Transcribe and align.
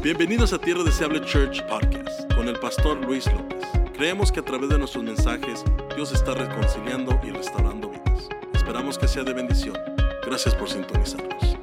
Bienvenidos 0.00 0.52
a 0.52 0.60
Tierra 0.60 0.84
Deseable 0.84 1.20
Church 1.22 1.60
Podcast 1.66 2.32
con 2.34 2.46
el 2.46 2.56
pastor 2.60 3.04
Luis 3.04 3.26
López. 3.32 3.58
Creemos 3.94 4.30
que 4.30 4.38
a 4.38 4.44
través 4.44 4.68
de 4.68 4.78
nuestros 4.78 5.02
mensajes 5.02 5.64
Dios 5.96 6.12
está 6.12 6.34
reconciliando 6.34 7.18
y 7.24 7.30
restaurando 7.30 7.90
vidas. 7.90 8.28
Esperamos 8.54 8.96
que 8.96 9.08
sea 9.08 9.24
de 9.24 9.32
bendición. 9.32 9.76
Gracias 10.24 10.54
por 10.54 10.70
sintonizarnos. 10.70 11.58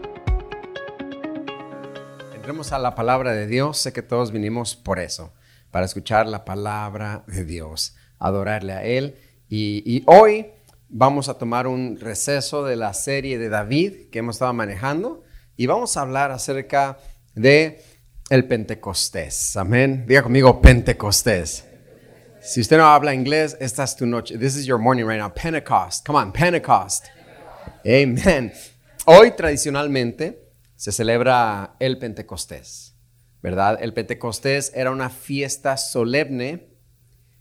Entremos 2.36 2.74
a 2.74 2.80
la 2.80 2.94
palabra 2.94 3.32
de 3.32 3.48
Dios. 3.48 3.78
Sé 3.78 3.94
que 3.94 4.02
todos 4.02 4.34
vinimos 4.34 4.76
por 4.76 5.00
eso, 5.00 5.34
para 5.72 5.86
escuchar 5.86 6.28
la 6.28 6.44
palabra 6.44 7.24
de 7.28 7.46
Dios, 7.46 7.96
adorarle 8.20 8.74
a 8.74 8.84
Él. 8.84 9.16
Y, 9.48 9.82
y 9.86 10.04
hoy 10.08 10.48
vamos 10.90 11.30
a 11.30 11.38
tomar 11.38 11.68
un 11.68 11.98
receso 12.02 12.66
de 12.66 12.76
la 12.76 12.94
serie 12.94 13.38
de 13.38 13.48
David 13.48 14.10
que 14.12 14.20
hemos 14.20 14.36
estado 14.36 14.52
manejando 14.52 15.24
y 15.56 15.68
vamos 15.68 15.96
a 15.96 16.02
hablar 16.02 16.32
acerca 16.32 16.98
de 17.34 17.95
el 18.30 18.46
Pentecostés. 18.48 19.56
Amén. 19.56 20.06
Diga 20.08 20.24
conmigo 20.24 20.62
Pentecostés. 20.62 21.66
Si 22.42 22.62
usted 22.62 22.78
no 22.78 22.86
habla 22.86 23.14
inglés, 23.14 23.58
esta 23.60 23.84
es 23.84 23.96
tu 23.96 24.06
noche. 24.06 24.38
This 24.38 24.56
is 24.56 24.66
your 24.66 24.80
morning 24.80 25.06
right 25.06 25.20
now. 25.20 25.32
Pentecost. 25.34 26.06
Come 26.06 26.20
on, 26.20 26.32
Pentecost. 26.32 27.06
Amen. 27.86 28.52
Hoy 29.06 29.32
tradicionalmente 29.32 30.52
se 30.76 30.92
celebra 30.92 31.76
el 31.80 31.98
Pentecostés, 31.98 32.96
¿verdad? 33.42 33.78
El 33.82 33.94
Pentecostés 33.94 34.72
era 34.76 34.92
una 34.92 35.10
fiesta 35.10 35.78
solemne 35.78 36.68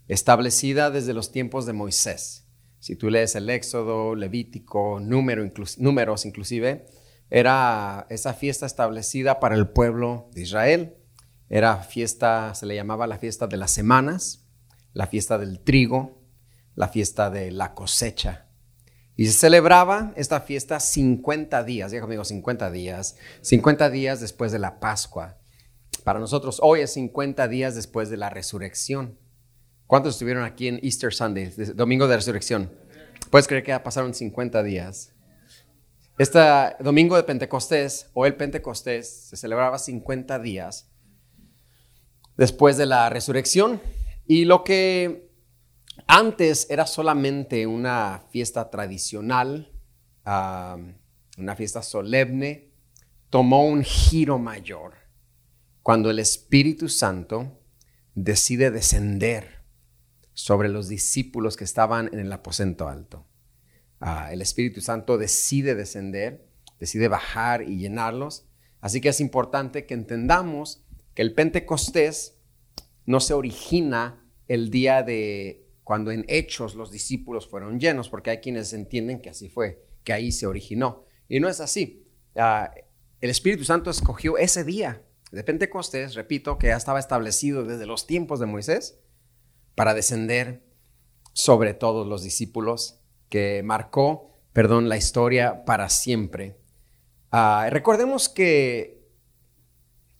establecida 0.06 0.90
desde 0.90 1.14
los 1.14 1.32
tiempos 1.32 1.64
de 1.66 1.72
Moisés. 1.72 2.46
Si 2.78 2.96
tú 2.96 3.08
lees 3.08 3.34
el 3.34 3.48
Éxodo, 3.48 4.14
Levítico, 4.14 5.00
número, 5.00 5.42
números 5.78 6.26
inclusive, 6.26 6.86
era 7.34 8.06
esa 8.10 8.32
fiesta 8.32 8.64
establecida 8.64 9.40
para 9.40 9.56
el 9.56 9.66
pueblo 9.66 10.30
de 10.34 10.42
Israel. 10.42 10.94
Era 11.48 11.78
fiesta, 11.78 12.54
se 12.54 12.64
le 12.64 12.76
llamaba 12.76 13.08
la 13.08 13.18
fiesta 13.18 13.48
de 13.48 13.56
las 13.56 13.72
semanas, 13.72 14.46
la 14.92 15.08
fiesta 15.08 15.36
del 15.36 15.58
trigo, 15.58 16.22
la 16.76 16.86
fiesta 16.86 17.30
de 17.30 17.50
la 17.50 17.74
cosecha. 17.74 18.46
Y 19.16 19.26
se 19.26 19.32
celebraba 19.32 20.12
esta 20.14 20.42
fiesta 20.42 20.78
50 20.78 21.64
días, 21.64 21.90
ya 21.90 22.00
conmigo 22.00 22.24
50 22.24 22.70
días, 22.70 23.16
50 23.40 23.90
días 23.90 24.20
después 24.20 24.52
de 24.52 24.60
la 24.60 24.78
Pascua. 24.78 25.36
Para 26.04 26.20
nosotros 26.20 26.60
hoy 26.62 26.82
es 26.82 26.92
50 26.92 27.48
días 27.48 27.74
después 27.74 28.10
de 28.10 28.16
la 28.16 28.30
resurrección. 28.30 29.18
¿Cuántos 29.88 30.14
estuvieron 30.14 30.44
aquí 30.44 30.68
en 30.68 30.78
Easter 30.84 31.12
Sunday, 31.12 31.52
domingo 31.74 32.06
de 32.06 32.14
resurrección? 32.14 32.70
¿Puedes 33.30 33.48
creer 33.48 33.64
que 33.64 33.70
ya 33.70 33.82
pasaron 33.82 34.14
50 34.14 34.62
días? 34.62 35.13
Este 36.16 36.38
domingo 36.78 37.16
de 37.16 37.24
Pentecostés 37.24 38.08
o 38.14 38.24
el 38.24 38.36
Pentecostés 38.36 39.28
se 39.28 39.36
celebraba 39.36 39.80
50 39.80 40.38
días 40.38 40.88
después 42.36 42.76
de 42.76 42.86
la 42.86 43.10
resurrección 43.10 43.80
y 44.24 44.44
lo 44.44 44.62
que 44.62 45.28
antes 46.06 46.68
era 46.70 46.86
solamente 46.86 47.66
una 47.66 48.22
fiesta 48.30 48.70
tradicional, 48.70 49.72
una 50.24 51.56
fiesta 51.56 51.82
solemne, 51.82 52.70
tomó 53.28 53.66
un 53.66 53.82
giro 53.82 54.38
mayor 54.38 54.94
cuando 55.82 56.10
el 56.10 56.20
Espíritu 56.20 56.88
Santo 56.88 57.60
decide 58.14 58.70
descender 58.70 59.64
sobre 60.32 60.68
los 60.68 60.88
discípulos 60.88 61.56
que 61.56 61.64
estaban 61.64 62.08
en 62.12 62.20
el 62.20 62.32
aposento 62.32 62.88
alto. 62.88 63.26
Ah, 64.06 64.30
el 64.30 64.42
Espíritu 64.42 64.82
Santo 64.82 65.16
decide 65.16 65.74
descender, 65.74 66.46
decide 66.78 67.08
bajar 67.08 67.62
y 67.62 67.78
llenarlos. 67.78 68.46
Así 68.82 69.00
que 69.00 69.08
es 69.08 69.18
importante 69.18 69.86
que 69.86 69.94
entendamos 69.94 70.84
que 71.14 71.22
el 71.22 71.32
Pentecostés 71.32 72.36
no 73.06 73.18
se 73.20 73.32
origina 73.32 74.22
el 74.46 74.68
día 74.70 75.02
de 75.02 75.70
cuando 75.84 76.10
en 76.10 76.26
Hechos 76.28 76.74
los 76.74 76.90
discípulos 76.90 77.48
fueron 77.48 77.80
llenos, 77.80 78.10
porque 78.10 78.28
hay 78.28 78.38
quienes 78.40 78.74
entienden 78.74 79.22
que 79.22 79.30
así 79.30 79.48
fue, 79.48 79.86
que 80.04 80.12
ahí 80.12 80.32
se 80.32 80.46
originó. 80.46 81.06
Y 81.26 81.40
no 81.40 81.48
es 81.48 81.60
así. 81.60 82.06
Ah, 82.36 82.74
el 83.22 83.30
Espíritu 83.30 83.64
Santo 83.64 83.88
escogió 83.88 84.36
ese 84.36 84.64
día 84.64 85.02
de 85.32 85.44
Pentecostés, 85.44 86.14
repito, 86.14 86.58
que 86.58 86.66
ya 86.66 86.76
estaba 86.76 86.98
establecido 86.98 87.64
desde 87.64 87.86
los 87.86 88.06
tiempos 88.06 88.38
de 88.38 88.44
Moisés, 88.44 89.00
para 89.74 89.94
descender 89.94 90.62
sobre 91.32 91.72
todos 91.72 92.06
los 92.06 92.22
discípulos 92.22 93.00
que 93.28 93.62
marcó, 93.64 94.30
perdón, 94.52 94.88
la 94.88 94.96
historia 94.96 95.64
para 95.64 95.88
siempre. 95.88 96.56
Ah, 97.30 97.66
recordemos 97.70 98.28
que 98.28 99.08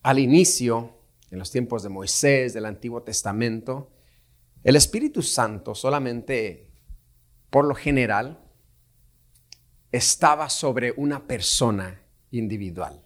al 0.03 0.19
inicio, 0.19 0.99
en 1.31 1.39
los 1.39 1.51
tiempos 1.51 1.81
de 1.83 1.89
Moisés, 1.89 2.53
del 2.53 2.65
Antiguo 2.65 3.01
Testamento, 3.03 3.91
el 4.63 4.75
Espíritu 4.75 5.21
Santo 5.21 5.75
solamente, 5.75 6.71
por 7.49 7.65
lo 7.65 7.75
general, 7.75 8.39
estaba 9.91 10.49
sobre 10.49 10.93
una 10.97 11.25
persona 11.25 12.01
individual. 12.31 13.01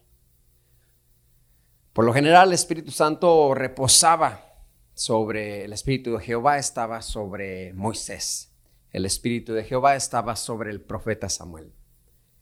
Por 1.93 2.05
lo 2.05 2.13
general, 2.13 2.47
el 2.47 2.53
Espíritu 2.53 2.91
Santo 2.91 3.53
reposaba 3.53 4.65
sobre 4.93 5.65
el 5.65 5.73
Espíritu 5.73 6.13
de 6.17 6.23
Jehová, 6.23 6.57
estaba 6.57 7.01
sobre 7.01 7.73
Moisés. 7.73 8.48
El 8.91 9.05
Espíritu 9.05 9.53
de 9.53 9.63
Jehová 9.63 9.95
estaba 9.95 10.35
sobre 10.35 10.71
el 10.71 10.81
profeta 10.81 11.29
Samuel. 11.29 11.73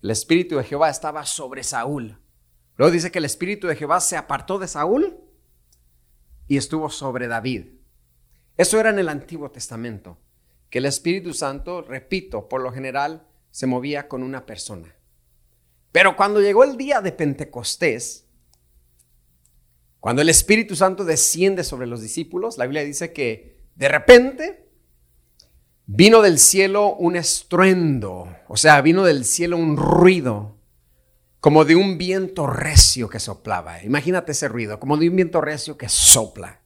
El 0.01 0.11
Espíritu 0.11 0.57
de 0.57 0.63
Jehová 0.63 0.89
estaba 0.89 1.25
sobre 1.25 1.63
Saúl. 1.63 2.19
Luego 2.75 2.91
dice 2.91 3.11
que 3.11 3.19
el 3.19 3.25
Espíritu 3.25 3.67
de 3.67 3.75
Jehová 3.75 3.99
se 3.99 4.15
apartó 4.15 4.59
de 4.59 4.67
Saúl 4.67 5.19
y 6.47 6.57
estuvo 6.57 6.89
sobre 6.89 7.27
David. 7.27 7.65
Eso 8.55 8.79
era 8.79 8.89
en 8.89 8.99
el 8.99 9.09
Antiguo 9.09 9.51
Testamento, 9.51 10.19
que 10.69 10.77
el 10.77 10.85
Espíritu 10.85 11.33
Santo, 11.33 11.81
repito, 11.81 12.47
por 12.47 12.61
lo 12.61 12.71
general 12.71 13.27
se 13.51 13.67
movía 13.67 14.07
con 14.07 14.23
una 14.23 14.45
persona. 14.45 14.95
Pero 15.91 16.15
cuando 16.15 16.41
llegó 16.41 16.63
el 16.63 16.77
día 16.77 17.01
de 17.01 17.11
Pentecostés, 17.11 18.27
cuando 19.99 20.21
el 20.21 20.29
Espíritu 20.29 20.75
Santo 20.75 21.03
desciende 21.03 21.63
sobre 21.63 21.87
los 21.87 22.01
discípulos, 22.01 22.57
la 22.57 22.65
Biblia 22.65 22.83
dice 22.83 23.11
que 23.11 23.65
de 23.75 23.89
repente 23.89 24.66
Vino 25.89 26.21
del 26.21 26.37
cielo 26.37 26.95
un 26.95 27.15
estruendo, 27.15 28.27
o 28.49 28.57
sea, 28.57 28.81
vino 28.81 29.05
del 29.05 29.23
cielo 29.23 29.55
un 29.55 29.77
ruido, 29.77 30.57
como 31.39 31.63
de 31.63 31.77
un 31.77 31.97
viento 31.97 32.45
recio 32.45 33.07
que 33.07 33.21
soplaba. 33.21 33.81
Imagínate 33.81 34.33
ese 34.33 34.49
ruido, 34.49 34.81
como 34.81 34.97
de 34.97 35.07
un 35.07 35.15
viento 35.15 35.39
recio 35.39 35.77
que 35.77 35.87
sopla. 35.87 36.59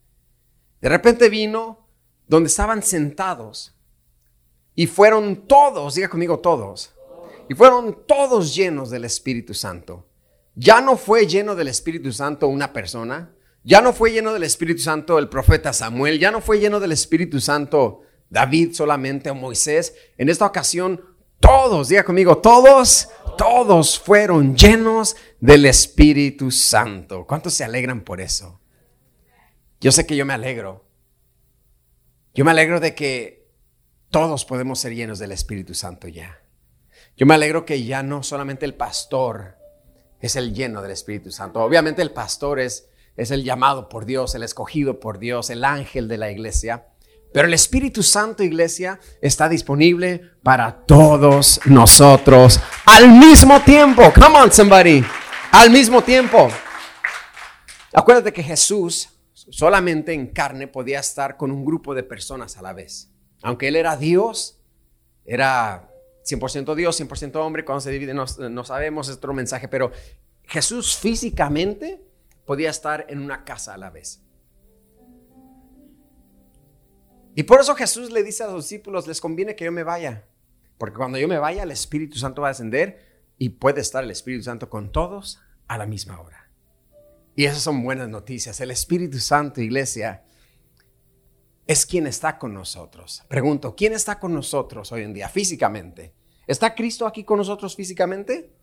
De 0.81 0.89
repente 0.89 1.29
vino 1.29 1.87
donde 2.27 2.47
estaban 2.47 2.81
sentados 2.81 3.75
y 4.73 4.87
fueron 4.87 5.45
todos, 5.45 5.93
diga 5.93 6.09
conmigo 6.09 6.39
todos, 6.39 6.91
y 7.47 7.53
fueron 7.53 8.07
todos 8.07 8.55
llenos 8.55 8.89
del 8.89 9.05
Espíritu 9.05 9.53
Santo. 9.53 10.07
Ya 10.55 10.81
no 10.81 10.97
fue 10.97 11.27
lleno 11.27 11.53
del 11.53 11.67
Espíritu 11.67 12.11
Santo 12.11 12.47
una 12.47 12.73
persona, 12.73 13.35
ya 13.63 13.81
no 13.81 13.93
fue 13.93 14.13
lleno 14.13 14.33
del 14.33 14.41
Espíritu 14.41 14.81
Santo 14.81 15.19
el 15.19 15.29
profeta 15.29 15.73
Samuel, 15.73 16.17
ya 16.17 16.31
no 16.31 16.41
fue 16.41 16.59
lleno 16.59 16.79
del 16.79 16.91
Espíritu 16.91 17.39
Santo 17.39 18.01
David 18.31 18.73
solamente 18.73 19.29
o 19.29 19.35
Moisés. 19.35 19.93
En 20.17 20.29
esta 20.29 20.45
ocasión, 20.45 21.03
todos, 21.39 21.89
diga 21.89 22.03
conmigo, 22.03 22.37
todos, 22.37 23.09
todos 23.37 23.99
fueron 23.99 24.55
llenos 24.55 25.17
del 25.39 25.65
Espíritu 25.65 26.49
Santo. 26.49 27.27
¿Cuántos 27.27 27.53
se 27.53 27.65
alegran 27.65 28.01
por 28.01 28.21
eso? 28.21 28.59
Yo 29.81 29.91
sé 29.91 30.07
que 30.07 30.15
yo 30.15 30.25
me 30.25 30.33
alegro. 30.33 30.85
Yo 32.33 32.45
me 32.45 32.51
alegro 32.51 32.79
de 32.79 32.95
que 32.95 33.51
todos 34.09 34.45
podemos 34.45 34.79
ser 34.79 34.95
llenos 34.95 35.19
del 35.19 35.33
Espíritu 35.33 35.73
Santo 35.73 36.07
ya. 36.07 36.41
Yo 37.17 37.25
me 37.25 37.33
alegro 37.33 37.65
que 37.65 37.83
ya 37.83 38.01
no 38.01 38.23
solamente 38.23 38.65
el 38.65 38.75
pastor 38.75 39.57
es 40.21 40.37
el 40.37 40.53
lleno 40.53 40.81
del 40.81 40.91
Espíritu 40.91 41.31
Santo. 41.31 41.61
Obviamente 41.61 42.01
el 42.01 42.11
pastor 42.11 42.61
es, 42.61 42.87
es 43.17 43.31
el 43.31 43.43
llamado 43.43 43.89
por 43.89 44.05
Dios, 44.05 44.35
el 44.35 44.43
escogido 44.43 45.01
por 45.01 45.19
Dios, 45.19 45.49
el 45.49 45.65
ángel 45.65 46.07
de 46.07 46.17
la 46.17 46.31
iglesia. 46.31 46.90
Pero 47.33 47.47
el 47.47 47.53
Espíritu 47.53 48.03
Santo, 48.03 48.43
iglesia, 48.43 48.99
está 49.21 49.47
disponible 49.47 50.31
para 50.43 50.85
todos 50.85 51.61
nosotros 51.65 52.59
al 52.85 53.09
mismo 53.09 53.61
tiempo. 53.61 54.11
Come 54.13 54.37
on, 54.37 54.51
somebody. 54.51 55.03
Al 55.51 55.69
mismo 55.69 56.01
tiempo. 56.01 56.49
Acuérdate 57.93 58.33
que 58.33 58.43
Jesús 58.43 59.09
solamente 59.33 60.13
en 60.13 60.27
carne 60.27 60.67
podía 60.67 60.99
estar 60.99 61.37
con 61.37 61.51
un 61.51 61.63
grupo 61.63 61.93
de 61.93 62.03
personas 62.03 62.57
a 62.57 62.61
la 62.61 62.73
vez. 62.73 63.09
Aunque 63.43 63.69
Él 63.69 63.75
era 63.75 63.95
Dios, 63.97 64.59
era 65.25 65.89
100% 66.29 66.75
Dios, 66.75 66.99
100% 66.99 67.35
hombre. 67.37 67.63
Cuando 67.65 67.81
se 67.81 67.91
divide 67.91 68.13
no, 68.13 68.25
no 68.49 68.63
sabemos, 68.63 69.07
es 69.07 69.15
otro 69.15 69.33
mensaje. 69.33 69.67
Pero 69.67 69.91
Jesús 70.43 70.97
físicamente 70.97 72.01
podía 72.45 72.69
estar 72.69 73.05
en 73.09 73.19
una 73.19 73.43
casa 73.45 73.73
a 73.73 73.77
la 73.77 73.89
vez. 73.89 74.21
Y 77.35 77.43
por 77.43 77.61
eso 77.61 77.75
Jesús 77.75 78.11
le 78.11 78.23
dice 78.23 78.43
a 78.43 78.47
los 78.47 78.65
discípulos, 78.65 79.07
les 79.07 79.21
conviene 79.21 79.55
que 79.55 79.65
yo 79.65 79.71
me 79.71 79.83
vaya, 79.83 80.27
porque 80.77 80.97
cuando 80.97 81.17
yo 81.17 81.27
me 81.27 81.37
vaya 81.37 81.63
el 81.63 81.71
Espíritu 81.71 82.17
Santo 82.17 82.41
va 82.41 82.49
a 82.49 82.51
descender 82.51 83.23
y 83.37 83.49
puede 83.49 83.81
estar 83.81 84.03
el 84.03 84.11
Espíritu 84.11 84.43
Santo 84.43 84.69
con 84.69 84.91
todos 84.91 85.39
a 85.67 85.77
la 85.77 85.85
misma 85.85 86.19
hora. 86.19 86.51
Y 87.35 87.45
esas 87.45 87.61
son 87.61 87.83
buenas 87.83 88.09
noticias. 88.09 88.59
El 88.59 88.71
Espíritu 88.71 89.19
Santo, 89.19 89.61
iglesia, 89.61 90.25
es 91.65 91.85
quien 91.85 92.05
está 92.07 92.37
con 92.37 92.53
nosotros. 92.53 93.23
Pregunto, 93.29 93.75
¿quién 93.75 93.93
está 93.93 94.19
con 94.19 94.33
nosotros 94.33 94.91
hoy 94.91 95.03
en 95.03 95.13
día 95.13 95.29
físicamente? 95.29 96.13
¿Está 96.45 96.75
Cristo 96.75 97.07
aquí 97.07 97.23
con 97.23 97.37
nosotros 97.37 97.75
físicamente? 97.75 98.53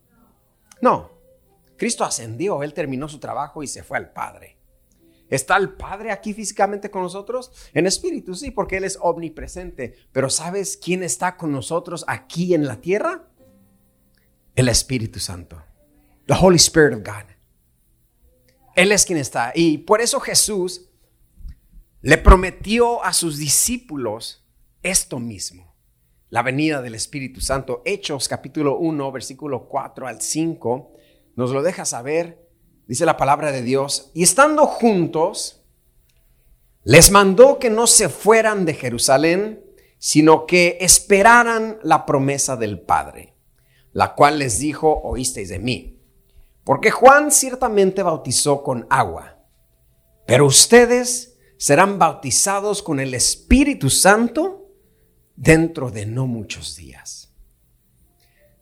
No. 0.82 1.11
Cristo 1.79 2.05
ascendió, 2.05 2.62
Él 2.62 2.75
terminó 2.75 3.09
su 3.09 3.19
trabajo 3.19 3.62
y 3.62 3.67
se 3.67 3.82
fue 3.82 3.97
al 3.97 4.12
Padre. 4.12 4.58
¿Está 5.31 5.57
el 5.57 5.71
Padre 5.71 6.11
aquí 6.11 6.33
físicamente 6.33 6.91
con 6.91 7.03
nosotros? 7.03 7.51
En 7.75 7.87
espíritu, 7.87 8.35
sí, 8.35 8.51
porque 8.51 8.79
Él 8.79 8.85
es 8.85 8.99
omnipresente. 9.01 9.95
Pero 10.13 10.31
¿sabes 10.31 10.77
quién 10.77 11.03
está 11.03 11.37
con 11.37 11.53
nosotros 11.53 12.05
aquí 12.09 12.55
en 12.55 12.67
la 12.67 12.81
tierra? 12.81 13.29
El 14.55 14.69
Espíritu 14.69 15.21
Santo. 15.21 15.63
The 16.27 16.35
Holy 16.41 16.57
Spirit 16.57 16.95
of 16.95 17.05
God. 17.05 17.31
Él 18.75 18.93
es 18.93 19.05
quien 19.05 19.19
está. 19.19 19.53
Y 19.55 19.79
por 19.79 20.01
eso 20.01 20.21
Jesús 20.21 20.91
le 22.01 22.19
prometió 22.19 23.03
a 23.05 23.13
sus 23.13 23.39
discípulos 23.39 24.47
esto 24.83 25.19
mismo. 25.19 25.77
La 26.31 26.43
venida 26.43 26.81
del 26.83 26.95
Espíritu 26.95 27.41
Santo. 27.41 27.83
Hechos 27.85 28.29
capítulo 28.29 28.79
1, 28.79 29.13
versículo 29.13 29.69
4 29.69 30.07
al 30.07 30.21
5 30.21 30.95
nos 31.39 31.53
lo 31.53 31.63
deja 31.63 31.85
saber 31.85 32.48
dice 32.88 33.05
la 33.06 33.17
palabra 33.17 33.52
de 33.52 33.62
Dios, 33.62 34.11
y 34.14 34.25
estando 34.25 34.67
juntos, 34.67 35.62
les 36.82 37.11
mandó 37.11 37.58
que 37.58 37.69
no 37.69 37.87
se 37.87 38.08
fueran 38.08 38.64
de 38.64 38.75
Jerusalén, 38.75 39.62
sino 39.99 40.46
que 40.46 40.79
esperaran 40.81 41.79
la 41.82 42.06
promesa 42.06 42.56
del 42.56 42.81
Padre, 42.81 43.35
la 43.93 44.14
cual 44.14 44.38
les 44.38 44.58
dijo, 44.58 45.00
oísteis 45.05 45.50
de 45.50 45.58
mí. 45.58 46.00
Porque 46.64 46.90
Juan 46.90 47.31
ciertamente 47.31 48.02
bautizó 48.02 48.62
con 48.62 48.87
agua, 48.88 49.38
pero 50.26 50.46
ustedes 50.46 51.37
serán 51.58 51.99
bautizados 51.99 52.82
con 52.82 53.00
el 53.00 53.12
Espíritu 53.12 53.90
Santo 53.90 54.70
dentro 55.37 55.90
de 55.90 56.06
no 56.06 56.26
muchos 56.26 56.76
días. 56.76 57.35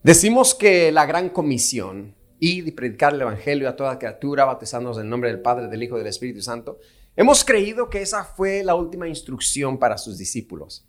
Decimos 0.02 0.55
que 0.55 0.90
la 0.90 1.06
gran 1.06 1.31
comisión 1.31 2.17
y 2.38 2.71
predicar 2.73 3.15
el 3.15 3.23
Evangelio 3.23 3.69
a 3.69 3.77
toda 3.77 3.99
criatura, 3.99 4.44
bautizándonos 4.44 4.99
en 4.99 5.05
el 5.05 5.11
nombre 5.11 5.31
del 5.31 5.41
Padre, 5.41 5.69
del 5.69 5.83
Hijo 5.83 5.97
y 5.97 5.99
del 5.99 6.09
Espíritu 6.09 6.43
Santo. 6.43 6.79
Hemos 7.17 7.44
creído 7.44 7.88
que 7.88 8.03
esa 8.03 8.25
fue 8.25 8.62
la 8.62 8.75
última 8.75 9.09
instrucción 9.09 9.79
para 9.79 9.97
sus 9.97 10.19
discípulos. 10.19 10.87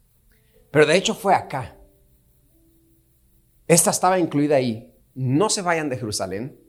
Pero 0.71 0.85
de 0.85 0.95
hecho 0.95 1.15
fue 1.15 1.33
acá. 1.33 1.77
Esta 3.67 3.91
estaba 3.91 4.19
incluida 4.19 4.57
ahí. 4.57 4.93
No 5.13 5.49
se 5.49 5.61
vayan 5.61 5.89
de 5.89 5.97
Jerusalén, 5.97 6.59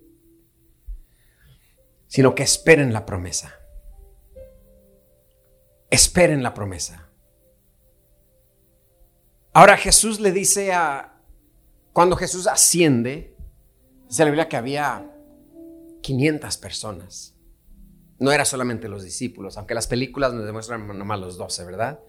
sino 2.07 2.35
que 2.35 2.43
esperen 2.43 2.93
la 2.93 3.05
promesa. 3.05 3.55
Esperen 5.91 6.43
la 6.43 6.55
promesa. 6.55 7.11
Ahora 9.53 9.77
Jesús 9.77 10.21
le 10.21 10.31
dice 10.31 10.73
a, 10.73 11.21
cuando 11.93 12.17
Jesús 12.17 12.47
asciende, 12.47 13.37
Dice 14.09 14.25
la 14.25 14.31
Biblia 14.31 14.49
que 14.49 14.57
había 14.57 15.11
500 16.01 16.57
personas. 16.57 17.35
No 18.19 18.33
era 18.33 18.45
solamente 18.45 18.89
los 18.89 19.05
discípulos, 19.05 19.59
aunque 19.59 19.75
las 19.75 19.87
películas 19.87 20.33
nos 20.33 20.45
demuestran 20.45 20.87
nomás 20.99 21.21
los 21.21 21.37
12, 21.37 21.65
¿verdad? 21.65 22.01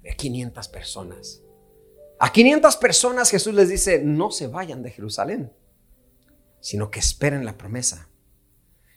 Había 0.00 0.14
500 0.14 0.68
personas. 0.68 1.42
A 2.20 2.30
500 2.30 2.76
personas 2.76 3.30
Jesús 3.30 3.54
les 3.54 3.68
dice, 3.68 4.00
no 4.02 4.30
se 4.30 4.46
vayan 4.46 4.82
de 4.82 4.90
Jerusalén, 4.90 5.52
sino 6.60 6.90
que 6.90 7.00
esperen 7.00 7.44
la 7.44 7.58
promesa. 7.58 8.08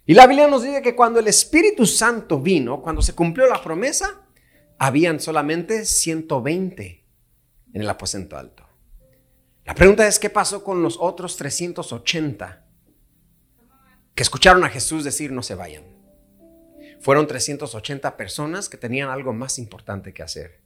Y 0.06 0.14
la 0.14 0.28
Biblia 0.28 0.48
nos 0.48 0.64
dice 0.64 0.82
que 0.82 0.96
cuando 0.96 1.20
el 1.20 1.28
Espíritu 1.28 1.86
Santo 1.86 2.40
vino, 2.40 2.82
cuando 2.82 3.02
se 3.02 3.14
cumplió 3.14 3.48
la 3.48 3.62
promesa, 3.62 4.22
habían 4.78 5.20
solamente 5.20 5.86
120 5.86 7.06
en 7.74 7.82
el 7.82 7.90
aposento 7.90 8.38
alto. 8.38 8.69
La 9.70 9.76
pregunta 9.76 10.08
es, 10.08 10.18
¿qué 10.18 10.32
pasó 10.32 10.64
con 10.64 10.82
los 10.82 10.98
otros 11.00 11.38
380 11.38 12.66
que 14.16 14.24
escucharon 14.24 14.64
a 14.64 14.70
Jesús 14.70 15.04
decir 15.04 15.32
no 15.32 15.44
se 15.44 15.54
vayan? 15.54 15.84
Fueron 17.00 17.28
380 17.28 18.18
personas 18.18 18.68
que 18.68 18.78
tenían 18.78 19.12
algo 19.12 19.32
más 19.32 19.60
importante 19.60 20.12
que 20.12 20.24
hacer. 20.24 20.60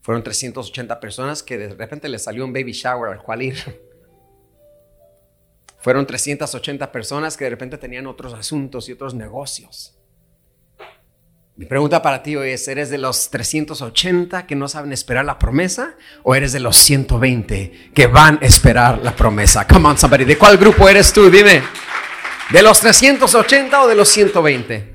Fueron 0.00 0.24
380 0.24 0.98
personas 0.98 1.44
que 1.44 1.58
de 1.58 1.68
repente 1.74 2.08
les 2.08 2.24
salió 2.24 2.44
un 2.44 2.52
baby 2.52 2.72
shower 2.72 3.12
al 3.12 3.22
cual 3.22 3.40
ir. 3.40 3.56
Fueron 5.78 6.04
380 6.04 6.90
personas 6.90 7.36
que 7.36 7.44
de 7.44 7.50
repente 7.50 7.78
tenían 7.78 8.08
otros 8.08 8.34
asuntos 8.34 8.88
y 8.88 8.92
otros 8.94 9.14
negocios. 9.14 9.96
Mi 11.56 11.66
pregunta 11.66 12.02
para 12.02 12.20
ti 12.20 12.34
hoy 12.34 12.50
es, 12.50 12.66
¿eres 12.66 12.90
de 12.90 12.98
los 12.98 13.30
380 13.30 14.44
que 14.44 14.56
no 14.56 14.66
saben 14.66 14.92
esperar 14.92 15.24
la 15.24 15.38
promesa 15.38 15.94
o 16.24 16.34
eres 16.34 16.52
de 16.52 16.58
los 16.58 16.76
120 16.76 17.90
que 17.94 18.08
van 18.08 18.40
a 18.42 18.46
esperar 18.46 18.98
la 19.04 19.14
promesa? 19.14 19.64
Come 19.64 19.90
on, 19.90 19.96
somebody. 19.96 20.24
¿De 20.24 20.36
cuál 20.36 20.58
grupo 20.58 20.88
eres 20.88 21.12
tú? 21.12 21.30
Dime. 21.30 21.62
¿De 22.50 22.60
los 22.60 22.80
380 22.80 23.84
o 23.84 23.86
de 23.86 23.94
los 23.94 24.08
120? 24.08 24.94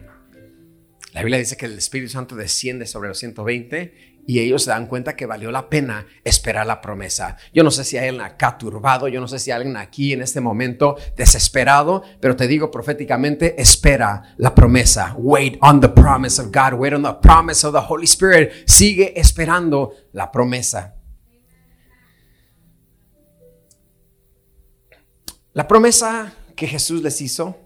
La 1.14 1.22
Biblia 1.22 1.40
dice 1.40 1.56
que 1.56 1.66
el 1.66 1.78
Espíritu 1.78 2.12
Santo 2.12 2.36
desciende 2.36 2.86
sobre 2.86 3.08
los 3.08 3.18
120 3.20 4.09
y 4.30 4.40
ellos 4.42 4.62
se 4.62 4.70
dan 4.70 4.86
cuenta 4.86 5.16
que 5.16 5.26
valió 5.26 5.50
la 5.50 5.68
pena 5.68 6.06
esperar 6.24 6.68
la 6.68 6.82
promesa. 6.82 7.36
Yo 7.52 7.64
no 7.64 7.72
sé 7.72 7.84
si 7.84 7.98
hay 7.98 8.10
alguien 8.10 8.24
acá 8.24 8.60
turbado, 8.60 9.08
yo 9.08 9.20
no 9.20 9.28
sé 9.28 9.40
si 9.40 9.50
hay 9.50 9.56
alguien 9.56 9.76
aquí 9.76 10.14
en 10.14 10.22
este 10.22 10.40
momento 10.40 10.98
desesperado, 11.18 12.04
pero 12.22 12.36
te 12.36 12.48
digo 12.48 12.70
proféticamente, 12.70 13.60
espera 13.60 14.36
la 14.38 14.54
promesa. 14.54 15.16
Wait 15.18 15.58
on 15.62 15.82
the 15.82 15.90
promise 15.90 16.40
of 16.40 16.50
God, 16.52 16.74
wait 16.80 16.94
on 16.94 17.02
the 17.02 17.16
promise 17.20 17.66
of 17.66 17.74
the 17.74 17.82
Holy 17.82 18.06
Spirit. 18.06 18.52
Sigue 18.68 19.20
esperando 19.20 19.94
la 20.12 20.32
promesa. 20.32 20.96
La 25.54 25.68
promesa 25.68 26.36
que 26.56 26.68
Jesús 26.68 27.02
les 27.02 27.20
hizo 27.20 27.58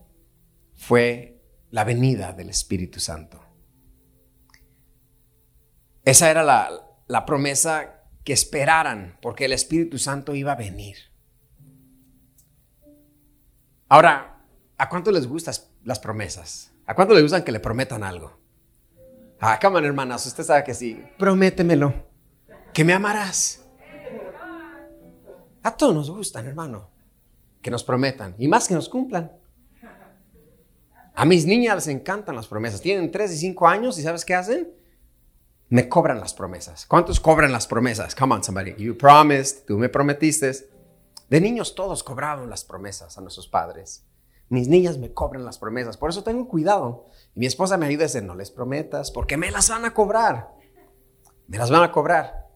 fue 0.75 1.41
la 1.71 1.83
venida 1.83 2.31
del 2.31 2.47
Espíritu 2.47 3.01
Santo. 3.01 3.42
Esa 6.05 6.29
era 6.29 6.43
la, 6.43 7.25
promesa 7.25 8.03
que 8.23 8.33
esperaran, 8.33 9.17
porque 9.21 9.45
el 9.45 9.53
Espíritu 9.53 9.97
Santo 9.97 10.35
iba 10.35 10.51
a 10.51 10.55
venir. 10.55 10.97
Ahora, 13.87 14.43
¿a 14.77 14.89
cuánto 14.89 15.11
les 15.11 15.27
gustan 15.27 15.53
las 15.83 15.99
promesas? 15.99 16.71
¿A 16.85 16.95
cuánto 16.95 17.13
les 17.13 17.23
gustan 17.23 17.43
que 17.43 17.51
le 17.51 17.59
prometan 17.59 18.03
algo? 18.03 18.37
Ah, 19.39 19.59
come 19.61 19.85
hermanas, 19.85 20.25
usted 20.25 20.43
sabe 20.43 20.63
que 20.63 20.73
sí. 20.73 21.01
Prométemelo, 21.17 21.93
que 22.73 22.83
me 22.83 22.93
amarás. 22.93 23.65
A 25.61 25.77
todos 25.77 25.95
nos 25.95 26.09
gustan, 26.09 26.45
hermano, 26.47 26.89
que 27.61 27.71
nos 27.71 27.83
prometan 27.83 28.35
y 28.37 28.47
más 28.49 28.67
que 28.67 28.73
nos 28.73 28.89
cumplan. 28.89 29.31
A 31.15 31.25
mis 31.25 31.45
niñas 31.45 31.75
les 31.75 31.87
encantan 31.87 32.35
las 32.35 32.47
promesas. 32.47 32.81
Tienen 32.81 33.11
3 33.11 33.31
y 33.31 33.37
5 33.37 33.67
años 33.67 33.97
y 33.99 34.01
¿sabes 34.01 34.25
qué 34.25 34.33
hacen? 34.33 34.82
Me 35.73 35.89
cobran 35.89 36.19
las 36.19 36.35
promesas. 36.35 36.85
¿Cuántos 36.85 37.19
cobran 37.19 37.51
las 37.51 37.65
promesas? 37.65 38.13
Come 38.13 38.35
on, 38.35 38.43
somebody. 38.43 38.75
You 38.77 38.95
promised, 38.95 39.65
tú 39.65 39.79
me 39.79 39.89
prometiste. 39.89 40.69
De 41.31 41.41
niños 41.41 41.73
todos 41.73 42.03
cobraban 42.03 42.47
las 42.47 42.63
promesas 42.63 43.17
a 43.17 43.21
nuestros 43.21 43.47
padres. 43.47 44.05
Mis 44.49 44.67
niñas 44.67 44.99
me 44.99 45.15
cobran 45.15 45.43
las 45.43 45.57
promesas. 45.57 45.97
Por 45.97 46.11
eso 46.11 46.23
tengo 46.23 46.47
cuidado. 46.47 47.07
Y 47.33 47.39
mi 47.39 47.47
esposa 47.47 47.75
me 47.77 47.87
ayuda 47.87 48.03
a 48.03 48.05
decir, 48.05 48.21
no 48.21 48.35
les 48.35 48.51
prometas, 48.51 49.09
porque 49.09 49.35
me 49.35 49.49
las 49.49 49.67
van 49.67 49.83
a 49.83 49.95
cobrar. 49.95 50.53
Me 51.47 51.57
las 51.57 51.71
van 51.71 51.81
a 51.81 51.91
cobrar. 51.91 52.51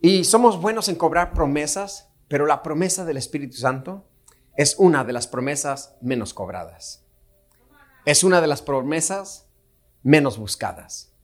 Y 0.00 0.22
somos 0.22 0.60
buenos 0.60 0.88
en 0.88 0.94
cobrar 0.94 1.32
promesas, 1.32 2.12
pero 2.28 2.46
la 2.46 2.62
promesa 2.62 3.04
del 3.04 3.16
Espíritu 3.16 3.56
Santo 3.56 4.08
es 4.54 4.76
una 4.78 5.02
de 5.02 5.14
las 5.14 5.26
promesas 5.26 5.96
menos 6.00 6.32
cobradas. 6.32 7.04
Es 8.04 8.22
una 8.22 8.40
de 8.40 8.46
las 8.46 8.62
promesas 8.62 9.48
menos 10.04 10.38
buscadas. 10.38 11.15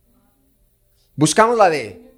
Buscamos 1.22 1.56
la 1.56 1.70
de 1.70 2.16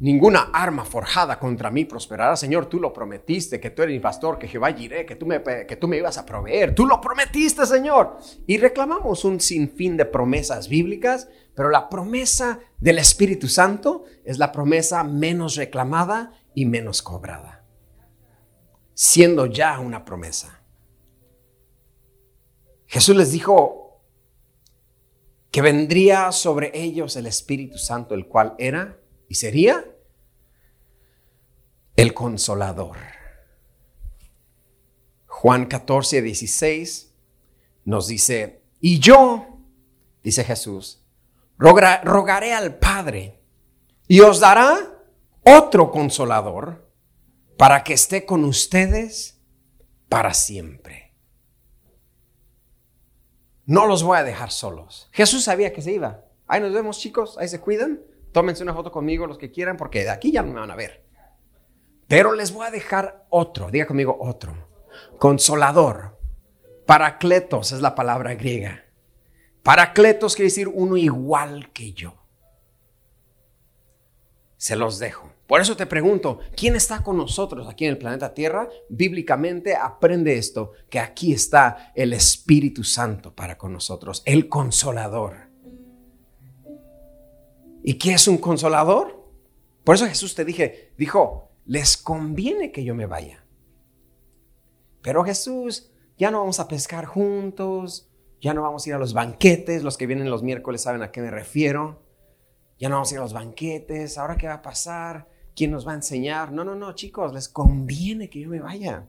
ninguna 0.00 0.50
arma 0.52 0.84
forjada 0.84 1.38
contra 1.38 1.70
mí 1.70 1.84
prosperará. 1.84 2.34
Señor, 2.34 2.66
tú 2.66 2.80
lo 2.80 2.92
prometiste, 2.92 3.60
que 3.60 3.70
tú 3.70 3.82
eres 3.82 3.94
mi 3.94 4.00
pastor, 4.00 4.40
que 4.40 4.48
Jehová 4.48 4.72
iré, 4.72 5.06
que 5.06 5.14
tú, 5.14 5.24
me, 5.24 5.40
que 5.40 5.76
tú 5.76 5.86
me 5.86 5.98
ibas 5.98 6.18
a 6.18 6.26
proveer. 6.26 6.74
Tú 6.74 6.84
lo 6.84 7.00
prometiste, 7.00 7.64
Señor. 7.64 8.18
Y 8.44 8.58
reclamamos 8.58 9.24
un 9.24 9.38
sinfín 9.38 9.96
de 9.96 10.04
promesas 10.04 10.66
bíblicas, 10.66 11.28
pero 11.54 11.70
la 11.70 11.88
promesa 11.88 12.58
del 12.78 12.98
Espíritu 12.98 13.46
Santo 13.46 14.02
es 14.24 14.38
la 14.38 14.50
promesa 14.50 15.04
menos 15.04 15.54
reclamada 15.54 16.32
y 16.56 16.66
menos 16.66 17.02
cobrada, 17.02 17.64
siendo 18.94 19.46
ya 19.46 19.78
una 19.78 20.04
promesa. 20.04 20.60
Jesús 22.86 23.14
les 23.14 23.30
dijo, 23.30 23.83
que 25.54 25.62
vendría 25.62 26.32
sobre 26.32 26.72
ellos 26.74 27.14
el 27.14 27.28
Espíritu 27.28 27.78
Santo, 27.78 28.16
el 28.16 28.26
cual 28.26 28.56
era 28.58 28.98
y 29.28 29.36
sería 29.36 29.84
el 31.94 32.12
consolador. 32.12 32.96
Juan 35.28 35.66
14, 35.66 36.22
16 36.22 37.14
nos 37.84 38.08
dice, 38.08 38.64
Y 38.80 38.98
yo, 38.98 39.60
dice 40.24 40.42
Jesús, 40.42 41.04
rogaré 41.56 42.52
al 42.52 42.74
Padre 42.74 43.40
y 44.08 44.22
os 44.22 44.40
dará 44.40 45.04
otro 45.44 45.92
consolador 45.92 46.90
para 47.56 47.84
que 47.84 47.94
esté 47.94 48.26
con 48.26 48.44
ustedes 48.44 49.40
para 50.08 50.34
siempre. 50.34 51.03
No 53.66 53.86
los 53.86 54.02
voy 54.02 54.18
a 54.18 54.24
dejar 54.24 54.50
solos. 54.50 55.08
Jesús 55.12 55.44
sabía 55.44 55.72
que 55.72 55.82
se 55.82 55.92
iba. 55.92 56.24
Ahí 56.46 56.60
nos 56.60 56.72
vemos 56.72 56.98
chicos, 56.98 57.38
ahí 57.38 57.48
se 57.48 57.60
cuidan. 57.60 58.02
Tómense 58.32 58.62
una 58.62 58.74
foto 58.74 58.92
conmigo 58.92 59.26
los 59.26 59.38
que 59.38 59.50
quieran 59.50 59.76
porque 59.76 60.02
de 60.02 60.10
aquí 60.10 60.32
ya 60.32 60.42
no 60.42 60.52
me 60.52 60.60
van 60.60 60.70
a 60.70 60.76
ver. 60.76 61.04
Pero 62.06 62.32
les 62.32 62.52
voy 62.52 62.66
a 62.66 62.70
dejar 62.70 63.26
otro, 63.30 63.70
diga 63.70 63.86
conmigo 63.86 64.16
otro. 64.20 64.68
Consolador. 65.18 66.18
Paracletos 66.86 67.72
es 67.72 67.80
la 67.80 67.94
palabra 67.94 68.34
griega. 68.34 68.84
Paracletos 69.62 70.34
quiere 70.34 70.48
decir 70.48 70.68
uno 70.68 70.96
igual 70.98 71.72
que 71.72 71.94
yo. 71.94 72.14
Se 74.58 74.76
los 74.76 74.98
dejo. 74.98 75.33
Por 75.46 75.60
eso 75.60 75.76
te 75.76 75.86
pregunto, 75.86 76.38
¿quién 76.56 76.74
está 76.74 77.02
con 77.02 77.18
nosotros 77.18 77.68
aquí 77.68 77.84
en 77.84 77.90
el 77.90 77.98
planeta 77.98 78.32
Tierra? 78.32 78.68
Bíblicamente 78.88 79.76
aprende 79.76 80.38
esto, 80.38 80.72
que 80.88 80.98
aquí 80.98 81.32
está 81.32 81.92
el 81.94 82.14
Espíritu 82.14 82.82
Santo 82.82 83.34
para 83.34 83.58
con 83.58 83.72
nosotros, 83.72 84.22
el 84.24 84.48
consolador. 84.48 85.48
¿Y 87.82 87.94
qué 87.94 88.14
es 88.14 88.26
un 88.26 88.38
consolador? 88.38 89.22
Por 89.84 89.96
eso 89.96 90.06
Jesús 90.06 90.34
te 90.34 90.46
dije, 90.46 90.94
dijo, 90.96 91.50
les 91.66 91.98
conviene 91.98 92.72
que 92.72 92.82
yo 92.82 92.94
me 92.94 93.04
vaya. 93.04 93.44
Pero 95.02 95.22
Jesús, 95.24 95.92
ya 96.16 96.30
no 96.30 96.40
vamos 96.40 96.58
a 96.60 96.68
pescar 96.68 97.04
juntos, 97.04 98.10
ya 98.40 98.54
no 98.54 98.62
vamos 98.62 98.86
a 98.86 98.88
ir 98.88 98.94
a 98.94 98.98
los 98.98 99.12
banquetes, 99.12 99.82
los 99.82 99.98
que 99.98 100.06
vienen 100.06 100.30
los 100.30 100.42
miércoles 100.42 100.80
saben 100.80 101.02
a 101.02 101.12
qué 101.12 101.20
me 101.20 101.30
refiero. 101.30 102.02
Ya 102.78 102.88
no 102.88 102.96
vamos 102.96 103.10
a 103.10 103.14
ir 103.14 103.18
a 103.18 103.22
los 103.22 103.34
banquetes, 103.34 104.16
ahora 104.16 104.36
qué 104.36 104.46
va 104.46 104.54
a 104.54 104.62
pasar, 104.62 105.28
quién 105.54 105.70
nos 105.70 105.86
va 105.86 105.92
a 105.92 105.96
enseñar. 105.96 106.52
No, 106.52 106.64
no, 106.64 106.74
no, 106.74 106.94
chicos, 106.94 107.32
les 107.32 107.48
conviene 107.48 108.28
que 108.28 108.40
yo 108.40 108.48
me 108.48 108.60
vaya. 108.60 109.06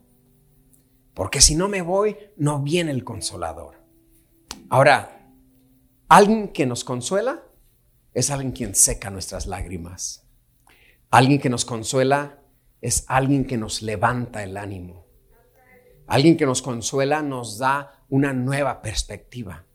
Porque 1.13 1.41
si 1.41 1.55
no 1.55 1.67
me 1.67 1.81
voy, 1.81 2.17
no 2.37 2.61
viene 2.61 2.91
el 2.91 3.03
consolador. 3.03 3.75
Ahora, 4.69 5.31
alguien 6.07 6.49
que 6.49 6.65
nos 6.65 6.83
consuela 6.83 7.43
es 8.13 8.31
alguien 8.31 8.51
quien 8.51 8.75
seca 8.75 9.09
nuestras 9.09 9.47
lágrimas. 9.47 10.27
Alguien 11.09 11.39
que 11.39 11.49
nos 11.49 11.65
consuela 11.65 12.39
es 12.81 13.05
alguien 13.07 13.45
que 13.45 13.57
nos 13.57 13.81
levanta 13.81 14.43
el 14.43 14.57
ánimo. 14.57 15.05
Alguien 16.07 16.37
que 16.37 16.45
nos 16.45 16.61
consuela 16.61 17.21
nos 17.21 17.57
da 17.57 18.03
una 18.09 18.33
nueva 18.33 18.81
perspectiva. 18.81 19.65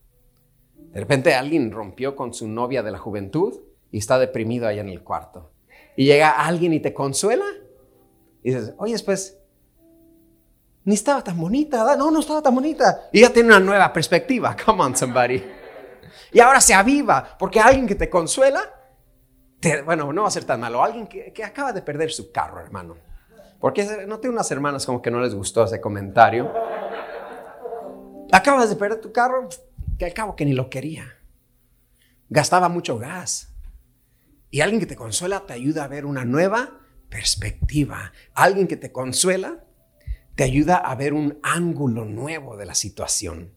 De 0.74 1.00
repente 1.00 1.34
alguien 1.34 1.70
rompió 1.70 2.16
con 2.16 2.34
su 2.34 2.48
novia 2.48 2.82
de 2.82 2.90
la 2.90 2.98
juventud 2.98 3.60
y 3.90 3.98
está 3.98 4.18
deprimido 4.18 4.66
allá 4.66 4.80
en 4.80 4.88
el 4.88 5.02
cuarto. 5.02 5.49
Y 6.00 6.06
llega 6.06 6.30
alguien 6.30 6.72
y 6.72 6.80
te 6.80 6.94
consuela. 6.94 7.44
Y 8.42 8.54
dices, 8.54 8.72
oye, 8.78 8.98
pues, 9.04 9.38
ni 10.82 10.94
estaba 10.94 11.22
tan 11.22 11.38
bonita, 11.38 11.94
no, 11.94 12.10
no 12.10 12.20
estaba 12.20 12.40
tan 12.40 12.54
bonita. 12.54 13.10
Y 13.12 13.20
ya 13.20 13.30
tiene 13.30 13.50
una 13.50 13.60
nueva 13.60 13.92
perspectiva. 13.92 14.56
Come 14.64 14.82
on, 14.82 14.96
somebody. 14.96 15.44
Y 16.32 16.40
ahora 16.40 16.62
se 16.62 16.72
aviva, 16.72 17.36
porque 17.38 17.60
alguien 17.60 17.86
que 17.86 17.96
te 17.96 18.08
consuela, 18.08 18.62
bueno, 19.84 20.10
no 20.10 20.22
va 20.22 20.28
a 20.28 20.30
ser 20.30 20.44
tan 20.44 20.60
malo. 20.60 20.82
Alguien 20.82 21.06
que, 21.06 21.34
que 21.34 21.44
acaba 21.44 21.70
de 21.70 21.82
perder 21.82 22.10
su 22.10 22.32
carro, 22.32 22.60
hermano. 22.60 22.96
Porque 23.60 24.06
no 24.06 24.20
tengo 24.20 24.32
unas 24.32 24.50
hermanas 24.50 24.86
como 24.86 25.02
que 25.02 25.10
no 25.10 25.20
les 25.20 25.34
gustó 25.34 25.64
ese 25.64 25.82
comentario. 25.82 26.50
Acabas 28.32 28.70
de 28.70 28.76
perder 28.76 29.02
tu 29.02 29.12
carro, 29.12 29.50
que 29.98 30.06
al 30.06 30.14
cabo 30.14 30.34
que 30.34 30.46
ni 30.46 30.54
lo 30.54 30.70
quería. 30.70 31.18
Gastaba 32.30 32.70
mucho 32.70 32.96
gas. 32.96 33.49
Y 34.50 34.60
alguien 34.60 34.80
que 34.80 34.86
te 34.86 34.96
consuela 34.96 35.46
te 35.46 35.52
ayuda 35.52 35.84
a 35.84 35.88
ver 35.88 36.04
una 36.04 36.24
nueva 36.24 36.80
perspectiva. 37.08 38.12
Alguien 38.34 38.66
que 38.66 38.76
te 38.76 38.92
consuela 38.92 39.64
te 40.34 40.44
ayuda 40.44 40.76
a 40.76 40.94
ver 40.94 41.12
un 41.12 41.38
ángulo 41.42 42.04
nuevo 42.04 42.56
de 42.56 42.66
la 42.66 42.74
situación. 42.74 43.54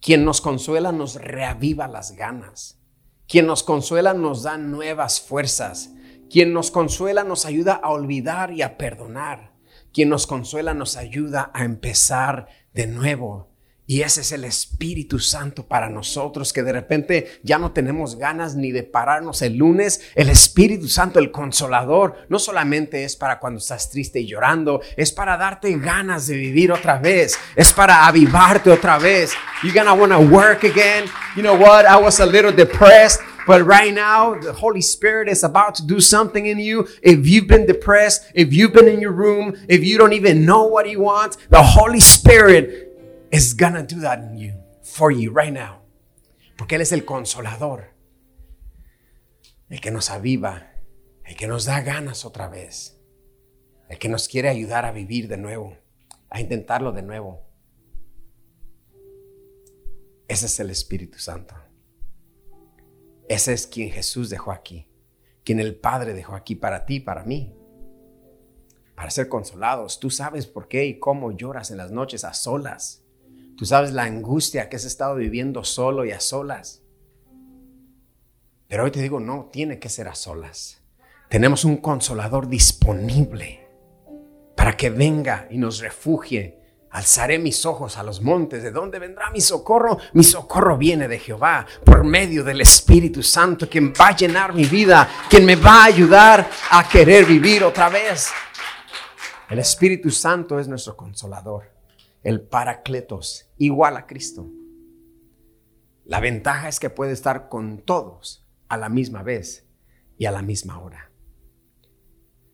Quien 0.00 0.24
nos 0.24 0.40
consuela 0.40 0.92
nos 0.92 1.14
reaviva 1.16 1.88
las 1.88 2.12
ganas. 2.12 2.80
Quien 3.28 3.46
nos 3.46 3.62
consuela 3.62 4.12
nos 4.12 4.42
da 4.42 4.58
nuevas 4.58 5.20
fuerzas. 5.20 5.92
Quien 6.30 6.52
nos 6.52 6.70
consuela 6.70 7.24
nos 7.24 7.46
ayuda 7.46 7.74
a 7.74 7.90
olvidar 7.90 8.52
y 8.52 8.62
a 8.62 8.76
perdonar. 8.76 9.54
Quien 9.92 10.08
nos 10.08 10.26
consuela 10.26 10.74
nos 10.74 10.96
ayuda 10.96 11.50
a 11.54 11.64
empezar 11.64 12.48
de 12.72 12.86
nuevo. 12.86 13.53
Y 13.86 14.00
ese 14.00 14.22
es 14.22 14.32
el 14.32 14.44
Espíritu 14.44 15.18
Santo 15.18 15.66
para 15.66 15.90
nosotros, 15.90 16.54
que 16.54 16.62
de 16.62 16.72
repente 16.72 17.38
ya 17.42 17.58
no 17.58 17.72
tenemos 17.72 18.16
ganas 18.16 18.54
ni 18.56 18.72
de 18.72 18.82
pararnos 18.82 19.42
el 19.42 19.58
lunes. 19.58 20.00
El 20.14 20.30
Espíritu 20.30 20.88
Santo, 20.88 21.18
el 21.18 21.30
consolador, 21.30 22.16
no 22.30 22.38
solamente 22.38 23.04
es 23.04 23.14
para 23.14 23.38
cuando 23.38 23.58
estás 23.58 23.90
triste 23.90 24.20
y 24.20 24.26
llorando, 24.26 24.80
es 24.96 25.12
para 25.12 25.36
darte 25.36 25.76
ganas 25.76 26.26
de 26.26 26.36
vivir 26.36 26.72
otra 26.72 26.98
vez, 26.98 27.38
es 27.56 27.74
para 27.74 28.06
avivarte 28.06 28.70
otra 28.70 28.98
vez. 28.98 29.32
You're 29.62 29.78
gonna 29.78 29.92
wanna 29.92 30.18
work 30.18 30.64
again. 30.64 31.04
You 31.36 31.42
know 31.42 31.54
what? 31.54 31.84
I 31.84 32.02
was 32.02 32.20
a 32.20 32.26
little 32.26 32.52
depressed. 32.52 33.20
But 33.46 33.66
right 33.66 33.92
now, 33.92 34.40
the 34.40 34.54
Holy 34.54 34.80
Spirit 34.80 35.28
is 35.28 35.44
about 35.44 35.74
to 35.74 35.86
do 35.86 36.00
something 36.00 36.46
in 36.46 36.58
you. 36.58 36.88
If 37.02 37.26
you've 37.26 37.46
been 37.46 37.66
depressed, 37.66 38.22
if 38.34 38.54
you've 38.54 38.72
been 38.72 38.88
in 38.88 39.02
your 39.02 39.12
room, 39.12 39.56
if 39.68 39.84
you 39.84 39.98
don't 39.98 40.14
even 40.14 40.46
know 40.46 40.64
what 40.64 40.88
you 40.88 41.00
want, 41.00 41.36
the 41.50 41.62
Holy 41.62 42.00
Spirit 42.00 42.93
is 43.34 43.52
gonna 43.52 43.82
do 43.82 44.00
that 44.00 44.20
in 44.20 44.38
you, 44.38 44.54
for 44.82 45.10
you 45.10 45.32
right 45.32 45.52
now. 45.52 45.82
Porque 46.56 46.76
Él 46.76 46.82
es 46.82 46.92
el 46.92 47.04
consolador, 47.04 47.92
el 49.68 49.80
que 49.80 49.90
nos 49.90 50.08
aviva, 50.10 50.70
el 51.24 51.34
que 51.34 51.48
nos 51.48 51.64
da 51.64 51.80
ganas 51.80 52.24
otra 52.24 52.48
vez, 52.48 53.00
el 53.88 53.98
que 53.98 54.08
nos 54.08 54.28
quiere 54.28 54.48
ayudar 54.48 54.84
a 54.84 54.92
vivir 54.92 55.26
de 55.26 55.36
nuevo, 55.36 55.76
a 56.30 56.40
intentarlo 56.40 56.92
de 56.92 57.02
nuevo. 57.02 57.44
Ese 60.28 60.46
es 60.46 60.60
el 60.60 60.70
Espíritu 60.70 61.18
Santo. 61.18 61.56
Ese 63.28 63.52
es 63.52 63.66
quien 63.66 63.90
Jesús 63.90 64.30
dejó 64.30 64.52
aquí, 64.52 64.86
quien 65.44 65.58
el 65.58 65.74
Padre 65.74 66.14
dejó 66.14 66.36
aquí 66.36 66.54
para 66.54 66.86
ti, 66.86 67.00
para 67.00 67.24
mí, 67.24 67.52
para 68.94 69.10
ser 69.10 69.28
consolados. 69.28 69.98
Tú 69.98 70.08
sabes 70.08 70.46
por 70.46 70.68
qué 70.68 70.86
y 70.86 71.00
cómo 71.00 71.32
lloras 71.32 71.72
en 71.72 71.78
las 71.78 71.90
noches 71.90 72.22
a 72.22 72.32
solas 72.32 73.03
Tú 73.56 73.66
sabes 73.66 73.92
la 73.92 74.02
angustia 74.02 74.68
que 74.68 74.76
has 74.76 74.84
estado 74.84 75.14
viviendo 75.14 75.62
solo 75.62 76.04
y 76.04 76.10
a 76.10 76.18
solas. 76.18 76.82
Pero 78.66 78.84
hoy 78.84 78.90
te 78.90 79.00
digo, 79.00 79.20
no, 79.20 79.48
tiene 79.52 79.78
que 79.78 79.88
ser 79.88 80.08
a 80.08 80.14
solas. 80.14 80.82
Tenemos 81.28 81.64
un 81.64 81.76
consolador 81.76 82.48
disponible 82.48 83.68
para 84.56 84.76
que 84.76 84.90
venga 84.90 85.46
y 85.50 85.58
nos 85.58 85.78
refugie. 85.78 86.58
Alzaré 86.90 87.38
mis 87.38 87.64
ojos 87.64 87.96
a 87.96 88.02
los 88.02 88.22
montes. 88.22 88.62
¿De 88.62 88.72
dónde 88.72 88.98
vendrá 88.98 89.30
mi 89.30 89.40
socorro? 89.40 89.98
Mi 90.14 90.24
socorro 90.24 90.76
viene 90.76 91.06
de 91.06 91.18
Jehová 91.18 91.66
por 91.84 92.02
medio 92.02 92.42
del 92.42 92.60
Espíritu 92.60 93.22
Santo, 93.22 93.68
quien 93.68 93.92
va 93.92 94.08
a 94.08 94.16
llenar 94.16 94.52
mi 94.52 94.64
vida, 94.64 95.08
quien 95.28 95.44
me 95.44 95.56
va 95.56 95.82
a 95.82 95.86
ayudar 95.86 96.48
a 96.70 96.88
querer 96.88 97.24
vivir 97.24 97.62
otra 97.62 97.88
vez. 97.88 98.30
El 99.48 99.60
Espíritu 99.60 100.10
Santo 100.10 100.58
es 100.58 100.66
nuestro 100.66 100.96
consolador 100.96 101.73
el 102.24 102.40
Paracletos, 102.40 103.50
igual 103.58 103.96
a 103.96 104.06
Cristo. 104.06 104.50
La 106.06 106.20
ventaja 106.20 106.68
es 106.68 106.80
que 106.80 106.90
puede 106.90 107.12
estar 107.12 107.48
con 107.48 107.78
todos 107.78 108.46
a 108.68 108.76
la 108.76 108.88
misma 108.88 109.22
vez 109.22 109.68
y 110.18 110.24
a 110.24 110.30
la 110.30 110.42
misma 110.42 110.80
hora. 110.80 111.10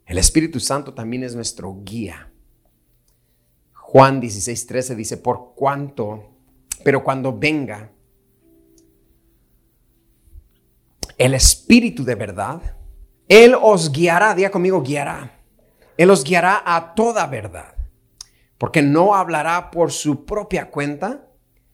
El 0.05 0.19
Espíritu 0.19 0.59
Santo 0.59 0.93
también 0.93 1.23
es 1.23 1.37
nuestro 1.37 1.83
guía. 1.85 2.33
Juan 3.73 4.21
16:13 4.21 4.97
dice, 4.97 5.17
por 5.17 5.55
cuanto, 5.55 6.35
pero 6.85 7.03
cuando 7.03 7.39
venga 7.39 7.93
el 11.17 11.35
Espíritu 11.35 12.05
de 12.05 12.15
verdad, 12.17 12.77
Él 13.29 13.55
os 13.61 13.93
guiará, 13.93 14.35
día 14.35 14.51
conmigo, 14.51 14.83
guiará. 14.83 15.41
Él 15.97 16.11
os 16.11 16.25
guiará 16.25 16.63
a 16.65 16.95
toda 16.95 17.27
verdad 17.27 17.80
porque 18.61 18.83
no 18.83 19.15
hablará 19.15 19.71
por 19.71 19.91
su 19.91 20.27
propia 20.27 20.71
cuenta, 20.71 21.31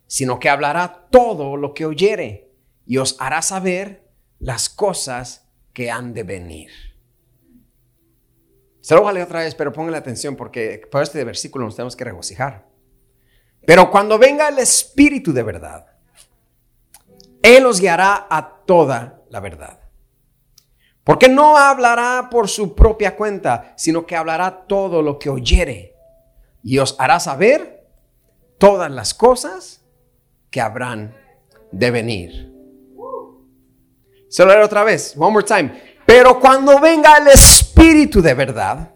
sino 0.06 0.38
que 0.38 0.48
hablará 0.48 1.08
todo 1.10 1.56
lo 1.56 1.74
que 1.74 1.84
oyere 1.84 2.52
y 2.86 2.98
os 2.98 3.16
hará 3.18 3.42
saber 3.42 4.08
las 4.38 4.68
cosas 4.68 5.48
que 5.72 5.90
han 5.90 6.14
de 6.14 6.22
venir. 6.22 6.70
Se 8.80 8.94
lo 8.94 9.10
leer 9.10 9.26
otra 9.26 9.40
vez, 9.40 9.56
pero 9.56 9.72
pónganle 9.72 9.98
atención 9.98 10.36
porque 10.36 10.80
por 10.88 11.02
este 11.02 11.24
versículo 11.24 11.64
nos 11.64 11.74
tenemos 11.74 11.96
que 11.96 12.04
regocijar. 12.04 12.68
Pero 13.66 13.90
cuando 13.90 14.16
venga 14.16 14.48
el 14.48 14.60
Espíritu 14.60 15.32
de 15.32 15.42
verdad, 15.42 15.86
Él 17.42 17.66
os 17.66 17.80
guiará 17.80 18.28
a 18.30 18.62
toda 18.64 19.24
la 19.28 19.40
verdad. 19.40 19.80
Porque 21.02 21.28
no 21.28 21.58
hablará 21.58 22.28
por 22.30 22.46
su 22.48 22.76
propia 22.76 23.16
cuenta, 23.16 23.74
sino 23.76 24.06
que 24.06 24.14
hablará 24.14 24.68
todo 24.68 25.02
lo 25.02 25.18
que 25.18 25.30
oyere 25.30 25.95
y 26.66 26.80
os 26.80 26.96
hará 26.98 27.20
saber 27.20 27.86
todas 28.58 28.90
las 28.90 29.14
cosas 29.14 29.82
que 30.50 30.60
habrán 30.60 31.16
de 31.70 31.92
venir. 31.92 32.52
Se 34.28 34.44
lo 34.44 34.50
haré 34.50 34.64
otra 34.64 34.82
vez. 34.82 35.14
One 35.16 35.32
more 35.32 35.46
time. 35.46 35.80
Pero 36.04 36.40
cuando 36.40 36.80
venga 36.80 37.18
el 37.18 37.28
Espíritu 37.28 38.20
de 38.20 38.34
verdad, 38.34 38.90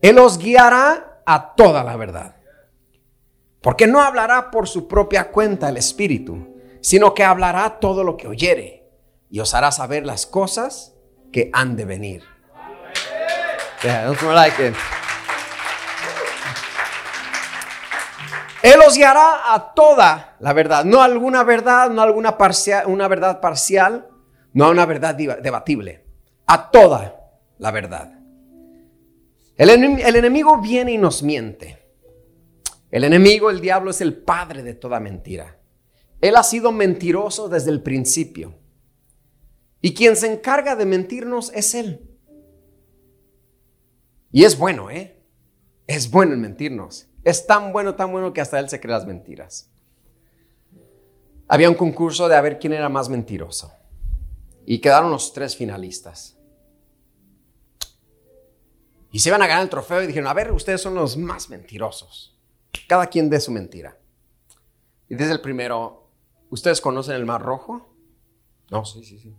Él 0.00 0.18
os 0.18 0.38
guiará 0.38 1.20
a 1.26 1.54
toda 1.54 1.84
la 1.84 1.96
verdad. 1.96 2.36
Porque 3.60 3.86
no 3.86 4.00
hablará 4.00 4.50
por 4.50 4.66
su 4.66 4.88
propia 4.88 5.30
cuenta 5.30 5.68
el 5.68 5.76
Espíritu, 5.76 6.56
sino 6.80 7.12
que 7.12 7.24
hablará 7.24 7.78
todo 7.78 8.04
lo 8.04 8.16
que 8.16 8.26
oyere 8.26 8.88
y 9.28 9.40
os 9.40 9.52
hará 9.52 9.70
saber 9.70 10.06
las 10.06 10.24
cosas 10.24 10.94
que 11.30 11.50
han 11.52 11.76
de 11.76 11.84
venir. 11.84 12.24
Él 18.62 18.78
os 18.86 18.96
guiará 18.96 19.54
a 19.54 19.74
toda 19.74 20.36
la 20.38 20.52
verdad, 20.52 20.84
no 20.84 21.02
alguna 21.02 21.42
verdad, 21.42 21.90
no 21.90 22.00
alguna 22.00 22.38
parcial, 22.38 22.86
una 22.86 23.08
verdad 23.08 23.40
parcial, 23.40 24.08
no 24.52 24.66
a 24.66 24.70
una 24.70 24.86
verdad 24.86 25.14
debatible, 25.14 26.04
a 26.46 26.70
toda 26.70 27.16
la 27.58 27.70
verdad. 27.72 28.18
El, 29.56 29.70
el 29.70 30.16
enemigo 30.16 30.60
viene 30.60 30.92
y 30.92 30.98
nos 30.98 31.22
miente. 31.22 31.82
El 32.90 33.04
enemigo, 33.04 33.50
el 33.50 33.60
diablo, 33.60 33.90
es 33.90 34.00
el 34.00 34.16
padre 34.16 34.62
de 34.62 34.74
toda 34.74 35.00
mentira. 35.00 35.58
Él 36.20 36.36
ha 36.36 36.42
sido 36.42 36.70
mentiroso 36.70 37.48
desde 37.48 37.70
el 37.70 37.82
principio. 37.82 38.54
Y 39.80 39.94
quien 39.94 40.14
se 40.14 40.32
encarga 40.32 40.76
de 40.76 40.86
mentirnos 40.86 41.50
es 41.52 41.74
Él. 41.74 42.08
Y 44.30 44.44
es 44.44 44.56
bueno, 44.56 44.90
¿eh? 44.90 45.20
Es 45.86 46.10
bueno 46.10 46.34
en 46.34 46.40
mentirnos. 46.40 47.08
Es 47.24 47.46
tan 47.46 47.72
bueno, 47.72 47.94
tan 47.94 48.10
bueno 48.10 48.32
que 48.32 48.40
hasta 48.40 48.58
Él 48.58 48.68
se 48.68 48.80
cree 48.80 48.94
las 48.94 49.06
mentiras. 49.06 49.70
Había 51.48 51.68
un 51.68 51.76
concurso 51.76 52.28
de 52.28 52.36
a 52.36 52.40
ver 52.40 52.58
quién 52.58 52.72
era 52.72 52.88
más 52.88 53.08
mentiroso. 53.08 53.72
Y 54.64 54.78
quedaron 54.78 55.10
los 55.10 55.32
tres 55.32 55.56
finalistas. 55.56 56.36
Y 59.10 59.18
se 59.18 59.28
iban 59.28 59.42
a 59.42 59.46
ganar 59.46 59.62
el 59.62 59.68
trofeo 59.68 60.02
y 60.02 60.06
dijeron, 60.06 60.28
a 60.28 60.32
ver, 60.32 60.50
ustedes 60.52 60.80
son 60.80 60.94
los 60.94 61.16
más 61.16 61.50
mentirosos. 61.50 62.38
Cada 62.88 63.06
quien 63.06 63.28
dé 63.28 63.38
su 63.40 63.52
mentira. 63.52 63.98
Y 65.08 65.14
desde 65.14 65.32
el 65.32 65.42
primero, 65.42 66.08
¿ustedes 66.48 66.80
conocen 66.80 67.16
el 67.16 67.26
Mar 67.26 67.42
Rojo? 67.42 67.94
No, 68.70 68.86
sí, 68.86 69.04
sí, 69.04 69.18
sí. 69.18 69.36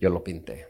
Yo 0.00 0.10
lo 0.10 0.24
pinté. 0.24 0.66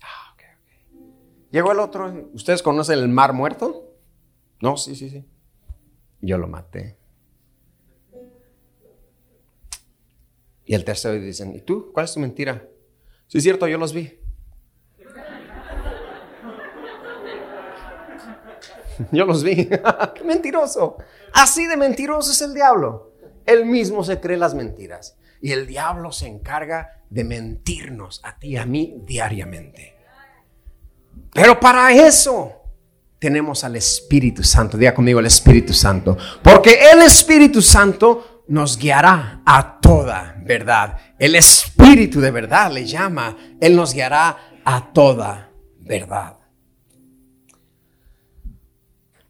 Ah, 0.00 0.32
ok, 0.32 0.42
ok. 0.54 1.50
Llegó 1.50 1.72
el 1.72 1.80
otro, 1.80 2.30
¿ustedes 2.32 2.62
conocen 2.62 2.98
el 2.98 3.08
Mar 3.08 3.34
Muerto? 3.34 3.87
No, 4.60 4.76
sí, 4.76 4.94
sí, 4.96 5.08
sí. 5.08 5.24
Yo 6.20 6.38
lo 6.38 6.48
maté. 6.48 6.96
Y 10.64 10.74
el 10.74 10.84
tercero 10.84 11.14
dicen, 11.14 11.54
¿y 11.54 11.62
tú? 11.62 11.92
¿Cuál 11.92 12.04
es 12.04 12.12
tu 12.12 12.20
mentira? 12.20 12.68
Sí, 13.26 13.38
es 13.38 13.44
cierto, 13.44 13.66
yo 13.66 13.78
los 13.78 13.92
vi. 13.92 14.18
Yo 19.12 19.24
los 19.24 19.44
vi. 19.44 19.68
¡Qué 20.14 20.24
mentiroso! 20.24 20.96
Así 21.32 21.66
de 21.66 21.76
mentiroso 21.76 22.32
es 22.32 22.42
el 22.42 22.52
diablo. 22.52 23.12
Él 23.46 23.64
mismo 23.64 24.02
se 24.02 24.18
cree 24.20 24.36
las 24.36 24.54
mentiras. 24.54 25.16
Y 25.40 25.52
el 25.52 25.68
diablo 25.68 26.10
se 26.10 26.26
encarga 26.26 27.02
de 27.08 27.22
mentirnos 27.22 28.20
a 28.24 28.38
ti 28.38 28.48
y 28.48 28.56
a 28.56 28.66
mí 28.66 29.00
diariamente. 29.06 29.94
Pero 31.32 31.60
para 31.60 31.92
eso 31.92 32.58
tenemos 33.18 33.64
al 33.64 33.76
Espíritu 33.76 34.42
Santo. 34.42 34.76
Diga 34.76 34.94
conmigo 34.94 35.20
el 35.20 35.26
Espíritu 35.26 35.72
Santo. 35.72 36.16
Porque 36.42 36.78
el 36.92 37.02
Espíritu 37.02 37.62
Santo 37.62 38.44
nos 38.48 38.78
guiará 38.78 39.42
a 39.44 39.80
toda 39.80 40.36
verdad. 40.44 40.98
El 41.18 41.34
Espíritu 41.34 42.20
de 42.20 42.30
verdad 42.30 42.72
le 42.72 42.86
llama. 42.86 43.36
Él 43.60 43.76
nos 43.76 43.92
guiará 43.92 44.60
a 44.64 44.92
toda 44.92 45.50
verdad. 45.78 46.38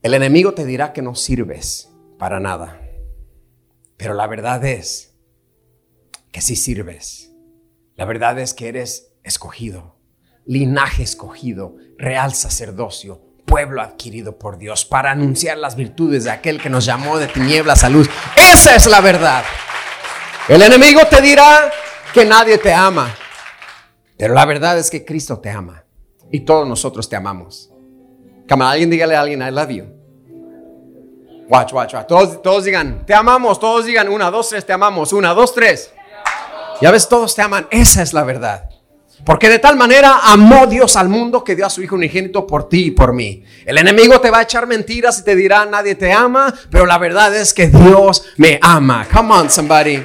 El 0.03 0.15
enemigo 0.15 0.55
te 0.55 0.65
dirá 0.65 0.93
que 0.93 1.03
no 1.03 1.15
sirves 1.15 1.91
para 2.19 2.41
nada. 2.41 2.81
Pero 3.97 4.15
la 4.15 4.27
verdad 4.27 4.65
es 4.65 5.17
que 6.31 6.41
sí 6.41 6.55
sirves. 6.55 7.33
La 7.97 8.05
verdad 8.05 8.39
es 8.39 8.55
que 8.55 8.69
eres 8.69 9.13
escogido, 9.25 9.97
linaje 10.47 11.03
escogido, 11.03 11.77
real 11.97 12.33
sacerdocio, 12.33 13.28
pueblo 13.49 13.83
adquirido 13.83 14.39
por 14.39 14.59
Dios 14.59 14.85
para 14.85 15.11
anunciar 15.11 15.59
las 15.59 15.75
virtudes 15.75 16.25
de 16.25 16.31
aquel 16.31 16.61
que 16.63 16.71
nos 16.71 16.85
llamó 16.85 17.19
de 17.19 17.27
tinieblas 17.27 17.83
a 17.83 17.89
luz. 17.89 18.09
Esa 18.37 18.77
es 18.77 18.87
la 18.87 19.01
verdad. 19.01 19.43
El 20.47 20.63
enemigo 20.63 21.01
te 21.11 21.21
dirá 21.21 21.73
que 22.15 22.25
nadie 22.25 22.59
te 22.59 22.73
ama, 22.73 23.13
pero 24.17 24.35
la 24.35 24.45
verdad 24.45 24.79
es 24.79 24.91
que 24.91 25.05
Cristo 25.05 25.41
te 25.41 25.51
ama 25.51 25.83
y 26.31 26.41
todos 26.41 26.69
nosotros 26.69 27.09
te 27.09 27.17
amamos. 27.17 27.71
Cama, 28.47 28.71
alguien 28.71 28.91
dígale 28.91 29.17
a 29.17 29.21
alguien, 29.21 29.43
I 29.43 29.51
love 29.51 29.71
you. 29.71 29.85
Watch, 31.49 31.73
watch, 31.73 31.95
watch. 31.95 32.07
Todos, 32.07 32.43
todos 32.43 32.65
digan, 32.65 33.07
te 33.07 33.15
amamos. 33.15 33.59
Todos 33.59 33.87
digan, 33.87 34.09
una, 34.09 34.31
dos, 34.31 34.51
tres, 34.51 34.67
te 34.67 34.73
amamos. 34.73 35.13
Una, 35.13 35.33
dos, 35.33 35.55
tres. 35.55 35.93
Ya 36.81 36.91
ves, 36.91 37.09
todos 37.09 37.35
te 37.35 37.43
aman. 37.43 37.67
Esa 37.71 38.03
es 38.03 38.13
la 38.13 38.23
verdad. 38.23 38.69
Porque 39.25 39.49
de 39.49 39.59
tal 39.59 39.77
manera 39.77 40.21
amó 40.25 40.67
Dios 40.67 40.97
al 40.97 41.09
mundo 41.09 41.45
que 41.45 41.57
dio 41.57 41.67
a 41.67 41.71
su 41.71 41.83
Hijo 41.83 41.97
unigénito 41.97 42.47
por 42.47 42.69
ti 42.69 42.87
y 42.87 42.91
por 42.93 43.13
mí. 43.13 43.43
El 43.67 43.79
enemigo 43.79 44.21
te 44.21 44.31
va 44.31 44.39
a 44.39 44.43
echar 44.43 44.67
mentiras 44.67 45.19
y 45.19 45.25
te 45.25 45.37
dirá 45.37 45.67
nadie 45.67 45.95
te 45.95 46.13
ama, 46.13 46.55
pero 46.71 46.87
la 46.87 46.99
verdad 46.99 47.35
es 47.37 47.53
que 47.53 47.69
Dios 47.69 48.25
me 48.37 48.59
ama. 48.63 49.07
Come 49.13 49.35
on, 49.35 49.51
somebody. 49.51 50.03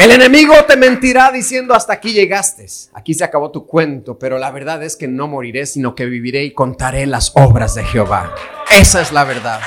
El 0.00 0.12
enemigo 0.12 0.54
te 0.66 0.78
mentirá 0.78 1.30
diciendo 1.30 1.74
hasta 1.74 1.92
aquí 1.92 2.14
llegaste, 2.14 2.64
aquí 2.94 3.12
se 3.12 3.22
acabó 3.22 3.50
tu 3.50 3.66
cuento, 3.66 4.18
pero 4.18 4.38
la 4.38 4.50
verdad 4.50 4.82
es 4.82 4.96
que 4.96 5.06
no 5.06 5.28
moriré, 5.28 5.66
sino 5.66 5.94
que 5.94 6.06
viviré 6.06 6.42
y 6.44 6.52
contaré 6.52 7.06
las 7.06 7.32
obras 7.34 7.74
de 7.74 7.84
Jehová. 7.84 8.34
Esa 8.70 9.02
es 9.02 9.12
la 9.12 9.24
verdad. 9.24 9.60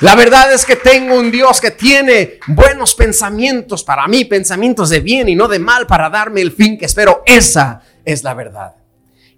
La 0.00 0.14
verdad 0.14 0.52
es 0.52 0.66
que 0.66 0.76
tengo 0.76 1.18
un 1.18 1.30
Dios 1.30 1.58
que 1.58 1.70
tiene 1.70 2.38
buenos 2.48 2.94
pensamientos 2.94 3.82
para 3.82 4.06
mí, 4.06 4.26
pensamientos 4.26 4.90
de 4.90 5.00
bien 5.00 5.26
y 5.26 5.34
no 5.34 5.48
de 5.48 5.58
mal 5.58 5.86
para 5.86 6.10
darme 6.10 6.42
el 6.42 6.52
fin 6.52 6.76
que 6.76 6.84
espero. 6.84 7.22
Esa 7.24 7.80
es 8.04 8.22
la 8.22 8.34
verdad. 8.34 8.76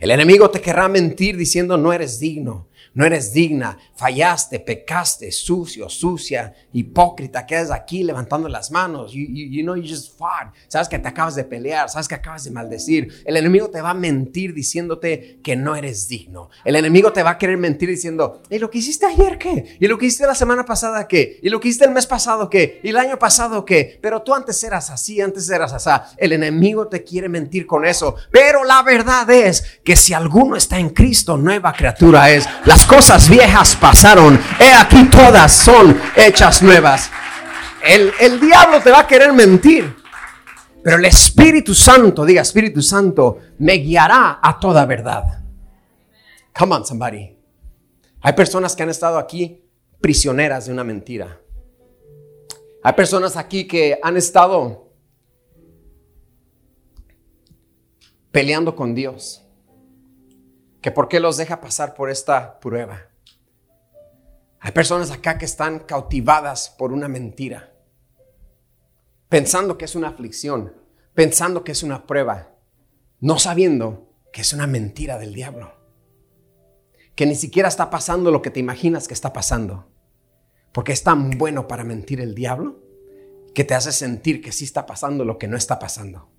El 0.00 0.10
enemigo 0.10 0.50
te 0.50 0.60
querrá 0.60 0.88
mentir 0.88 1.36
diciendo 1.36 1.76
no 1.76 1.92
eres 1.92 2.18
digno, 2.18 2.66
no 2.94 3.04
eres 3.04 3.32
digna, 3.32 3.78
fallaste, 3.94 4.60
pecaste, 4.60 5.32
sucio, 5.32 5.88
sucia, 5.88 6.54
hipócrita, 6.72 7.46
quedas 7.46 7.70
aquí 7.70 8.04
levantando 8.04 8.48
las 8.48 8.70
manos, 8.70 9.12
you, 9.12 9.26
you, 9.26 9.62
know 9.62 9.76
you 9.76 9.88
just 9.88 10.16
fought, 10.16 10.54
sabes 10.68 10.88
que 10.88 10.98
te 10.98 11.08
acabas 11.08 11.34
de 11.34 11.44
pelear, 11.44 11.88
sabes 11.88 12.08
que 12.08 12.14
acabas 12.14 12.44
de 12.44 12.50
maldecir. 12.50 13.22
El 13.24 13.36
enemigo 13.36 13.68
te 13.70 13.80
va 13.80 13.90
a 13.90 13.94
mentir 13.94 14.54
diciéndote 14.54 15.40
que 15.42 15.56
no 15.56 15.74
eres 15.74 16.08
digno. 16.08 16.50
El 16.64 16.76
enemigo 16.76 17.12
te 17.12 17.22
va 17.22 17.30
a 17.30 17.38
querer 17.38 17.56
mentir 17.56 17.88
diciendo, 17.88 18.42
¿y 18.50 18.58
lo 18.58 18.70
que 18.70 18.78
hiciste 18.78 19.06
ayer 19.06 19.38
qué? 19.38 19.76
¿Y 19.80 19.86
lo 19.86 19.98
que 19.98 20.06
hiciste 20.06 20.26
la 20.26 20.34
semana 20.34 20.64
pasada 20.64 21.08
qué? 21.08 21.40
¿Y 21.42 21.48
lo 21.48 21.60
que 21.60 21.68
hiciste 21.68 21.86
el 21.86 21.92
mes 21.92 22.06
pasado 22.06 22.48
qué? 22.48 22.80
¿Y 22.82 22.90
el 22.90 22.96
año 22.96 23.18
pasado 23.18 23.64
qué? 23.64 23.98
Pero 24.00 24.22
tú 24.22 24.34
antes 24.34 24.62
eras 24.62 24.90
así, 24.90 25.20
antes 25.20 25.48
eras 25.50 25.72
así. 25.72 25.88
El 26.16 26.32
enemigo 26.32 26.88
te 26.88 27.02
quiere 27.04 27.28
mentir 27.28 27.66
con 27.66 27.84
eso. 27.84 28.16
Pero 28.30 28.64
la 28.64 28.82
verdad 28.82 29.28
es 29.30 29.80
que 29.84 29.96
si 29.96 30.12
alguno 30.12 30.56
está 30.56 30.78
en 30.78 30.90
Cristo, 30.90 31.36
nueva 31.36 31.72
criatura 31.72 32.30
es. 32.30 32.48
Las 32.78 32.86
cosas 32.86 33.28
viejas 33.28 33.74
pasaron, 33.74 34.38
he 34.60 34.72
aquí 34.72 35.10
todas 35.10 35.52
son 35.52 36.00
hechas 36.14 36.62
nuevas. 36.62 37.10
El, 37.84 38.12
el 38.20 38.38
diablo 38.38 38.80
te 38.80 38.92
va 38.92 39.00
a 39.00 39.06
querer 39.08 39.32
mentir, 39.32 39.96
pero 40.84 40.98
el 40.98 41.04
Espíritu 41.04 41.74
Santo, 41.74 42.24
diga 42.24 42.42
Espíritu 42.42 42.80
Santo, 42.80 43.40
me 43.58 43.72
guiará 43.78 44.38
a 44.40 44.60
toda 44.60 44.86
verdad. 44.86 45.42
Come 46.56 46.76
on, 46.76 46.86
somebody. 46.86 47.36
Hay 48.20 48.32
personas 48.34 48.76
que 48.76 48.84
han 48.84 48.90
estado 48.90 49.18
aquí 49.18 49.60
prisioneras 50.00 50.66
de 50.66 50.72
una 50.72 50.84
mentira. 50.84 51.40
Hay 52.84 52.92
personas 52.92 53.36
aquí 53.36 53.66
que 53.66 53.98
han 54.00 54.16
estado 54.16 54.92
peleando 58.30 58.76
con 58.76 58.94
Dios 58.94 59.47
que 60.80 60.90
por 60.90 61.08
qué 61.08 61.20
los 61.20 61.36
deja 61.36 61.60
pasar 61.60 61.94
por 61.94 62.10
esta 62.10 62.60
prueba. 62.60 63.08
Hay 64.60 64.72
personas 64.72 65.10
acá 65.10 65.38
que 65.38 65.44
están 65.44 65.80
cautivadas 65.80 66.74
por 66.76 66.92
una 66.92 67.08
mentira, 67.08 67.72
pensando 69.28 69.78
que 69.78 69.84
es 69.84 69.94
una 69.94 70.08
aflicción, 70.08 70.74
pensando 71.14 71.64
que 71.64 71.72
es 71.72 71.82
una 71.82 72.06
prueba, 72.06 72.50
no 73.20 73.38
sabiendo 73.38 74.12
que 74.32 74.40
es 74.40 74.52
una 74.52 74.66
mentira 74.66 75.18
del 75.18 75.34
diablo, 75.34 75.74
que 77.14 77.26
ni 77.26 77.34
siquiera 77.34 77.68
está 77.68 77.90
pasando 77.90 78.30
lo 78.30 78.42
que 78.42 78.50
te 78.50 78.60
imaginas 78.60 79.08
que 79.08 79.14
está 79.14 79.32
pasando, 79.32 79.88
porque 80.72 80.92
es 80.92 81.02
tan 81.02 81.30
bueno 81.38 81.68
para 81.68 81.84
mentir 81.84 82.20
el 82.20 82.34
diablo 82.34 82.80
que 83.54 83.64
te 83.64 83.74
hace 83.74 83.92
sentir 83.92 84.40
que 84.40 84.52
sí 84.52 84.64
está 84.64 84.86
pasando 84.86 85.24
lo 85.24 85.38
que 85.38 85.48
no 85.48 85.56
está 85.56 85.78
pasando. 85.78 86.30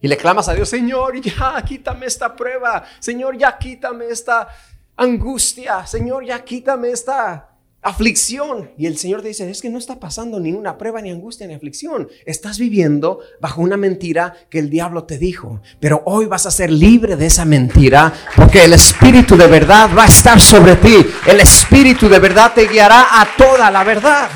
Y 0.00 0.08
le 0.08 0.16
clamas 0.16 0.48
a 0.48 0.54
Dios, 0.54 0.68
Señor, 0.68 1.20
ya 1.20 1.62
quítame 1.66 2.06
esta 2.06 2.34
prueba. 2.34 2.84
Señor, 2.98 3.36
ya 3.36 3.58
quítame 3.58 4.06
esta 4.06 4.48
angustia. 4.96 5.86
Señor, 5.86 6.24
ya 6.24 6.42
quítame 6.42 6.90
esta 6.90 7.50
aflicción. 7.82 8.70
Y 8.76 8.86
el 8.86 8.98
Señor 8.98 9.22
te 9.22 9.28
dice, 9.28 9.50
es 9.50 9.62
que 9.62 9.70
no 9.70 9.78
está 9.78 9.98
pasando 9.98 10.38
ninguna 10.38 10.76
prueba, 10.76 11.00
ni 11.00 11.10
angustia, 11.10 11.46
ni 11.46 11.54
aflicción. 11.54 12.08
Estás 12.26 12.58
viviendo 12.58 13.20
bajo 13.40 13.62
una 13.62 13.76
mentira 13.76 14.34
que 14.48 14.58
el 14.58 14.70
diablo 14.70 15.04
te 15.04 15.18
dijo. 15.18 15.60
Pero 15.80 16.02
hoy 16.06 16.26
vas 16.26 16.46
a 16.46 16.50
ser 16.50 16.70
libre 16.70 17.16
de 17.16 17.26
esa 17.26 17.44
mentira 17.44 18.12
porque 18.36 18.64
el 18.64 18.72
Espíritu 18.72 19.36
de 19.36 19.46
verdad 19.46 19.90
va 19.96 20.04
a 20.04 20.08
estar 20.08 20.40
sobre 20.40 20.76
ti. 20.76 20.96
El 21.26 21.40
Espíritu 21.40 22.08
de 22.08 22.18
verdad 22.18 22.52
te 22.54 22.66
guiará 22.66 23.20
a 23.20 23.28
toda 23.36 23.70
la 23.70 23.84
verdad. 23.84 24.30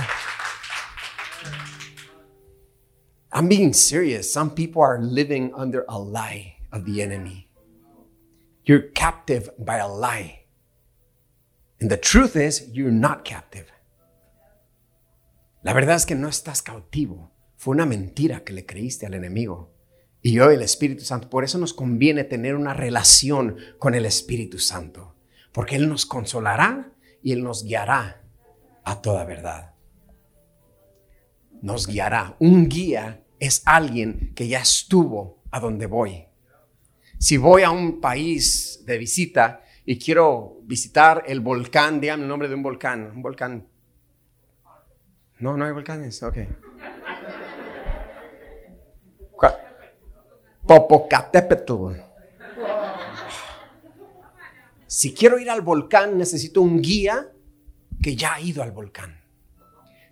I'm 3.35 3.49
being 3.49 3.73
serious. 3.73 4.33
Some 4.33 4.51
people 4.51 4.81
are 4.81 5.01
living 5.03 5.53
under 5.57 5.85
a 5.89 5.99
lie 5.99 6.55
of 6.73 6.85
the 6.85 7.03
enemy. 7.03 7.49
You're 8.65 8.93
captive 8.95 9.51
by 9.59 9.79
a 9.79 9.89
lie. 9.89 10.45
And 11.81 11.91
the 11.91 11.97
truth 11.97 12.37
is, 12.37 12.69
you're 12.73 12.93
not 12.93 13.25
captive. 13.25 13.67
La 15.65 15.73
verdad 15.73 15.97
es 15.97 16.07
que 16.07 16.15
no 16.15 16.29
estás 16.29 16.63
cautivo. 16.63 17.33
Fue 17.57 17.75
una 17.75 17.87
mentira 17.87 18.45
que 18.45 18.53
le 18.53 18.67
creíste 18.67 19.07
al 19.07 19.15
enemigo. 19.15 19.75
Y 20.23 20.39
hoy 20.39 20.55
el 20.55 20.63
Espíritu 20.63 21.03
Santo, 21.03 21.29
por 21.29 21.43
eso 21.43 21.59
nos 21.59 21.75
conviene 21.75 22.23
tener 22.23 22.55
una 22.55 22.73
relación 22.73 23.57
con 23.81 23.95
el 23.95 24.07
Espíritu 24.07 24.61
Santo. 24.61 25.17
Porque 25.53 25.75
Él 25.75 25.89
nos 25.89 26.07
consolará 26.07 26.93
y 27.21 27.33
Él 27.33 27.43
nos 27.43 27.65
guiará 27.65 28.23
a 28.85 29.03
toda 29.03 29.25
verdad. 29.25 29.75
Nos 31.63 31.89
guiará. 31.89 32.37
Un 32.39 32.69
guía 32.69 33.24
es 33.47 33.63
alguien 33.67 34.33
que 34.35 34.49
ya 34.49 34.61
estuvo 34.61 35.43
a 35.51 35.61
donde 35.61 35.87
voy. 35.87 36.25
Si 37.19 37.37
voy 37.37 37.63
a 37.63 37.71
un 37.71 38.01
país 38.01 38.83
de 38.87 38.97
visita 38.97 39.63
y 39.85 39.99
quiero 39.99 40.61
visitar 40.63 41.25
el 41.27 41.41
volcán, 41.41 42.01
dígame 42.01 42.23
el 42.23 42.29
nombre 42.29 42.49
de 42.49 42.55
un 42.55 42.63
volcán, 42.63 43.13
un 43.15 43.23
volcán. 43.23 43.67
No, 45.41 45.57
no 45.57 45.67
hay 45.67 45.73
volcanes, 45.73 46.23
ok. 46.23 46.39
Popocatépetl. 50.67 51.73
Si 54.87 55.13
quiero 55.13 55.39
ir 55.39 55.51
al 55.51 55.61
volcán, 55.61 56.17
necesito 56.17 56.63
un 56.63 56.81
guía 56.81 57.31
que 58.03 58.17
ya 58.17 58.35
ha 58.35 58.41
ido 58.41 58.63
al 58.63 58.73
volcán. 58.73 59.24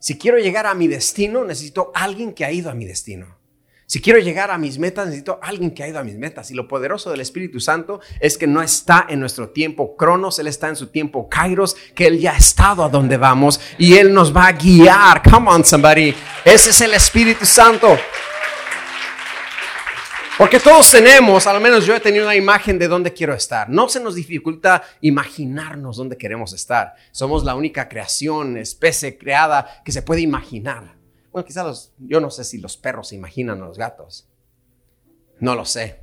Si 0.02 0.18
quiero 0.18 0.36
llegar 0.38 0.66
a 0.66 0.74
mi 0.74 0.88
destino, 0.88 1.44
necesito 1.44 1.92
alguien 1.94 2.32
que 2.32 2.44
ha 2.44 2.50
ido 2.50 2.68
a 2.68 2.74
mi 2.74 2.84
destino. 2.84 3.38
Si 3.86 4.00
quiero 4.02 4.18
llegar 4.18 4.50
a 4.50 4.58
mis 4.58 4.76
metas, 4.76 5.06
necesito 5.06 5.38
alguien 5.40 5.70
que 5.70 5.84
ha 5.84 5.86
ido 5.88 6.00
a 6.00 6.02
mis 6.02 6.16
metas. 6.16 6.50
Y 6.50 6.54
lo 6.54 6.66
poderoso 6.66 7.08
del 7.12 7.20
Espíritu 7.20 7.60
Santo 7.60 8.00
es 8.18 8.36
que 8.36 8.48
no 8.48 8.60
está 8.62 9.06
en 9.08 9.20
nuestro 9.20 9.50
tiempo 9.50 9.96
Cronos, 9.96 10.40
Él 10.40 10.48
está 10.48 10.68
en 10.68 10.74
su 10.74 10.88
tiempo 10.88 11.28
Kairos, 11.28 11.76
que 11.94 12.08
Él 12.08 12.18
ya 12.18 12.32
ha 12.32 12.36
estado 12.36 12.82
a 12.82 12.88
donde 12.88 13.16
vamos 13.16 13.60
y 13.78 13.94
Él 13.94 14.12
nos 14.12 14.36
va 14.36 14.48
a 14.48 14.52
guiar. 14.52 15.22
Come 15.22 15.48
on, 15.48 15.64
somebody. 15.64 16.12
Ese 16.44 16.70
es 16.70 16.80
el 16.80 16.94
Espíritu 16.94 17.46
Santo. 17.46 17.96
Porque 20.42 20.58
todos 20.58 20.90
tenemos, 20.90 21.46
al 21.46 21.60
menos 21.60 21.86
yo 21.86 21.94
he 21.94 22.00
tenido 22.00 22.24
una 22.24 22.34
imagen 22.34 22.76
de 22.76 22.88
dónde 22.88 23.12
quiero 23.12 23.32
estar. 23.32 23.68
No 23.68 23.88
se 23.88 24.00
nos 24.00 24.16
dificulta 24.16 24.82
imaginarnos 25.00 25.98
dónde 25.98 26.18
queremos 26.18 26.52
estar. 26.52 26.96
Somos 27.12 27.44
la 27.44 27.54
única 27.54 27.88
creación, 27.88 28.56
especie 28.56 29.16
creada 29.16 29.68
que 29.84 29.92
se 29.92 30.02
puede 30.02 30.20
imaginar. 30.20 30.96
Bueno, 31.30 31.46
quizás 31.46 31.64
los, 31.64 31.92
yo 31.96 32.20
no 32.20 32.28
sé 32.28 32.42
si 32.42 32.58
los 32.58 32.76
perros 32.76 33.06
se 33.06 33.14
imaginan 33.14 33.62
a 33.62 33.66
los 33.66 33.78
gatos. 33.78 34.28
No 35.38 35.54
lo 35.54 35.64
sé. 35.64 36.00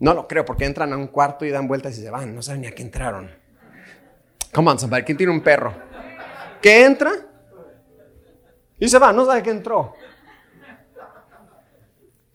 No 0.00 0.12
lo 0.12 0.26
creo 0.26 0.44
porque 0.44 0.64
entran 0.64 0.92
a 0.92 0.96
un 0.96 1.06
cuarto 1.06 1.44
y 1.44 1.50
dan 1.50 1.68
vueltas 1.68 1.96
y 1.96 2.02
se 2.02 2.10
van. 2.10 2.34
No 2.34 2.42
saben 2.42 2.62
ni 2.62 2.66
a 2.66 2.74
qué 2.74 2.82
entraron. 2.82 3.30
Come 4.52 4.72
on, 4.72 4.80
somebody. 4.80 5.04
¿Quién 5.04 5.16
tiene 5.16 5.32
un 5.32 5.40
perro? 5.40 5.72
¿Qué 6.60 6.84
entra? 6.84 7.12
Y 8.80 8.88
se 8.88 8.98
va. 8.98 9.12
No 9.12 9.24
sabe 9.24 9.40
qué 9.40 9.50
entró. 9.50 9.94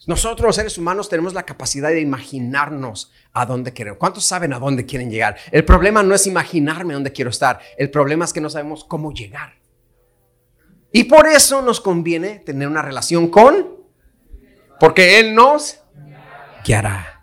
Nosotros 0.07 0.45
los 0.45 0.55
seres 0.55 0.77
humanos 0.77 1.09
tenemos 1.09 1.33
la 1.33 1.43
capacidad 1.43 1.89
de 1.89 2.01
imaginarnos 2.01 3.11
a 3.33 3.45
dónde 3.45 3.73
queremos. 3.73 3.97
¿Cuántos 3.97 4.25
saben 4.25 4.53
a 4.53 4.59
dónde 4.59 4.85
quieren 4.85 5.09
llegar? 5.09 5.37
El 5.51 5.65
problema 5.65 6.03
no 6.03 6.13
es 6.13 6.27
imaginarme 6.27 6.93
dónde 6.93 7.11
quiero 7.11 7.31
estar. 7.31 7.59
El 7.77 7.89
problema 7.89 8.25
es 8.25 8.33
que 8.33 8.41
no 8.41 8.49
sabemos 8.49 8.83
cómo 8.83 9.11
llegar. 9.11 9.55
Y 10.91 11.05
por 11.05 11.27
eso 11.27 11.61
nos 11.61 11.81
conviene 11.81 12.39
tener 12.39 12.67
una 12.67 12.81
relación 12.81 13.29
con, 13.29 13.75
porque 14.79 15.19
Él 15.19 15.33
nos 15.33 15.81
guiará. 16.63 17.14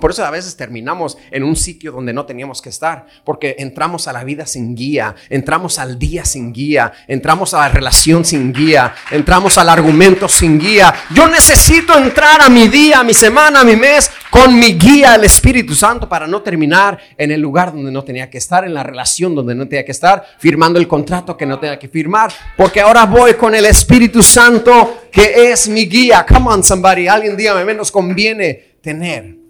Por 0.00 0.10
eso 0.10 0.24
a 0.24 0.30
veces 0.30 0.56
terminamos 0.56 1.16
en 1.30 1.42
un 1.42 1.56
sitio 1.56 1.92
donde 1.92 2.12
no 2.12 2.26
teníamos 2.26 2.60
que 2.60 2.68
estar, 2.68 3.06
porque 3.24 3.56
entramos 3.58 4.08
a 4.08 4.12
la 4.12 4.24
vida 4.24 4.44
sin 4.44 4.74
guía, 4.74 5.14
entramos 5.30 5.78
al 5.78 5.98
día 5.98 6.24
sin 6.24 6.52
guía, 6.52 6.92
entramos 7.06 7.54
a 7.54 7.58
la 7.58 7.68
relación 7.68 8.24
sin 8.24 8.52
guía, 8.52 8.94
entramos 9.10 9.56
al 9.56 9.68
argumento 9.68 10.28
sin 10.28 10.58
guía. 10.58 10.94
Yo 11.14 11.28
necesito 11.28 11.96
entrar 11.96 12.42
a 12.42 12.48
mi 12.48 12.68
día, 12.68 13.00
a 13.00 13.04
mi 13.04 13.14
semana, 13.14 13.60
a 13.60 13.64
mi 13.64 13.76
mes 13.76 14.10
con 14.30 14.58
mi 14.58 14.74
guía, 14.74 15.14
el 15.14 15.24
Espíritu 15.24 15.74
Santo, 15.74 16.08
para 16.08 16.26
no 16.26 16.42
terminar 16.42 16.98
en 17.16 17.30
el 17.30 17.40
lugar 17.40 17.72
donde 17.72 17.90
no 17.90 18.04
tenía 18.04 18.28
que 18.28 18.38
estar, 18.38 18.64
en 18.64 18.74
la 18.74 18.82
relación 18.82 19.34
donde 19.34 19.54
no 19.54 19.66
tenía 19.66 19.84
que 19.84 19.92
estar, 19.92 20.24
firmando 20.38 20.78
el 20.78 20.86
contrato 20.86 21.36
que 21.36 21.46
no 21.46 21.58
tenía 21.58 21.78
que 21.78 21.88
firmar, 21.88 22.32
porque 22.56 22.80
ahora 22.80 23.06
voy 23.06 23.34
con 23.34 23.54
el 23.54 23.64
Espíritu 23.64 24.22
Santo 24.22 25.04
que 25.10 25.50
es 25.50 25.68
mi 25.68 25.86
guía. 25.86 26.26
Come 26.28 26.50
on, 26.50 26.62
somebody, 26.62 27.08
alguien 27.08 27.36
dígame, 27.36 27.74
nos 27.74 27.90
conviene 27.90 28.76
tener 28.82 29.47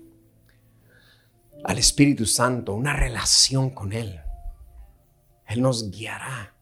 al 1.68 1.76
Espíritu 1.76 2.24
Santo, 2.24 2.72
una 2.72 2.94
relación 2.94 3.68
con 3.68 3.92
Él. 3.92 4.18
Él 5.46 5.61
nos 5.61 5.90
guiará. 5.90 6.54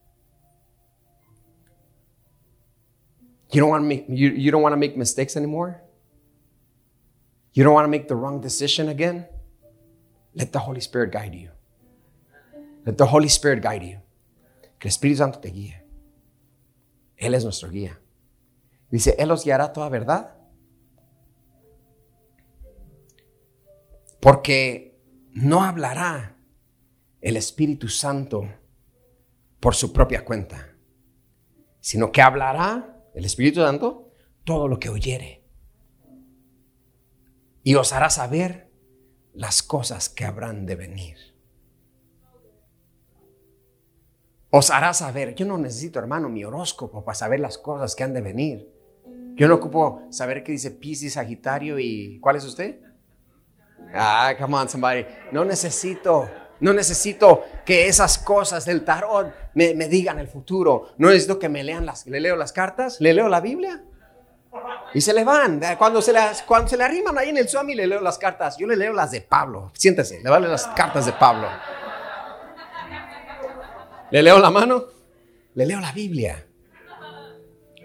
You 3.53 3.61
don't 3.61 3.71
want 3.71 3.85
to 3.85 3.88
make, 3.88 4.07
you, 4.09 4.51
don't 4.51 4.64
want 4.64 4.73
to 4.73 4.77
make 4.77 4.97
mistakes 4.97 5.37
anymore? 5.37 5.81
You 7.53 7.62
don't 7.62 7.73
want 7.73 7.85
to 7.85 7.88
make 7.88 8.09
the 8.09 8.16
wrong 8.16 8.40
decision 8.40 8.88
again? 8.88 9.29
Let 10.35 10.51
the 10.51 10.59
Holy 10.59 10.81
Spirit 10.81 11.12
guide 11.12 11.37
you. 11.37 11.51
Let 12.85 12.97
the 12.97 13.07
Holy 13.07 13.29
Spirit 13.29 13.62
guide 13.62 13.85
you. 13.85 14.01
Que 14.81 14.88
el 14.88 14.90
Espíritu 14.90 15.19
Santo 15.19 15.38
te 15.38 15.51
guíe. 15.51 15.85
Él 17.16 17.33
es 17.35 17.45
nuestro 17.45 17.71
guía. 17.71 17.97
Dice, 18.90 19.14
Él 19.21 19.31
os 19.31 19.45
guiará 19.45 19.73
toda 19.73 19.88
verdad. 19.88 20.37
Porque 24.19 24.96
no 25.37 25.62
hablará 25.62 26.35
el 27.20 27.37
Espíritu 27.37 27.88
Santo 27.88 28.49
por 29.61 29.75
su 29.75 29.92
propia 29.92 30.25
cuenta, 30.25 30.75
sino 31.81 32.11
que 32.11 32.22
hablará 32.22 33.03
el 33.14 33.25
Espíritu 33.27 33.61
Santo 33.61 34.12
todo 34.44 34.66
lo 34.66 34.79
que 34.79 34.88
oyere. 34.88 35.44
Y 37.62 37.75
os 37.75 37.92
hará 37.92 38.09
saber 38.09 38.72
las 39.35 39.62
cosas 39.62 40.09
que 40.09 40.25
habrán 40.25 40.64
de 40.64 40.77
venir. 40.77 41.16
Os 44.51 44.70
hará 44.70 44.94
saber, 44.94 45.35
yo 45.35 45.44
no 45.44 45.59
necesito, 45.59 45.99
hermano, 45.99 46.31
mi 46.31 46.44
horóscopo 46.44 47.05
para 47.05 47.14
saber 47.14 47.40
las 47.40 47.59
cosas 47.59 47.94
que 47.94 48.05
han 48.05 48.14
de 48.14 48.22
venir. 48.22 48.72
Yo 49.35 49.49
no 49.49 49.57
ocupo 49.57 50.07
saber 50.09 50.42
qué 50.42 50.53
dice 50.53 50.70
Piscis, 50.70 51.14
Sagitario 51.14 51.79
y 51.79 52.20
¿cuál 52.20 52.37
es 52.37 52.44
usted? 52.44 52.86
Ah, 53.95 54.35
come 54.39 54.57
on, 54.57 54.69
somebody. 54.69 55.07
No 55.33 55.45
necesito, 55.45 56.29
no 56.61 56.73
necesito 56.73 57.45
que 57.65 57.89
esas 57.89 58.19
cosas 58.19 58.65
del 58.65 58.85
tarot 58.85 59.33
me, 59.55 59.75
digan 59.89 60.19
el 60.19 60.29
futuro. 60.29 60.91
No 60.99 61.09
necesito 61.09 61.39
que 61.39 61.49
me 61.49 61.62
lean 61.62 61.87
las, 61.87 62.07
le 62.07 62.21
leo 62.21 62.37
las 62.37 62.53
cartas, 62.53 63.01
le 63.01 63.12
leo 63.15 63.29
la 63.29 63.41
Biblia. 63.41 63.83
Y 64.95 65.01
se 65.01 65.12
le 65.12 65.25
van. 65.25 65.61
Cuando 65.77 66.01
se, 66.01 66.12
las, 66.12 66.43
cuando 66.43 66.69
se 66.69 66.77
le 66.77 66.85
arriman 66.85 67.19
ahí 67.19 67.29
en 67.29 67.37
el 67.37 67.49
Swami, 67.49 67.75
le 67.75 67.87
leo 67.87 68.01
las 68.01 68.19
cartas. 68.19 68.57
Yo 68.57 68.67
le 68.67 68.77
leo 68.77 68.93
las 68.93 69.11
de 69.11 69.21
Pablo. 69.21 69.71
Siéntese, 69.75 70.21
le 70.23 70.31
vale 70.31 70.49
las 70.49 70.67
cartas 70.69 71.05
de 71.07 71.12
Pablo. 71.12 71.49
Le 74.11 74.23
leo 74.23 74.39
la 74.39 74.51
mano, 74.51 74.85
le 75.55 75.67
leo 75.67 75.81
la 75.81 75.93
Biblia. 75.93 76.47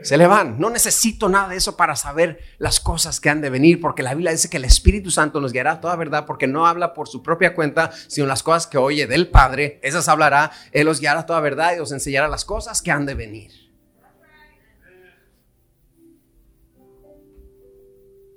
Se 0.04 0.18
le 0.18 0.28
van. 0.28 0.60
No 0.60 0.70
necesito 0.70 1.30
nada 1.30 1.50
de 1.50 1.58
eso 1.58 1.78
para 1.78 1.96
saber 1.96 2.40
las 2.58 2.80
cosas 2.80 3.20
que 3.20 3.30
han 3.30 3.42
de 3.42 3.50
venir, 3.50 3.80
porque 3.80 4.04
la 4.04 4.14
Biblia 4.14 4.32
dice 4.32 4.50
que 4.50 4.58
el 4.58 4.66
Espíritu 4.66 5.12
Santo 5.12 5.40
nos 5.40 5.54
guiará 5.54 5.80
toda 5.80 5.96
verdad, 5.96 6.26
porque 6.26 6.48
no 6.48 6.66
habla 6.66 6.94
por 6.94 7.08
su 7.08 7.22
propia 7.22 7.54
cuenta, 7.54 7.92
sino 8.08 8.28
las 8.28 8.44
cosas 8.44 8.68
que 8.68 8.78
oye 8.78 9.08
del 9.08 9.30
Padre. 9.30 9.80
Esas 9.84 10.08
hablará. 10.08 10.52
Él 10.72 10.88
os 10.88 11.00
guiará 11.00 11.26
toda 11.26 11.40
verdad 11.40 11.76
y 11.76 11.80
os 11.80 11.92
enseñará 11.92 12.28
las 12.28 12.46
cosas 12.46 12.82
que 12.82 12.92
han 12.92 13.06
de 13.06 13.14
venir. 13.14 13.52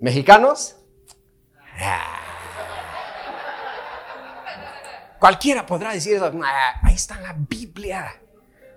¿Mexicanos? 0.01 0.77
Ah. 1.81 2.21
Cualquiera 5.19 5.65
podrá 5.65 5.93
decir 5.93 6.17
eso. 6.17 6.31
Ah, 6.45 6.81
ahí 6.83 6.95
está 6.95 7.19
la 7.21 7.33
Biblia. 7.33 8.21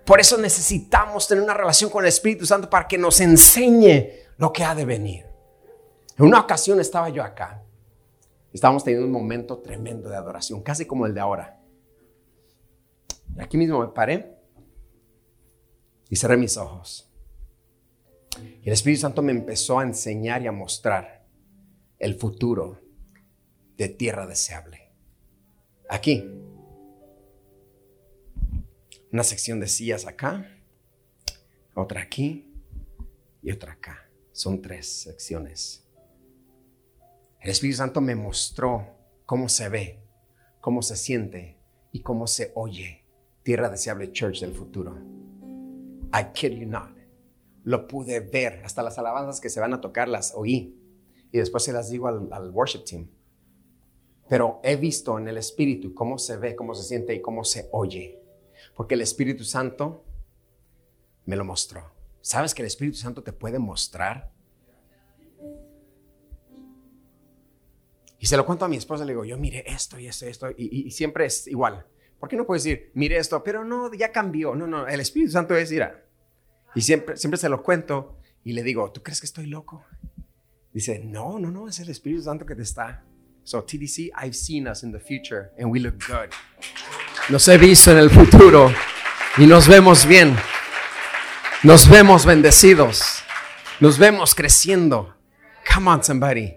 Por 0.08 0.20
eso 0.20 0.38
necesitamos 0.38 1.28
tener 1.28 1.44
una 1.44 1.52
relación 1.52 1.90
con 1.90 2.02
el 2.02 2.08
Espíritu 2.08 2.46
Santo 2.46 2.70
para 2.70 2.88
que 2.88 2.96
nos 2.96 3.20
enseñe 3.20 4.08
lo 4.38 4.50
que 4.50 4.64
ha 4.64 4.74
de 4.74 4.86
venir. 4.86 5.26
En 6.16 6.24
una 6.24 6.40
ocasión 6.40 6.80
estaba 6.80 7.10
yo 7.10 7.22
acá. 7.22 7.62
Estábamos 8.50 8.82
teniendo 8.82 9.04
un 9.04 9.12
momento 9.12 9.58
tremendo 9.58 10.08
de 10.08 10.16
adoración, 10.16 10.62
casi 10.62 10.86
como 10.86 11.04
el 11.04 11.12
de 11.12 11.20
ahora. 11.20 11.60
Aquí 13.38 13.58
mismo 13.58 13.80
me 13.80 13.88
paré 13.88 14.34
Y 16.08 16.16
cerré 16.16 16.38
mis 16.38 16.56
ojos. 16.56 17.12
Y 18.62 18.66
el 18.66 18.72
Espíritu 18.72 19.02
Santo 19.02 19.20
me 19.20 19.32
empezó 19.32 19.78
a 19.78 19.82
enseñar 19.82 20.40
y 20.40 20.46
a 20.46 20.52
mostrar 20.52 21.26
el 21.98 22.14
futuro 22.14 22.80
de 23.76 23.90
tierra 23.90 24.26
deseable. 24.26 24.90
Aquí. 25.86 26.47
Una 29.10 29.22
sección 29.22 29.58
de 29.58 29.68
sillas 29.68 30.06
acá, 30.06 30.46
otra 31.74 32.02
aquí 32.02 32.52
y 33.42 33.50
otra 33.50 33.72
acá. 33.72 34.10
Son 34.32 34.60
tres 34.60 34.86
secciones. 35.02 35.88
El 37.40 37.50
Espíritu 37.50 37.78
Santo 37.78 38.00
me 38.02 38.14
mostró 38.14 38.98
cómo 39.24 39.48
se 39.48 39.68
ve, 39.70 40.02
cómo 40.60 40.82
se 40.82 40.96
siente 40.96 41.58
y 41.90 42.00
cómo 42.00 42.26
se 42.26 42.52
oye 42.54 43.06
Tierra 43.42 43.70
Deseable 43.70 44.12
Church 44.12 44.40
del 44.40 44.52
futuro. 44.52 44.98
I 46.12 46.32
kid 46.34 46.52
you 46.58 46.66
not. 46.66 46.94
Lo 47.64 47.88
pude 47.88 48.20
ver, 48.20 48.60
hasta 48.64 48.82
las 48.82 48.98
alabanzas 48.98 49.40
que 49.40 49.48
se 49.48 49.60
van 49.60 49.72
a 49.72 49.80
tocar 49.80 50.08
las 50.08 50.34
oí 50.34 50.78
y 51.32 51.38
después 51.38 51.64
se 51.64 51.72
las 51.72 51.88
digo 51.88 52.08
al, 52.08 52.28
al 52.30 52.50
worship 52.50 52.84
team. 52.84 53.08
Pero 54.28 54.60
he 54.62 54.76
visto 54.76 55.18
en 55.18 55.28
el 55.28 55.38
Espíritu 55.38 55.94
cómo 55.94 56.18
se 56.18 56.36
ve, 56.36 56.54
cómo 56.54 56.74
se 56.74 56.82
siente 56.82 57.14
y 57.14 57.22
cómo 57.22 57.44
se 57.44 57.68
oye. 57.72 58.17
Porque 58.78 58.94
el 58.94 59.02
Espíritu 59.02 59.44
Santo 59.44 60.06
me 61.26 61.36
lo 61.36 61.44
mostró. 61.44 61.92
¿Sabes 62.22 62.54
que 62.54 62.62
el 62.62 62.66
Espíritu 62.66 62.96
Santo 62.96 63.22
te 63.22 63.34
puede 63.34 63.58
mostrar 63.58 64.32
Y 68.18 68.26
se 68.26 68.36
lo 68.36 68.44
cuento 68.44 68.64
a 68.64 68.68
mi 68.68 68.76
esposa, 68.76 69.04
le 69.04 69.12
digo, 69.12 69.24
yo 69.24 69.38
mire 69.38 69.64
esto 69.66 69.98
y 69.98 70.08
esto 70.08 70.26
y 70.26 70.28
esto, 70.28 70.50
y, 70.56 70.90
siempre 70.90 71.26
es 71.26 71.46
igual. 71.46 71.86
¿Por 72.18 72.28
qué 72.28 72.36
no 72.36 72.44
puedes 72.44 72.64
decir, 72.64 72.90
mire 72.94 73.16
esto, 73.16 73.44
pero 73.44 73.64
no, 73.64 73.92
ya 73.94 74.10
cambió? 74.10 74.56
No, 74.56 74.66
no, 74.66 74.88
el 74.88 74.98
Espíritu 74.98 75.30
Santo 75.30 75.54
es, 75.54 75.70
mira. 75.70 76.04
Y 76.74 76.80
siempre, 76.80 77.16
siempre 77.16 77.38
se 77.38 77.48
lo 77.48 77.62
cuento 77.62 78.18
y 78.42 78.54
le 78.54 78.64
digo, 78.64 78.90
¿tú 78.90 79.02
crees 79.04 79.20
que 79.20 79.26
estoy 79.26 79.46
loco? 79.46 79.84
Dice, 80.72 80.98
no, 80.98 81.38
no, 81.38 81.52
no, 81.52 81.68
es 81.68 81.78
el 81.78 81.90
Espíritu 81.90 82.22
Santo 82.22 82.44
que 82.44 82.56
te 82.56 82.62
está. 82.62 83.04
So, 83.44 83.64
TDC, 83.64 84.10
I've 84.20 84.34
seen 84.34 84.66
us 84.66 84.82
in 84.82 84.90
the 84.90 85.00
future 85.00 85.52
and 85.56 85.70
we 85.70 85.78
look 85.78 85.94
good. 86.06 86.30
Nos 87.28 87.46
he 87.46 87.58
visto 87.58 87.90
en 87.90 87.98
el 87.98 88.08
futuro 88.08 88.72
y 89.36 89.46
nos 89.46 89.68
vemos 89.68 90.06
bien. 90.06 90.34
Nos 91.62 91.86
vemos 91.86 92.24
bendecidos. 92.24 93.22
Nos 93.80 93.98
vemos 93.98 94.34
creciendo. 94.34 95.14
Come 95.74 95.90
on, 95.90 96.02
somebody. 96.02 96.54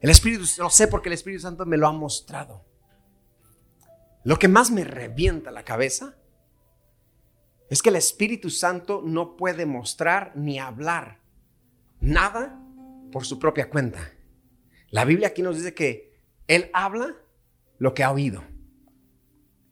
El 0.00 0.10
Espíritu, 0.10 0.44
lo 0.58 0.70
sé 0.70 0.86
porque 0.86 1.08
el 1.08 1.14
Espíritu 1.14 1.42
Santo 1.42 1.66
me 1.66 1.76
lo 1.76 1.88
ha 1.88 1.92
mostrado. 1.92 2.64
Lo 4.22 4.38
que 4.38 4.46
más 4.46 4.70
me 4.70 4.84
revienta 4.84 5.50
la 5.50 5.64
cabeza 5.64 6.14
es 7.68 7.82
que 7.82 7.88
el 7.88 7.96
Espíritu 7.96 8.48
Santo 8.48 9.02
no 9.04 9.36
puede 9.36 9.66
mostrar 9.66 10.30
ni 10.36 10.60
hablar 10.60 11.18
nada 11.98 12.60
por 13.10 13.26
su 13.26 13.40
propia 13.40 13.68
cuenta. 13.68 14.12
La 14.90 15.04
Biblia 15.04 15.28
aquí 15.28 15.42
nos 15.42 15.56
dice 15.56 15.74
que 15.74 16.16
Él 16.46 16.70
habla 16.72 17.16
lo 17.78 17.92
que 17.92 18.04
ha 18.04 18.12
oído. 18.12 18.44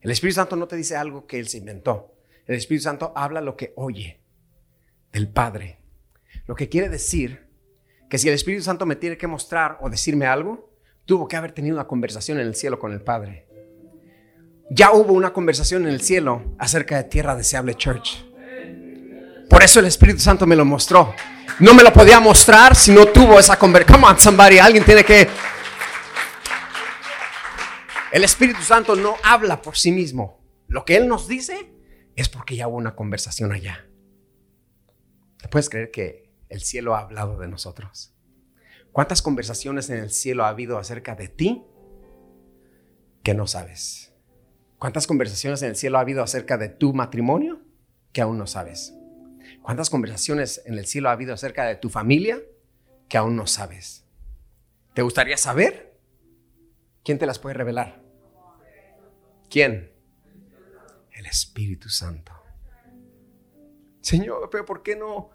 El 0.04 0.10
Espíritu 0.10 0.36
Santo 0.36 0.54
no 0.54 0.68
te 0.68 0.76
dice 0.76 0.96
algo 0.96 1.26
que 1.26 1.38
Él 1.38 1.48
se 1.48 1.56
inventó. 1.56 2.14
El 2.46 2.56
Espíritu 2.56 2.84
Santo 2.84 3.14
habla 3.16 3.40
lo 3.40 3.56
que 3.56 3.72
oye 3.74 4.20
del 5.10 5.28
Padre. 5.28 5.78
Lo 6.46 6.54
que 6.54 6.68
quiere 6.68 6.90
decir 6.90 7.46
que 8.10 8.18
si 8.18 8.28
el 8.28 8.34
Espíritu 8.34 8.62
Santo 8.62 8.84
me 8.84 8.96
tiene 8.96 9.16
que 9.16 9.26
mostrar 9.26 9.78
o 9.80 9.88
decirme 9.88 10.26
algo, 10.26 10.74
tuvo 11.06 11.26
que 11.26 11.36
haber 11.36 11.52
tenido 11.52 11.74
una 11.74 11.86
conversación 11.86 12.38
en 12.38 12.46
el 12.46 12.54
cielo 12.54 12.78
con 12.78 12.92
el 12.92 13.00
Padre. 13.00 13.46
Ya 14.70 14.92
hubo 14.92 15.14
una 15.14 15.32
conversación 15.32 15.84
en 15.84 15.88
el 15.88 16.02
cielo 16.02 16.54
acerca 16.58 16.98
de 16.98 17.04
Tierra 17.04 17.34
Deseable 17.34 17.74
Church. 17.74 18.26
Por 19.48 19.62
eso 19.62 19.80
el 19.80 19.86
Espíritu 19.86 20.20
Santo 20.20 20.46
me 20.46 20.54
lo 20.54 20.66
mostró. 20.66 21.14
No 21.60 21.72
me 21.72 21.82
lo 21.82 21.94
podía 21.94 22.20
mostrar 22.20 22.76
si 22.76 22.92
no 22.92 23.06
tuvo 23.06 23.38
esa 23.38 23.58
conversación. 23.58 24.02
Come 24.02 24.12
on, 24.12 24.20
somebody. 24.20 24.58
Alguien 24.58 24.84
tiene 24.84 25.02
que. 25.02 25.28
El 28.14 28.22
Espíritu 28.22 28.62
Santo 28.62 28.94
no 28.94 29.16
habla 29.24 29.60
por 29.60 29.76
sí 29.76 29.90
mismo. 29.90 30.40
Lo 30.68 30.84
que 30.84 30.94
Él 30.94 31.08
nos 31.08 31.26
dice 31.26 31.74
es 32.14 32.28
porque 32.28 32.54
ya 32.54 32.68
hubo 32.68 32.76
una 32.76 32.94
conversación 32.94 33.50
allá. 33.50 33.88
¿Te 35.38 35.48
puedes 35.48 35.68
creer 35.68 35.90
que 35.90 36.32
el 36.48 36.60
cielo 36.60 36.94
ha 36.94 37.00
hablado 37.00 37.40
de 37.40 37.48
nosotros? 37.48 38.14
¿Cuántas 38.92 39.20
conversaciones 39.20 39.90
en 39.90 39.98
el 39.98 40.10
cielo 40.10 40.44
ha 40.44 40.50
habido 40.50 40.78
acerca 40.78 41.16
de 41.16 41.26
ti 41.26 41.64
que 43.24 43.34
no 43.34 43.48
sabes? 43.48 44.14
¿Cuántas 44.78 45.08
conversaciones 45.08 45.62
en 45.62 45.70
el 45.70 45.76
cielo 45.76 45.98
ha 45.98 46.02
habido 46.02 46.22
acerca 46.22 46.56
de 46.56 46.68
tu 46.68 46.94
matrimonio 46.94 47.62
que 48.12 48.20
aún 48.20 48.38
no 48.38 48.46
sabes? 48.46 48.94
¿Cuántas 49.60 49.90
conversaciones 49.90 50.62
en 50.66 50.78
el 50.78 50.86
cielo 50.86 51.08
ha 51.08 51.12
habido 51.14 51.34
acerca 51.34 51.64
de 51.66 51.74
tu 51.74 51.90
familia 51.90 52.40
que 53.08 53.18
aún 53.18 53.34
no 53.34 53.48
sabes? 53.48 54.06
¿Te 54.94 55.02
gustaría 55.02 55.36
saber? 55.36 55.98
¿Quién 57.02 57.18
te 57.18 57.26
las 57.26 57.40
puede 57.40 57.54
revelar? 57.54 58.03
¿Quién? 59.54 59.92
El 61.12 61.26
Espíritu 61.26 61.88
Santo. 61.88 62.32
Señor, 64.00 64.50
pero 64.50 64.64
¿por 64.64 64.82
qué 64.82 64.96
no 64.96 65.30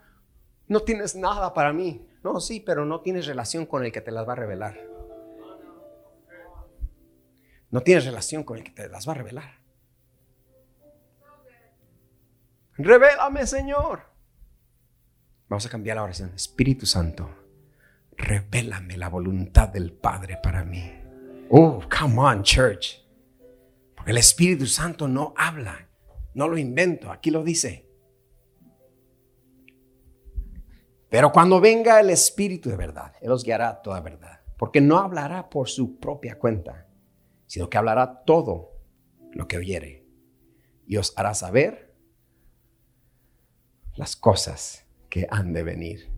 no 0.70 0.82
tienes 0.82 1.16
nada 1.16 1.54
para 1.54 1.72
mí. 1.72 2.06
No, 2.22 2.38
sí, 2.38 2.60
pero 2.60 2.84
no 2.84 3.00
tienes 3.00 3.26
relación 3.26 3.64
con 3.64 3.82
el 3.82 3.90
que 3.90 4.02
te 4.02 4.10
las 4.10 4.28
va 4.28 4.34
a 4.34 4.36
revelar. 4.36 4.78
No 7.70 7.80
tienes 7.80 8.04
relación 8.04 8.44
con 8.44 8.58
el 8.58 8.64
que 8.64 8.72
te 8.72 8.88
las 8.88 9.08
va 9.08 9.12
a 9.12 9.16
revelar. 9.16 9.58
Revélame, 12.76 13.46
Señor. 13.46 14.02
Vamos 15.48 15.64
a 15.64 15.70
cambiar 15.70 15.96
la 15.96 16.04
oración. 16.04 16.32
Espíritu 16.36 16.84
Santo, 16.84 17.28
revélame 18.18 18.98
la 18.98 19.08
voluntad 19.08 19.70
del 19.70 19.92
Padre 19.92 20.38
para 20.42 20.62
mí. 20.62 20.92
Oh, 21.48 21.82
come 21.88 22.18
on, 22.20 22.42
church. 22.42 22.99
El 24.06 24.16
Espíritu 24.18 24.66
Santo 24.66 25.08
no 25.08 25.34
habla, 25.36 25.88
no 26.34 26.48
lo 26.48 26.58
invento, 26.58 27.10
aquí 27.10 27.30
lo 27.30 27.44
dice. 27.44 27.88
Pero 31.08 31.32
cuando 31.32 31.60
venga 31.60 32.00
el 32.00 32.10
Espíritu 32.10 32.70
de 32.70 32.76
verdad, 32.76 33.12
Él 33.20 33.30
os 33.32 33.44
guiará 33.44 33.82
toda 33.82 34.00
verdad. 34.00 34.40
Porque 34.60 34.82
no 34.82 34.98
hablará 34.98 35.48
por 35.48 35.70
su 35.70 35.98
propia 35.98 36.38
cuenta, 36.38 36.86
sino 37.46 37.70
que 37.70 37.78
hablará 37.78 38.24
todo 38.24 38.76
lo 39.32 39.48
que 39.48 39.56
oyere. 39.56 40.06
Y 40.86 40.98
os 40.98 41.14
hará 41.16 41.32
saber 41.32 41.96
las 43.94 44.16
cosas 44.16 44.86
que 45.08 45.26
han 45.30 45.54
de 45.54 45.62
venir. 45.62 46.12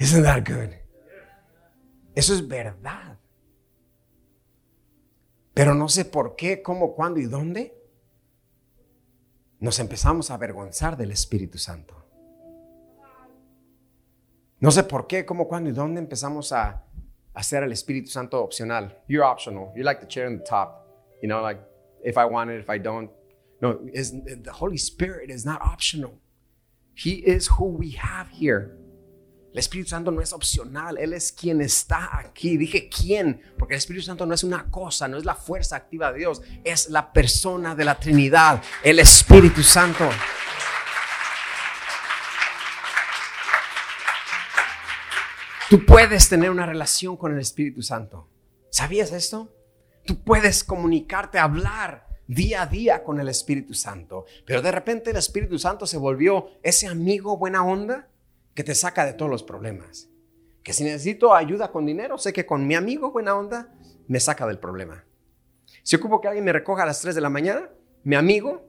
Isn't 0.00 0.24
that 0.24 0.44
good? 0.44 0.74
Eso 2.16 2.34
es 2.34 2.48
verdad. 2.48 3.19
Pero 5.54 5.74
no 5.74 5.88
sé 5.88 6.04
por 6.04 6.36
qué, 6.36 6.62
cómo, 6.62 6.94
cuándo 6.94 7.20
y 7.20 7.24
dónde 7.24 7.76
nos 9.58 9.78
empezamos 9.78 10.30
a 10.30 10.34
avergonzar 10.34 10.96
del 10.96 11.10
Espíritu 11.10 11.58
Santo. 11.58 11.94
No 14.58 14.70
sé 14.70 14.84
por 14.84 15.06
qué, 15.06 15.24
cómo, 15.24 15.48
cuándo 15.48 15.70
y 15.70 15.72
dónde 15.72 16.00
empezamos 16.00 16.52
a 16.52 16.84
hacer 17.34 17.62
al 17.62 17.72
Espíritu 17.72 18.10
Santo 18.10 18.42
opcional. 18.42 19.02
You're 19.08 19.24
optional. 19.24 19.72
You're 19.74 19.84
like 19.84 20.00
the 20.00 20.06
chair 20.06 20.26
in 20.26 20.38
the 20.38 20.44
top. 20.44 20.86
You 21.22 21.28
know, 21.28 21.42
like 21.42 21.60
if 22.02 22.16
I 22.16 22.24
want 22.24 22.50
it, 22.50 22.60
if 22.60 22.70
I 22.70 22.78
don't. 22.78 23.10
No, 23.60 23.74
the 23.74 24.52
Holy 24.52 24.78
Spirit 24.78 25.30
is 25.30 25.44
not 25.44 25.60
optional. 25.60 26.18
He 26.94 27.22
is 27.26 27.48
who 27.58 27.66
we 27.66 27.92
have 27.92 28.28
here. 28.30 28.76
El 29.52 29.58
Espíritu 29.58 29.90
Santo 29.90 30.12
no 30.12 30.20
es 30.20 30.32
opcional, 30.32 30.96
Él 30.96 31.12
es 31.12 31.32
quien 31.32 31.60
está 31.60 32.18
aquí. 32.18 32.56
Dije 32.56 32.88
quién, 32.88 33.42
porque 33.58 33.74
el 33.74 33.78
Espíritu 33.78 34.04
Santo 34.04 34.24
no 34.24 34.32
es 34.32 34.44
una 34.44 34.70
cosa, 34.70 35.08
no 35.08 35.16
es 35.16 35.24
la 35.24 35.34
fuerza 35.34 35.74
activa 35.74 36.12
de 36.12 36.20
Dios, 36.20 36.40
es 36.62 36.88
la 36.88 37.12
persona 37.12 37.74
de 37.74 37.84
la 37.84 37.98
Trinidad, 37.98 38.62
el 38.84 39.00
Espíritu 39.00 39.64
Santo. 39.64 40.08
Tú 45.68 45.84
puedes 45.84 46.28
tener 46.28 46.50
una 46.50 46.66
relación 46.66 47.16
con 47.16 47.32
el 47.32 47.40
Espíritu 47.40 47.82
Santo. 47.82 48.28
¿Sabías 48.70 49.12
esto? 49.12 49.52
Tú 50.04 50.22
puedes 50.22 50.62
comunicarte, 50.62 51.38
hablar 51.40 52.06
día 52.28 52.62
a 52.62 52.66
día 52.66 53.02
con 53.02 53.18
el 53.18 53.28
Espíritu 53.28 53.74
Santo. 53.74 54.26
Pero 54.46 54.62
de 54.62 54.70
repente 54.70 55.10
el 55.10 55.16
Espíritu 55.16 55.58
Santo 55.58 55.86
se 55.86 55.96
volvió 55.96 56.50
ese 56.62 56.86
amigo 56.86 57.36
buena 57.36 57.64
onda 57.64 58.09
que 58.54 58.64
te 58.64 58.74
saca 58.74 59.04
de 59.04 59.12
todos 59.12 59.30
los 59.30 59.42
problemas. 59.42 60.08
Que 60.62 60.72
si 60.72 60.84
necesito 60.84 61.34
ayuda 61.34 61.70
con 61.70 61.86
dinero, 61.86 62.18
sé 62.18 62.32
que 62.32 62.46
con 62.46 62.66
mi 62.66 62.74
amigo 62.74 63.10
buena 63.10 63.34
onda 63.34 63.72
me 64.08 64.20
saca 64.20 64.46
del 64.46 64.58
problema. 64.58 65.04
Si 65.82 65.96
ocupo 65.96 66.20
que 66.20 66.28
alguien 66.28 66.44
me 66.44 66.52
recoja 66.52 66.82
a 66.82 66.86
las 66.86 67.00
3 67.00 67.14
de 67.14 67.20
la 67.20 67.30
mañana, 67.30 67.70
mi 68.04 68.16
amigo 68.16 68.68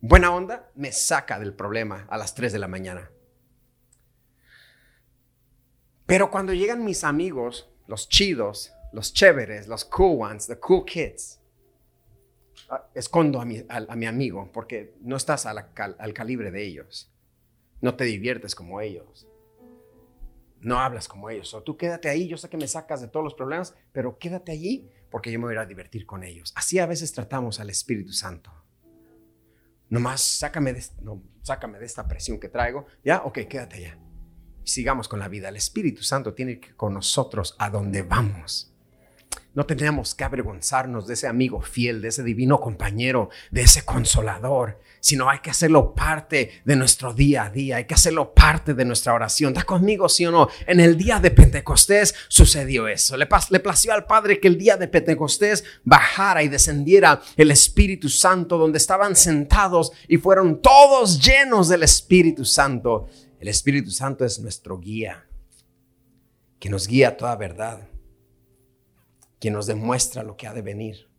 buena 0.00 0.32
onda 0.32 0.70
me 0.74 0.92
saca 0.92 1.38
del 1.38 1.54
problema 1.54 2.06
a 2.08 2.18
las 2.18 2.34
3 2.34 2.52
de 2.52 2.58
la 2.58 2.68
mañana. 2.68 3.10
Pero 6.06 6.30
cuando 6.30 6.52
llegan 6.52 6.84
mis 6.84 7.04
amigos, 7.04 7.70
los 7.86 8.08
chidos, 8.08 8.72
los 8.92 9.12
chéveres, 9.12 9.68
los 9.68 9.84
cool 9.84 10.20
ones, 10.22 10.46
the 10.46 10.58
cool 10.58 10.84
kids, 10.84 11.40
ah, 12.68 12.84
escondo 12.94 13.40
a 13.40 13.44
mi, 13.44 14.06
amigo 14.06 14.50
porque 14.52 14.94
no 15.00 15.16
estás 15.16 15.46
al 15.46 16.12
calibre 16.12 16.50
de 16.50 16.64
ellos. 16.64 17.10
No 17.80 17.94
te 17.96 18.04
diviertes 18.04 18.54
como 18.54 18.80
ellos. 18.80 19.26
No 20.60 20.78
hablas 20.78 21.08
como 21.08 21.30
ellos. 21.30 21.54
O 21.54 21.62
tú 21.62 21.76
quédate 21.76 22.08
ahí, 22.08 22.28
yo 22.28 22.36
sé 22.36 22.48
que 22.48 22.56
me 22.56 22.68
sacas 22.68 23.00
de 23.00 23.08
todos 23.08 23.24
los 23.24 23.34
problemas, 23.34 23.74
pero 23.92 24.18
quédate 24.18 24.52
allí 24.52 24.90
porque 25.10 25.32
yo 25.32 25.38
me 25.38 25.46
voy 25.46 25.56
a 25.56 25.66
divertir 25.66 26.06
con 26.06 26.22
ellos. 26.22 26.52
Así 26.54 26.78
a 26.78 26.86
veces 26.86 27.12
tratamos 27.12 27.60
al 27.60 27.70
Espíritu 27.70 28.12
Santo. 28.12 28.52
Nomás 29.88 30.20
sácame 30.20 30.72
de, 30.72 30.84
no, 31.02 31.22
sácame 31.42 31.78
de 31.78 31.86
esta 31.86 32.06
presión 32.06 32.38
que 32.38 32.48
traigo. 32.48 32.86
Ya, 33.04 33.22
ok, 33.24 33.40
quédate 33.48 33.76
allá. 33.76 33.98
Sigamos 34.62 35.08
con 35.08 35.18
la 35.18 35.28
vida. 35.28 35.48
El 35.48 35.56
Espíritu 35.56 36.02
Santo 36.02 36.34
tiene 36.34 36.60
que 36.60 36.68
ir 36.68 36.76
con 36.76 36.94
nosotros 36.94 37.56
a 37.58 37.70
donde 37.70 38.02
vamos. 38.02 38.69
No 39.52 39.66
tenemos 39.66 40.14
que 40.14 40.22
avergonzarnos 40.22 41.08
de 41.08 41.14
ese 41.14 41.26
amigo 41.26 41.60
fiel, 41.60 42.00
de 42.00 42.08
ese 42.08 42.22
divino 42.22 42.60
compañero, 42.60 43.30
de 43.50 43.62
ese 43.62 43.84
consolador, 43.84 44.78
sino 45.00 45.28
hay 45.28 45.40
que 45.40 45.50
hacerlo 45.50 45.92
parte 45.92 46.62
de 46.64 46.76
nuestro 46.76 47.12
día 47.12 47.46
a 47.46 47.50
día, 47.50 47.78
hay 47.78 47.84
que 47.84 47.94
hacerlo 47.94 48.32
parte 48.32 48.74
de 48.74 48.84
nuestra 48.84 49.12
oración. 49.12 49.52
¿Está 49.52 49.64
conmigo, 49.64 50.08
sí 50.08 50.24
o 50.24 50.30
no? 50.30 50.48
En 50.68 50.78
el 50.78 50.96
día 50.96 51.18
de 51.18 51.32
Pentecostés 51.32 52.14
sucedió 52.28 52.86
eso. 52.86 53.16
Le, 53.16 53.26
le 53.50 53.60
plació 53.60 53.92
al 53.92 54.06
Padre 54.06 54.38
que 54.38 54.46
el 54.46 54.56
día 54.56 54.76
de 54.76 54.86
Pentecostés 54.86 55.64
bajara 55.82 56.44
y 56.44 56.48
descendiera 56.48 57.20
el 57.36 57.50
Espíritu 57.50 58.08
Santo 58.08 58.56
donde 58.56 58.78
estaban 58.78 59.16
sentados 59.16 59.90
y 60.06 60.18
fueron 60.18 60.62
todos 60.62 61.20
llenos 61.20 61.68
del 61.68 61.82
Espíritu 61.82 62.44
Santo. 62.44 63.08
El 63.40 63.48
Espíritu 63.48 63.90
Santo 63.90 64.24
es 64.24 64.38
nuestro 64.38 64.78
guía, 64.78 65.26
que 66.60 66.70
nos 66.70 66.86
guía 66.86 67.08
a 67.08 67.16
toda 67.16 67.34
verdad 67.34 67.89
quien 69.40 69.54
nos 69.54 69.66
demuestra 69.66 70.22
lo 70.22 70.36
que 70.36 70.46
ha 70.46 70.52
de 70.52 70.62
venir. 70.62 71.10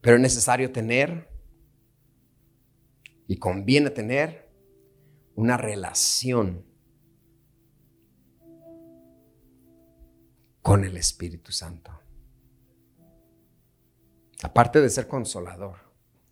Pero 0.00 0.16
es 0.16 0.22
necesario 0.22 0.72
tener 0.72 1.28
y 3.26 3.36
conviene 3.36 3.90
tener 3.90 4.50
una 5.34 5.56
relación 5.56 6.64
con 10.62 10.84
el 10.84 10.96
Espíritu 10.96 11.52
Santo. 11.52 11.92
Aparte 14.42 14.80
de 14.80 14.88
ser 14.88 15.06
consolador, 15.06 15.76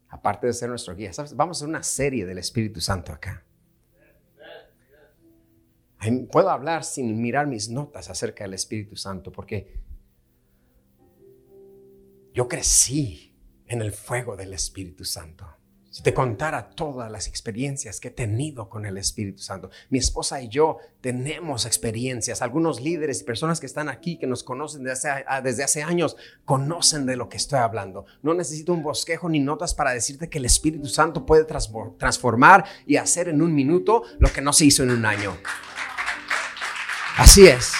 aparte 0.08 0.46
de 0.46 0.54
ser 0.54 0.70
nuestro 0.70 0.96
guía, 0.96 1.10
vamos 1.34 1.58
a 1.58 1.58
hacer 1.58 1.68
una 1.68 1.82
serie 1.82 2.24
del 2.24 2.38
Espíritu 2.38 2.80
Santo 2.80 3.12
acá. 3.12 3.44
Puedo 6.30 6.48
hablar 6.48 6.84
sin 6.84 7.20
mirar 7.20 7.46
mis 7.46 7.68
notas 7.68 8.08
acerca 8.08 8.44
del 8.44 8.54
Espíritu 8.54 8.96
Santo, 8.96 9.30
porque 9.30 9.87
yo 12.38 12.46
crecí 12.46 13.34
en 13.66 13.82
el 13.82 13.90
fuego 13.90 14.36
del 14.36 14.52
Espíritu 14.52 15.04
Santo. 15.04 15.44
Si 15.90 16.04
te 16.04 16.14
contara 16.14 16.70
todas 16.70 17.10
las 17.10 17.26
experiencias 17.26 17.98
que 17.98 18.06
he 18.06 18.10
tenido 18.12 18.68
con 18.68 18.86
el 18.86 18.96
Espíritu 18.96 19.42
Santo, 19.42 19.70
mi 19.90 19.98
esposa 19.98 20.40
y 20.40 20.46
yo 20.46 20.76
tenemos 21.00 21.66
experiencias. 21.66 22.40
Algunos 22.40 22.80
líderes 22.80 23.22
y 23.22 23.24
personas 23.24 23.58
que 23.58 23.66
estang 23.66 23.88
aquí, 23.88 24.18
que 24.18 24.28
nos 24.28 24.44
conocen 24.44 24.84
desde 24.84 24.92
hace, 24.92 25.24
ah, 25.26 25.40
desde 25.40 25.64
hace 25.64 25.82
años, 25.82 26.16
conocen 26.44 27.06
de 27.06 27.16
lo 27.16 27.28
que 27.28 27.38
estoy 27.38 27.58
hablando. 27.58 28.06
No 28.22 28.34
necesito 28.34 28.72
un 28.72 28.84
bosquejo 28.84 29.28
ni 29.28 29.40
notas 29.40 29.74
para 29.74 29.90
decirte 29.90 30.30
que 30.30 30.38
el 30.38 30.44
Espíritu 30.44 30.86
Santo 30.86 31.26
puede 31.26 31.44
transformar 31.44 32.66
y 32.86 32.98
hacer 32.98 33.28
en 33.28 33.42
un 33.42 33.52
minuto 33.52 34.04
lo 34.20 34.32
que 34.32 34.42
no 34.42 34.52
se 34.52 34.66
hizo 34.66 34.84
en 34.84 34.90
un 34.92 35.04
año. 35.06 35.36
Así 37.16 37.48
es. 37.48 37.72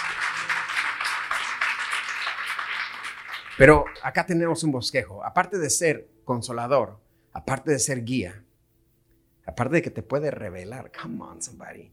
Pero 3.58 3.84
acá 4.04 4.24
tenemos 4.24 4.62
un 4.62 4.70
bosquejo. 4.70 5.24
Aparte 5.24 5.58
de 5.58 5.68
ser 5.68 6.08
consolador, 6.24 7.00
aparte 7.32 7.72
de 7.72 7.80
ser 7.80 8.04
guía, 8.04 8.44
aparte 9.44 9.74
de 9.74 9.82
que 9.82 9.90
te 9.90 10.04
puede 10.04 10.30
revelar, 10.30 10.92
come 10.92 11.24
on, 11.24 11.42
somebody. 11.42 11.92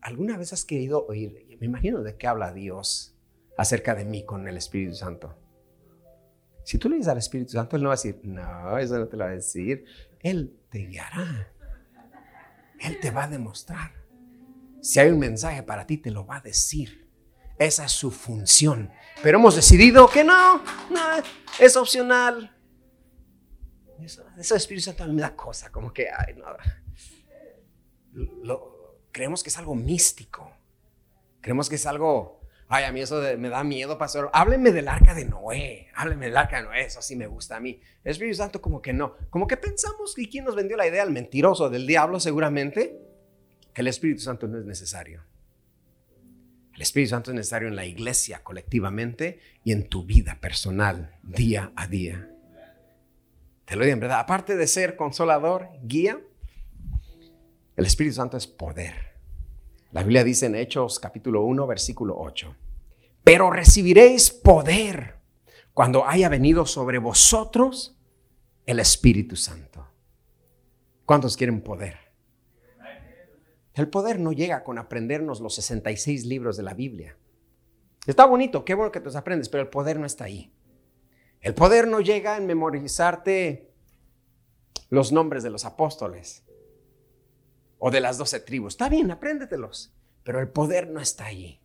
¿Alguna 0.00 0.38
vez 0.38 0.52
has 0.52 0.64
querido 0.64 1.04
oír? 1.06 1.58
Me 1.58 1.66
imagino 1.66 2.02
de 2.02 2.16
qué 2.16 2.28
habla 2.28 2.52
Dios 2.52 3.18
acerca 3.58 3.96
de 3.96 4.04
mí 4.04 4.24
con 4.24 4.46
el 4.46 4.56
Espíritu 4.56 4.94
Santo. 4.94 5.36
Si 6.62 6.78
tú 6.78 6.88
le 6.88 6.96
dices 6.96 7.10
al 7.10 7.18
Espíritu 7.18 7.52
Santo, 7.52 7.76
Él 7.76 7.82
no 7.82 7.88
va 7.88 7.94
a 7.94 7.96
decir, 7.96 8.20
no, 8.22 8.78
eso 8.78 8.96
no 8.96 9.08
te 9.08 9.16
lo 9.16 9.24
va 9.24 9.30
a 9.30 9.34
decir. 9.34 9.84
Él 10.20 10.56
te 10.70 10.78
guiará. 10.86 11.52
Él 12.80 13.00
te 13.00 13.10
va 13.10 13.24
a 13.24 13.28
demostrar. 13.28 13.92
Si 14.80 15.00
hay 15.00 15.10
un 15.10 15.18
mensaje 15.18 15.62
para 15.62 15.86
ti, 15.86 15.98
te 15.98 16.10
lo 16.10 16.24
va 16.24 16.36
a 16.36 16.40
decir. 16.40 17.03
Esa 17.58 17.84
es 17.84 17.92
su 17.92 18.10
función. 18.10 18.90
Pero 19.22 19.38
hemos 19.38 19.54
decidido 19.54 20.08
que 20.08 20.24
no, 20.24 20.58
no 20.90 21.00
es 21.58 21.76
opcional. 21.76 22.50
Eso, 24.02 24.24
eso 24.36 24.56
Espíritu 24.56 24.84
Santo 24.86 25.06
me 25.06 25.22
da 25.22 25.34
cosa, 25.34 25.70
como 25.70 25.92
que, 25.92 26.08
ay, 26.10 26.34
no. 26.34 26.46
Creemos 29.12 29.42
que 29.42 29.48
es 29.48 29.58
algo 29.58 29.74
místico. 29.74 30.52
Creemos 31.40 31.68
que 31.68 31.76
es 31.76 31.86
algo, 31.86 32.40
ay, 32.68 32.84
a 32.84 32.92
mí 32.92 33.00
eso 33.00 33.22
me 33.38 33.48
da 33.48 33.62
miedo, 33.62 33.96
pastor. 33.96 34.30
Hábleme 34.32 34.72
del 34.72 34.88
arca 34.88 35.14
de 35.14 35.24
Noé, 35.24 35.88
hábleme 35.94 36.26
del 36.26 36.36
arca 36.36 36.56
de 36.56 36.64
Noé, 36.64 36.86
eso 36.86 37.00
sí 37.00 37.14
me 37.14 37.26
gusta 37.26 37.56
a 37.56 37.60
mí. 37.60 37.80
El 38.02 38.10
Espíritu 38.10 38.36
Santo 38.36 38.60
como 38.60 38.82
que 38.82 38.92
no. 38.92 39.16
Como 39.30 39.46
que 39.46 39.56
pensamos, 39.56 40.18
¿y 40.18 40.28
quién 40.28 40.44
nos 40.44 40.56
vendió 40.56 40.76
la 40.76 40.86
idea? 40.86 41.02
El 41.02 41.12
mentiroso 41.12 41.70
del 41.70 41.86
diablo 41.86 42.18
seguramente, 42.18 42.98
que 43.72 43.82
el 43.82 43.88
Espíritu 43.88 44.22
Santo 44.22 44.48
no 44.48 44.58
es 44.58 44.64
necesario. 44.64 45.22
El 46.74 46.82
Espíritu 46.82 47.10
Santo 47.10 47.30
es 47.30 47.36
necesario 47.36 47.68
en 47.68 47.76
la 47.76 47.86
iglesia 47.86 48.42
colectivamente 48.42 49.38
y 49.62 49.72
en 49.72 49.88
tu 49.88 50.04
vida 50.04 50.38
personal, 50.40 51.16
día 51.22 51.72
a 51.76 51.86
día. 51.86 52.28
Te 53.64 53.76
lo 53.76 53.84
digo 53.84 53.94
en 53.94 54.00
verdad, 54.00 54.18
aparte 54.18 54.56
de 54.56 54.66
ser 54.66 54.96
consolador, 54.96 55.68
guía, 55.82 56.20
el 57.76 57.86
Espíritu 57.86 58.16
Santo 58.16 58.36
es 58.36 58.46
poder. 58.46 59.14
La 59.92 60.02
Biblia 60.02 60.24
dice 60.24 60.46
en 60.46 60.56
Hechos 60.56 60.98
capítulo 60.98 61.42
1, 61.42 61.66
versículo 61.66 62.16
8, 62.18 62.56
pero 63.22 63.50
recibiréis 63.50 64.32
poder 64.32 65.14
cuando 65.72 66.06
haya 66.06 66.28
venido 66.28 66.66
sobre 66.66 66.98
vosotros 66.98 67.96
el 68.66 68.80
Espíritu 68.80 69.36
Santo. 69.36 69.86
¿Cuántos 71.04 71.36
quieren 71.36 71.60
poder? 71.60 72.03
El 73.74 73.88
poder 73.88 74.20
no 74.20 74.32
llega 74.32 74.62
con 74.62 74.78
aprendernos 74.78 75.40
los 75.40 75.56
66 75.56 76.26
libros 76.26 76.56
de 76.56 76.62
la 76.62 76.74
Biblia. 76.74 77.16
Está 78.06 78.24
bonito, 78.24 78.64
qué 78.64 78.74
bueno 78.74 78.92
que 78.92 79.00
te 79.00 79.06
los 79.06 79.16
aprendes, 79.16 79.48
pero 79.48 79.62
el 79.62 79.68
poder 79.68 79.98
no 79.98 80.06
está 80.06 80.24
ahí. 80.24 80.52
El 81.40 81.54
poder 81.54 81.88
no 81.88 82.00
llega 82.00 82.36
en 82.36 82.46
memorizarte 82.46 83.72
los 84.90 85.12
nombres 85.12 85.42
de 85.42 85.50
los 85.50 85.64
apóstoles 85.64 86.44
o 87.78 87.90
de 87.90 88.00
las 88.00 88.16
doce 88.16 88.40
tribus. 88.40 88.74
Está 88.74 88.88
bien, 88.88 89.10
apréndetelos, 89.10 89.92
pero 90.22 90.40
el 90.40 90.48
poder 90.48 90.88
no 90.88 91.00
está 91.00 91.26
ahí. 91.26 91.60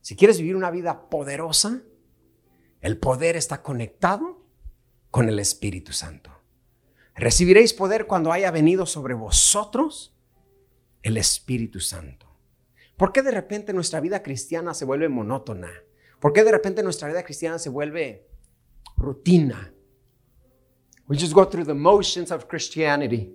Si 0.00 0.16
quieres 0.16 0.38
vivir 0.38 0.56
una 0.56 0.70
vida 0.70 1.10
poderosa, 1.10 1.82
el 2.80 2.98
poder 2.98 3.36
está 3.36 3.62
conectado 3.62 4.42
con 5.10 5.28
el 5.28 5.38
Espíritu 5.38 5.92
Santo. 5.92 6.30
Recibiréis 7.14 7.72
poder 7.74 8.06
cuando 8.06 8.32
haya 8.32 8.50
venido 8.50 8.86
sobre 8.86 9.14
vosotros 9.14 10.15
el 11.06 11.18
Espíritu 11.18 11.78
Santo. 11.78 12.26
¿Por 12.96 13.12
qué 13.12 13.22
de 13.22 13.30
repente 13.30 13.72
nuestra 13.72 14.00
vida 14.00 14.24
cristiana 14.24 14.74
se 14.74 14.84
vuelve 14.84 15.08
monótona? 15.08 15.70
¿Por 16.18 16.32
qué 16.32 16.42
de 16.42 16.50
repente 16.50 16.82
nuestra 16.82 17.06
vida 17.06 17.22
cristiana 17.22 17.60
se 17.60 17.70
vuelve 17.70 18.26
rutina? 18.96 19.72
We 21.06 21.16
just 21.16 21.32
go 21.32 21.48
through 21.48 21.66
the 21.66 21.74
motions 21.74 22.32
of 22.32 22.48
Christianity. 22.48 23.32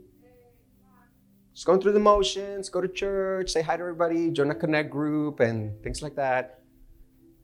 Just 1.54 1.66
going 1.66 1.80
through 1.80 1.94
the 1.94 2.04
motions, 2.04 2.70
go 2.70 2.82
to 2.82 2.90
church, 2.90 3.52
say 3.52 3.62
hi 3.62 3.78
to 3.78 3.84
everybody, 3.84 4.34
join 4.34 4.52
a 4.52 4.56
connect 4.56 4.92
group 4.92 5.40
and 5.40 5.82
things 5.82 6.02
like 6.02 6.16
that. 6.18 6.60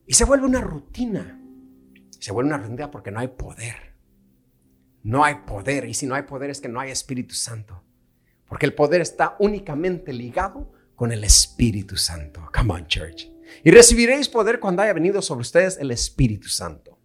Y 0.06 0.14
se 0.14 0.26
vuelve 0.26 0.46
una 0.46 0.60
rutina. 0.60 1.40
Se 2.20 2.34
vuelve 2.34 2.50
una 2.50 2.58
rutina 2.58 2.92
porque 2.92 3.12
no 3.12 3.22
hay 3.22 3.30
poder. 3.30 3.96
No 5.04 5.24
hay 5.24 5.36
poder. 5.46 5.86
Y 5.86 5.94
si 5.94 6.06
no 6.06 6.16
hay 6.16 6.24
poder 6.24 6.50
es 6.50 6.60
que 6.60 6.68
no 6.68 6.82
hay 6.82 6.92
Espíritu 6.92 7.34
Santo. 7.34 7.82
Porque 8.48 8.66
el 8.66 8.74
poder 8.74 9.02
está 9.02 9.36
únicamente 9.40 10.14
ligado 10.14 10.72
con 10.96 11.12
el 11.12 11.24
Espíritu 11.24 11.98
Santo. 11.98 12.50
Come 12.54 12.74
on, 12.74 12.88
church. 12.88 13.30
Y 13.64 13.72
recibiréis 13.72 14.30
poder 14.30 14.60
cuando 14.60 14.82
haya 14.82 14.94
venido 14.94 15.22
sobre 15.22 15.42
ustedes 15.42 15.78
el 15.78 15.92
Espíritu 15.92 16.48
Santo. 16.48 16.98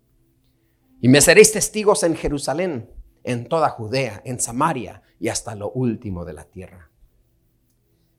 Y 1.01 1.09
me 1.09 1.20
seréis 1.20 1.53
testigos 1.53 2.03
en 2.05 2.16
Jerusalén, 2.16 2.90
en 3.24 3.47
toda 3.49 3.70
Judea, 3.70 4.22
en 4.24 4.40
Samaria 4.40 5.03
y 5.18 5.28
hasta 5.28 5.55
lo 5.55 5.70
último 5.70 6.24
de 6.24 6.32
la 6.32 6.45
tierra. 6.45 6.90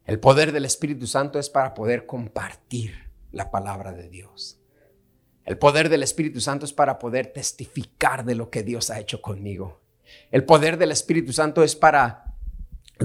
El 0.06 0.20
poder 0.20 0.52
del 0.52 0.66
Espíritu 0.66 1.08
Santo 1.08 1.40
es 1.40 1.50
para 1.50 1.74
poder 1.74 2.06
compartir 2.06 3.10
la 3.32 3.52
palabra 3.52 3.94
de 3.94 4.10
Dios. 4.10 4.60
El 5.46 5.58
poder 5.58 5.90
del 5.90 6.04
Espíritu 6.04 6.40
Santo 6.42 6.66
es 6.66 6.74
para 6.74 7.00
poder 7.00 7.28
testificar 7.28 8.26
de 8.26 8.36
lo 8.36 8.50
que 8.50 8.64
Dios 8.64 8.90
ha 8.90 9.00
hecho 9.00 9.22
conmigo. 9.22 9.82
El 10.32 10.46
poder 10.46 10.78
del 10.78 10.92
Espíritu 10.92 11.34
Santo 11.34 11.64
es 11.64 11.76
para 11.76 12.33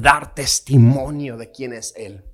dar 0.00 0.34
testimonio 0.34 1.36
de 1.36 1.50
quién 1.50 1.72
es 1.72 1.94
Él. 1.96 2.24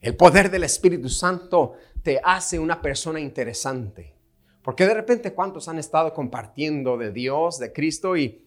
El 0.00 0.16
poder 0.16 0.50
del 0.50 0.64
Espíritu 0.64 1.08
Santo 1.08 1.74
te 2.02 2.20
hace 2.22 2.58
una 2.58 2.80
persona 2.80 3.18
interesante, 3.20 4.14
Porque 4.62 4.86
de 4.86 4.94
repente, 4.94 5.32
¿cuántos 5.32 5.68
han 5.68 5.78
estado 5.78 6.12
compartiendo 6.12 6.96
de 6.96 7.12
Dios, 7.12 7.58
de 7.58 7.72
Cristo 7.72 8.16
y... 8.16 8.44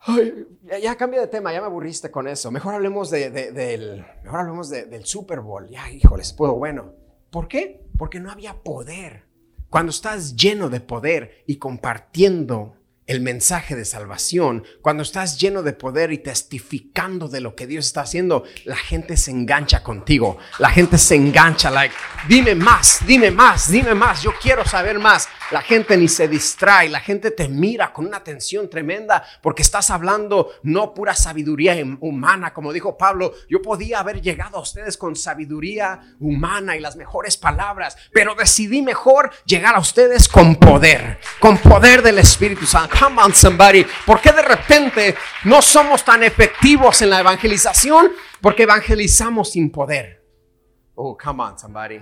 Ay, 0.00 0.46
ya, 0.64 0.78
ya 0.80 0.96
cambia 0.96 1.20
de 1.20 1.28
tema, 1.28 1.52
ya 1.52 1.60
me 1.60 1.66
aburriste 1.66 2.10
con 2.10 2.26
eso. 2.26 2.50
Mejor 2.50 2.74
hablemos 2.74 3.08
de, 3.10 3.30
de- 3.30 3.52
del, 3.52 4.04
mejor 4.24 4.40
hablemos 4.40 4.68
de- 4.68 4.86
del 4.86 5.04
Super 5.04 5.40
Bowl. 5.40 5.68
Ya, 5.68 5.88
híjoles, 5.90 6.32
puedo, 6.32 6.54
bueno. 6.54 6.94
¿Por 7.30 7.46
qué? 7.46 7.86
Porque 7.96 8.18
no 8.18 8.30
había 8.30 8.62
poder. 8.64 9.24
Cuando 9.70 9.90
estás 9.90 10.34
lleno 10.34 10.68
de 10.68 10.80
poder 10.80 11.44
y 11.46 11.56
compartiendo 11.58 12.74
el 13.06 13.20
mensaje 13.20 13.74
de 13.74 13.84
salvación, 13.84 14.64
cuando 14.80 15.02
estás 15.02 15.38
lleno 15.38 15.62
de 15.62 15.72
poder 15.72 16.12
y 16.12 16.18
testificando 16.18 17.28
de 17.28 17.40
lo 17.40 17.54
que 17.54 17.66
Dios 17.66 17.86
está 17.86 18.02
haciendo, 18.02 18.44
la 18.64 18.76
gente 18.76 19.16
se 19.16 19.30
engancha 19.30 19.82
contigo. 19.82 20.38
La 20.58 20.70
gente 20.70 20.98
se 20.98 21.16
engancha, 21.16 21.70
like, 21.70 21.94
dime 22.28 22.54
más, 22.54 23.00
dime 23.06 23.30
más, 23.30 23.70
dime 23.70 23.94
más, 23.94 24.22
yo 24.22 24.32
quiero 24.40 24.64
saber 24.64 24.98
más. 24.98 25.28
La 25.52 25.60
gente 25.62 25.96
ni 25.96 26.08
se 26.08 26.28
distrae, 26.28 26.88
la 26.88 27.00
gente 27.00 27.30
te 27.30 27.48
mira 27.48 27.92
con 27.92 28.06
una 28.06 28.16
atención 28.16 28.70
tremenda 28.70 29.22
porque 29.42 29.62
estás 29.62 29.90
hablando 29.90 30.50
no 30.62 30.94
pura 30.94 31.14
sabiduría 31.14 31.74
hum- 31.74 31.98
humana, 32.00 32.52
como 32.54 32.72
dijo 32.72 32.96
Pablo, 32.96 33.34
yo 33.48 33.60
podía 33.60 34.00
haber 34.00 34.20
llegado 34.22 34.56
a 34.56 34.62
ustedes 34.62 34.96
con 34.96 35.14
sabiduría 35.14 36.00
humana 36.20 36.76
y 36.76 36.80
las 36.80 36.96
mejores 36.96 37.36
palabras, 37.36 37.96
pero 38.12 38.34
decidí 38.34 38.82
mejor 38.82 39.30
llegar 39.44 39.74
a 39.74 39.80
ustedes 39.80 40.28
con 40.28 40.56
poder, 40.56 41.18
con 41.38 41.58
poder 41.58 42.02
del 42.02 42.18
Espíritu 42.18 42.66
Santo. 42.66 42.96
Come 42.98 43.20
on, 43.22 43.34
somebody. 43.34 43.86
¿Por 44.06 44.20
qué 44.20 44.32
de 44.32 44.42
repente 44.42 45.14
no 45.44 45.60
somos 45.60 46.04
tan 46.04 46.22
efectivos 46.22 47.02
en 47.02 47.10
la 47.10 47.20
evangelización? 47.20 48.12
Porque 48.40 48.64
evangelizamos 48.64 49.50
sin 49.52 49.70
poder. 49.70 50.24
Oh, 50.94 51.16
come 51.16 51.42
on, 51.42 51.58
somebody. 51.58 52.00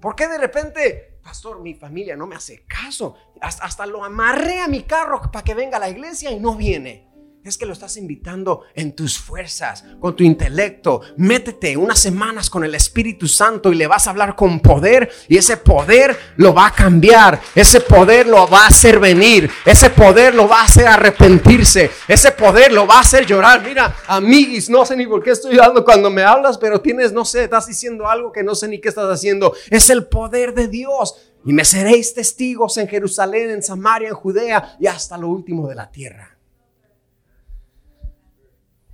¿Por 0.00 0.14
qué 0.14 0.28
de 0.28 0.38
repente, 0.38 1.15
pastor, 1.26 1.60
mi 1.60 1.74
familia 1.74 2.16
no 2.16 2.26
me 2.26 2.36
hace 2.36 2.64
caso? 2.66 3.16
Hasta, 3.40 3.64
hasta 3.64 3.84
lo 3.84 4.04
amarré 4.04 4.60
a 4.60 4.68
mi 4.68 4.84
carro 4.84 5.20
para 5.32 5.42
que 5.42 5.54
venga 5.54 5.76
a 5.76 5.80
la 5.80 5.88
iglesia 5.88 6.30
y 6.30 6.38
no 6.38 6.54
viene. 6.54 7.15
Es 7.46 7.56
que 7.56 7.64
lo 7.64 7.74
estás 7.74 7.96
invitando 7.96 8.64
en 8.74 8.96
tus 8.96 9.16
fuerzas, 9.16 9.84
con 10.00 10.16
tu 10.16 10.24
intelecto. 10.24 11.00
Métete 11.16 11.76
unas 11.76 12.00
semanas 12.00 12.50
con 12.50 12.64
el 12.64 12.74
Espíritu 12.74 13.28
Santo 13.28 13.72
y 13.72 13.76
le 13.76 13.86
vas 13.86 14.08
a 14.08 14.10
hablar 14.10 14.34
con 14.34 14.58
poder 14.58 15.08
y 15.28 15.36
ese 15.36 15.56
poder 15.56 16.18
lo 16.38 16.52
va 16.52 16.66
a 16.66 16.72
cambiar. 16.72 17.40
Ese 17.54 17.80
poder 17.80 18.26
lo 18.26 18.48
va 18.48 18.64
a 18.64 18.66
hacer 18.66 18.98
venir. 18.98 19.48
Ese 19.64 19.90
poder 19.90 20.34
lo 20.34 20.48
va 20.48 20.62
a 20.62 20.64
hacer 20.64 20.88
arrepentirse. 20.88 21.88
Ese 22.08 22.32
poder 22.32 22.72
lo 22.72 22.84
va 22.84 22.96
a 22.96 23.02
hacer 23.02 23.24
llorar. 23.24 23.62
Mira, 23.62 23.94
amiguis, 24.08 24.68
no 24.68 24.84
sé 24.84 24.96
ni 24.96 25.06
por 25.06 25.22
qué 25.22 25.30
estoy 25.30 25.54
llorando 25.54 25.84
cuando 25.84 26.10
me 26.10 26.24
hablas, 26.24 26.58
pero 26.58 26.80
tienes, 26.80 27.12
no 27.12 27.24
sé, 27.24 27.44
estás 27.44 27.68
diciendo 27.68 28.08
algo 28.08 28.32
que 28.32 28.42
no 28.42 28.56
sé 28.56 28.66
ni 28.66 28.80
qué 28.80 28.88
estás 28.88 29.08
haciendo. 29.08 29.54
Es 29.70 29.88
el 29.88 30.06
poder 30.06 30.52
de 30.52 30.66
Dios. 30.66 31.14
Y 31.44 31.52
me 31.52 31.64
seréis 31.64 32.12
testigos 32.12 32.76
en 32.76 32.88
Jerusalén, 32.88 33.50
en 33.50 33.62
Samaria, 33.62 34.08
en 34.08 34.16
Judea 34.16 34.76
y 34.80 34.88
hasta 34.88 35.16
lo 35.16 35.28
último 35.28 35.68
de 35.68 35.76
la 35.76 35.92
tierra. 35.92 36.35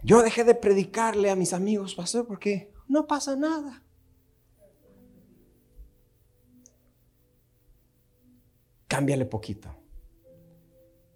Yo 0.03 0.23
dejé 0.23 0.43
de 0.45 0.55
predicarle 0.55 1.31
a 1.31 1.37
mis 1.37 1.53
amigos, 1.53 1.95
pastor, 1.95 2.27
porque 2.27 2.73
no 2.89 3.07
pasa 3.07 3.37
nada. 3.37 3.83
Cámbiale 8.89 9.25
poquito. 9.27 9.75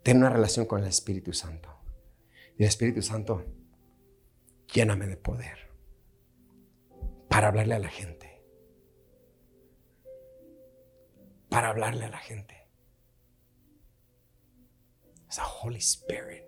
Ten 0.03 0.19
una 0.19 0.31
relación 0.31 0.67
con 0.67 0.81
el 0.81 0.87
Espíritu 0.87 1.33
Santo. 1.33 1.69
Y 2.57 2.63
el 2.63 2.69
Espíritu 2.69 3.03
Santo, 3.03 3.45
lléname 4.73 5.09
de 5.09 5.17
poder 5.17 5.59
para 7.29 7.49
hablarle 7.49 7.75
a 7.75 7.81
la 7.81 7.89
gente. 7.89 8.41
Para 11.51 11.71
hablarle 11.71 12.05
a 12.05 12.11
la 12.11 12.19
gente. 12.19 12.69
Es 15.29 15.39
a 15.41 15.47
Holy 15.47 15.79
Spirit 15.79 16.46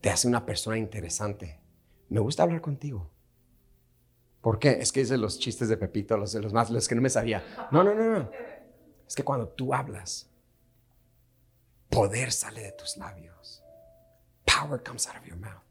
te 0.00 0.10
hace 0.10 0.28
una 0.28 0.44
persona 0.44 0.78
interesante. 0.78 1.60
Me 2.08 2.20
gusta 2.20 2.42
hablar 2.42 2.60
contigo. 2.60 3.10
¿Por 4.40 4.58
qué? 4.58 4.78
Es 4.80 4.92
que 4.92 5.04
de 5.04 5.18
los 5.18 5.38
chistes 5.38 5.68
de 5.68 5.76
Pepito, 5.76 6.16
los 6.16 6.32
de 6.32 6.40
los 6.40 6.52
más, 6.52 6.70
los 6.70 6.88
que 6.88 6.94
no 6.94 7.02
me 7.02 7.10
sabía. 7.10 7.44
No, 7.70 7.84
no, 7.84 7.94
no, 7.94 8.18
no. 8.18 8.30
Es 9.06 9.14
que 9.14 9.22
cuando 9.22 9.48
tú 9.48 9.74
hablas, 9.74 10.30
poder 11.90 12.32
sale 12.32 12.62
de 12.62 12.72
tus 12.72 12.96
labios. 12.96 13.62
Power 14.44 14.82
comes 14.82 15.06
out 15.06 15.16
of 15.16 15.26
your 15.26 15.36
mouth. 15.36 15.62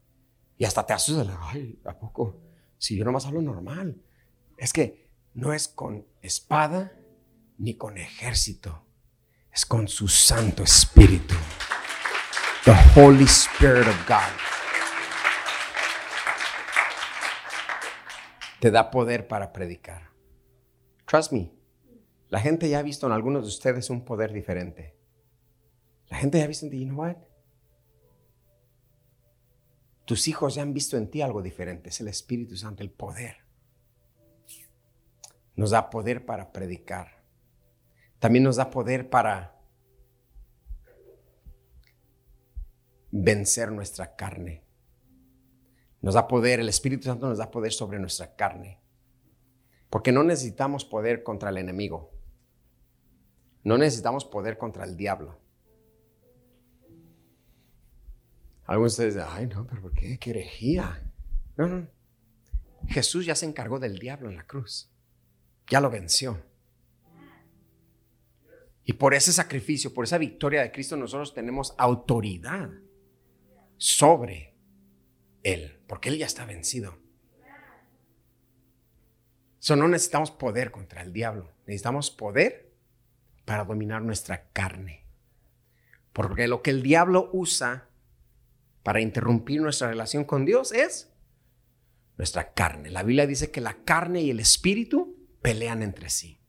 Y 0.57 0.65
hasta 0.65 0.85
te 0.85 0.93
asustas. 0.93 1.35
Ay, 1.41 1.79
¿a 1.85 1.97
poco? 1.97 2.39
Si 2.77 2.95
yo 2.95 3.05
nomás 3.05 3.25
hablo 3.25 3.41
normal. 3.41 3.99
Es 4.57 4.73
que 4.73 5.09
no 5.33 5.53
es 5.53 5.67
con 5.67 6.05
espada 6.21 6.93
ni 7.57 7.75
con 7.75 7.97
ejército. 7.97 8.85
Es 9.51 9.65
con 9.65 9.87
su 9.87 10.07
Santo 10.07 10.63
Espíritu. 10.63 11.33
The 12.69 13.01
Holy 13.01 13.25
Spirit 13.25 13.87
of 13.87 13.97
God. 14.07 14.29
Te 18.59 18.69
da 18.69 18.91
poder 18.91 19.27
para 19.27 19.51
predicar. 19.51 20.11
Trust 21.07 21.31
me. 21.31 21.51
La 22.29 22.39
gente 22.39 22.69
ya 22.69 22.77
ha 22.77 22.83
visto 22.83 23.07
en 23.07 23.13
algunos 23.13 23.41
de 23.41 23.47
ustedes 23.47 23.89
un 23.89 24.05
poder 24.05 24.31
diferente. 24.33 24.95
La 26.09 26.17
gente 26.17 26.37
ya 26.37 26.43
ha 26.43 26.47
visto 26.47 26.67
en 26.67 26.71
ti, 26.71 26.79
you 26.81 26.85
know 26.85 26.99
what? 26.99 27.17
Tus 30.05 30.27
hijos 30.27 30.53
ya 30.53 30.61
han 30.61 30.75
visto 30.75 30.95
en 30.95 31.09
ti 31.09 31.23
algo 31.23 31.41
diferente. 31.41 31.89
Es 31.89 31.99
el 32.01 32.07
Espíritu 32.07 32.55
Santo, 32.55 32.83
el 32.83 32.91
poder. 32.91 33.37
Nos 35.55 35.71
da 35.71 35.89
poder 35.89 36.23
para 36.23 36.51
predicar. 36.51 37.23
También 38.19 38.43
nos 38.43 38.57
da 38.57 38.69
poder 38.69 39.09
para 39.09 39.58
vencer 43.11 43.71
nuestra 43.71 44.15
carne. 44.15 44.63
Nos 46.01 46.13
da 46.13 46.27
poder, 46.27 46.59
el 46.59 46.69
Espíritu 46.69 47.05
Santo 47.05 47.27
nos 47.27 47.37
da 47.37 47.51
poder 47.51 47.73
sobre 47.73 47.99
nuestra 47.99 48.35
carne. 48.35 48.79
Porque 49.89 50.11
no 50.11 50.23
necesitamos 50.23 50.85
poder 50.85 51.23
contra 51.23 51.49
el 51.49 51.57
enemigo. 51.57 52.11
No 53.63 53.77
necesitamos 53.77 54.23
poder 54.23 54.57
contra 54.57 54.85
el 54.85 54.95
diablo. 54.95 55.39
Algunos 58.65 58.95
de 58.95 59.07
ustedes 59.07 59.27
ay 59.29 59.47
no, 59.47 59.65
pero 59.65 59.81
¿por 59.81 59.93
qué? 59.93 60.19
¿Qué 60.19 60.29
herejía? 60.29 61.11
No, 61.57 61.67
no. 61.67 61.87
Jesús 62.87 63.25
ya 63.25 63.35
se 63.35 63.45
encargó 63.45 63.79
del 63.79 63.99
diablo 63.99 64.29
en 64.29 64.37
la 64.37 64.45
cruz. 64.45 64.91
Ya 65.67 65.81
lo 65.81 65.89
venció. 65.89 66.39
Y 68.83 68.93
por 68.93 69.13
ese 69.13 69.33
sacrificio, 69.33 69.93
por 69.93 70.05
esa 70.05 70.17
victoria 70.17 70.61
de 70.61 70.71
Cristo, 70.71 70.95
nosotros 70.95 71.33
tenemos 71.33 71.75
autoridad 71.77 72.69
sobre 73.79 74.53
Él, 75.41 75.81
porque 75.87 76.09
Él 76.09 76.19
ya 76.19 76.27
está 76.27 76.45
vencido. 76.45 76.99
So, 79.57 79.75
no 79.75 79.87
necesitamos 79.87 80.31
poder 80.31 80.71
contra 80.71 81.01
el 81.01 81.11
diablo, 81.11 81.51
necesitamos 81.65 82.11
poder 82.11 82.71
para 83.45 83.65
dominar 83.65 84.03
nuestra 84.03 84.49
carne. 84.51 85.05
Porque 86.13 86.47
lo 86.47 86.61
que 86.61 86.69
el 86.69 86.83
diablo 86.83 87.29
usa 87.33 87.89
para 88.83 89.01
interrumpir 89.01 89.61
nuestra 89.61 89.89
relación 89.89 90.23
con 90.23 90.45
Dios 90.45 90.71
es 90.71 91.11
nuestra 92.17 92.53
carne. 92.53 92.89
La 92.89 93.03
Biblia 93.03 93.27
dice 93.27 93.51
que 93.51 93.61
la 93.61 93.83
carne 93.83 94.21
y 94.21 94.29
el 94.29 94.39
espíritu 94.39 95.27
pelean 95.41 95.81
entre 95.83 96.09
sí. 96.09 96.41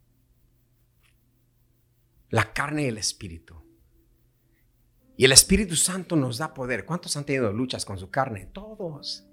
La 2.28 2.53
carne 2.53 2.85
y 2.85 2.87
el 2.87 2.99
espíritu. 2.99 3.59
Y 5.21 5.27
el 5.27 5.33
Espíritu 5.33 5.77
Santo 5.77 6.16
nos 6.16 6.39
da 6.39 6.55
poder. 6.55 6.87
¿Cuántos 6.87 7.14
han 7.14 7.27
tenido 7.27 7.53
luchas 7.53 7.85
con 7.85 7.99
su 7.99 8.09
carne? 8.09 8.47
Todos. 8.55 9.27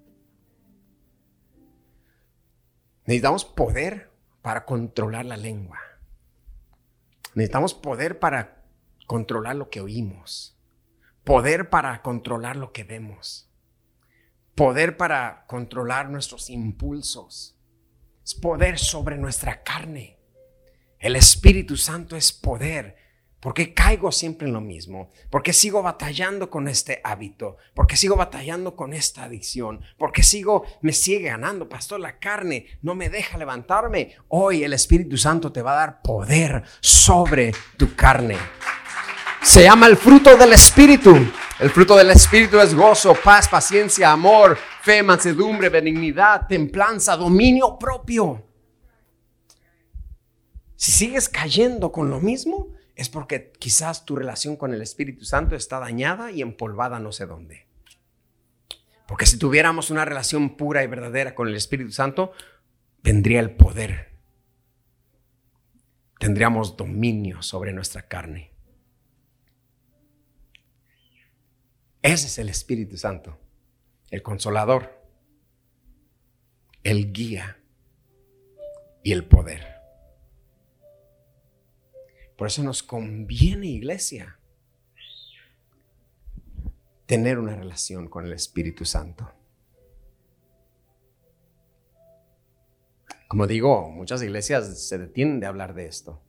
Necesitamos 3.06 3.46
poder 3.46 4.12
para 4.42 4.66
controlar 4.66 5.24
la 5.24 5.38
lengua. 5.38 5.80
Necesitamos 7.36 7.74
poder 7.74 8.20
para 8.20 8.66
controlar 9.06 9.56
lo 9.56 9.70
que 9.70 9.80
oímos. 9.80 10.60
Poder 11.24 11.70
para 11.70 12.02
controlar 12.02 12.58
lo 12.58 12.74
que 12.74 12.84
vemos. 12.84 13.50
Poder 14.56 14.98
para 14.98 15.46
controlar 15.48 16.10
nuestros 16.10 16.50
impulsos. 16.50 17.58
Es 18.26 18.36
poder 18.36 18.78
sobre 18.78 19.18
nuestra 19.18 19.64
carne. 19.64 20.20
El 21.00 21.16
Espíritu 21.16 21.78
Santo 21.78 22.18
es 22.18 22.34
poder. 22.34 22.97
¿Por 23.40 23.54
qué 23.54 23.72
caigo 23.72 24.12
siempre 24.12 24.48
en 24.48 24.54
lo 24.54 24.62
mismo? 24.62 25.12
¿Por 25.30 25.44
qué 25.44 25.54
sigo 25.54 25.84
batallando 25.84 26.50
con 26.50 26.68
este 26.68 27.02
hábito? 27.04 27.58
¿Por 27.76 27.86
qué 27.86 27.96
sigo 27.96 28.16
batallando 28.16 28.76
con 28.76 28.94
esta 28.94 29.26
adicción? 29.26 29.82
¿Por 29.96 30.12
qué 30.12 30.24
sigo, 30.24 30.66
me 30.82 30.92
sigue 30.92 31.30
ganando, 31.30 31.70
pastor? 31.70 32.00
La 32.00 32.18
carne 32.18 32.66
no 32.82 32.96
me 32.96 33.10
deja 33.10 33.38
levantarme. 33.38 34.16
Hoy 34.30 34.64
el 34.64 34.74
Espíritu 34.74 35.18
Santo 35.18 35.52
te 35.52 35.62
va 35.62 35.74
a 35.74 35.86
dar 35.86 36.02
poder 36.02 36.64
sobre 36.80 37.54
tu 37.78 37.96
carne. 37.96 38.38
Se 39.44 39.64
llama 39.64 39.86
el 39.86 39.98
fruto 39.98 40.36
del 40.36 40.54
Espíritu. 40.54 41.16
El 41.60 41.70
fruto 41.70 41.96
del 41.96 42.10
Espíritu 42.10 42.60
es 42.60 42.74
gozo, 42.74 43.16
paz, 43.24 43.48
paciencia, 43.48 44.12
amor, 44.12 44.58
fe, 44.82 45.04
mansedumbre, 45.04 45.70
benignidad, 45.70 46.48
templanza, 46.48 47.16
dominio 47.16 47.78
propio. 47.78 48.44
Si 50.76 50.92
sigues 50.92 51.30
cayendo 51.30 51.92
con 51.92 52.10
lo 52.10 52.20
mismo, 52.20 52.77
es 52.98 53.10
porque 53.10 53.54
quizás 53.60 54.06
tu 54.06 54.16
relación 54.16 54.58
con 54.58 54.74
el 54.74 54.82
Espíritu 54.82 55.24
Santo 55.24 55.56
está 55.56 55.80
dañada 55.80 56.32
y 56.32 56.42
empolvada 56.42 57.00
no 57.00 57.12
sé 57.12 57.28
dónde. 57.28 57.68
Porque 59.08 59.28
si 59.28 59.38
tuviéramos 59.38 59.92
una 59.92 60.04
relación 60.04 60.58
pura 60.58 60.84
y 60.84 60.88
verdadera 60.88 61.36
con 61.36 61.48
el 61.48 61.56
Espíritu 61.56 61.92
Santo, 61.92 62.34
vendría 63.04 63.40
el 63.40 63.52
poder. 63.52 64.18
Tendríamos 66.20 66.76
dominio 66.76 67.44
sobre 67.44 67.72
nuestra 67.72 68.08
carne. 68.08 68.52
Ese 72.02 72.26
es 72.26 72.40
el 72.40 72.50
Espíritu 72.50 72.98
Santo, 72.98 73.40
el 74.10 74.24
consolador, 74.24 75.08
el 76.84 77.14
guía 77.14 77.60
y 79.04 79.12
el 79.12 79.24
poder. 79.24 79.77
Por 82.38 82.48
eso 82.48 82.62
nos 82.64 82.84
conviene, 82.84 83.68
iglesia, 83.68 84.40
tener 87.08 87.40
una 87.40 87.56
relación 87.56 88.08
con 88.08 88.26
el 88.26 88.34
Espíritu 88.34 88.86
Santo. 88.86 89.32
Como 93.28 93.48
digo, 93.48 93.90
muchas 93.90 94.22
iglesias 94.22 94.88
se 94.88 94.98
detienen 95.00 95.40
de 95.40 95.48
hablar 95.48 95.74
de 95.74 95.88
esto. 95.88 96.22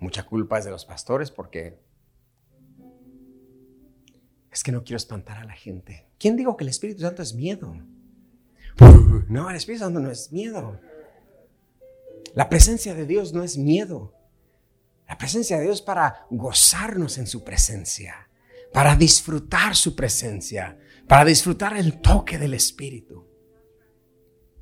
Mucha 0.00 0.26
culpa 0.26 0.58
es 0.58 0.64
de 0.64 0.70
los 0.70 0.84
pastores 0.84 1.30
porque 1.30 1.78
es 4.50 4.62
que 4.62 4.72
no 4.72 4.82
quiero 4.84 4.96
espantar 4.96 5.38
a 5.38 5.44
la 5.44 5.54
gente. 5.54 6.08
¿Quién 6.18 6.36
dijo 6.36 6.56
que 6.56 6.64
el 6.64 6.70
Espíritu 6.70 7.02
Santo 7.02 7.22
es 7.22 7.34
miedo? 7.34 7.74
No, 9.28 9.48
el 9.48 9.56
Espíritu 9.56 9.84
Santo 9.84 10.00
no 10.00 10.10
es 10.10 10.32
miedo. 10.32 10.80
La 12.34 12.48
presencia 12.48 12.94
de 12.94 13.06
Dios 13.06 13.32
no 13.32 13.42
es 13.42 13.56
miedo. 13.56 14.12
La 15.08 15.18
presencia 15.18 15.58
de 15.58 15.64
Dios 15.64 15.82
para 15.82 16.26
gozarnos 16.30 17.18
en 17.18 17.26
su 17.26 17.44
presencia, 17.44 18.28
para 18.72 18.96
disfrutar 18.96 19.76
su 19.76 19.94
presencia, 19.94 20.78
para 21.06 21.24
disfrutar 21.24 21.76
el 21.76 22.00
toque 22.00 22.38
del 22.38 22.54
Espíritu. 22.54 23.26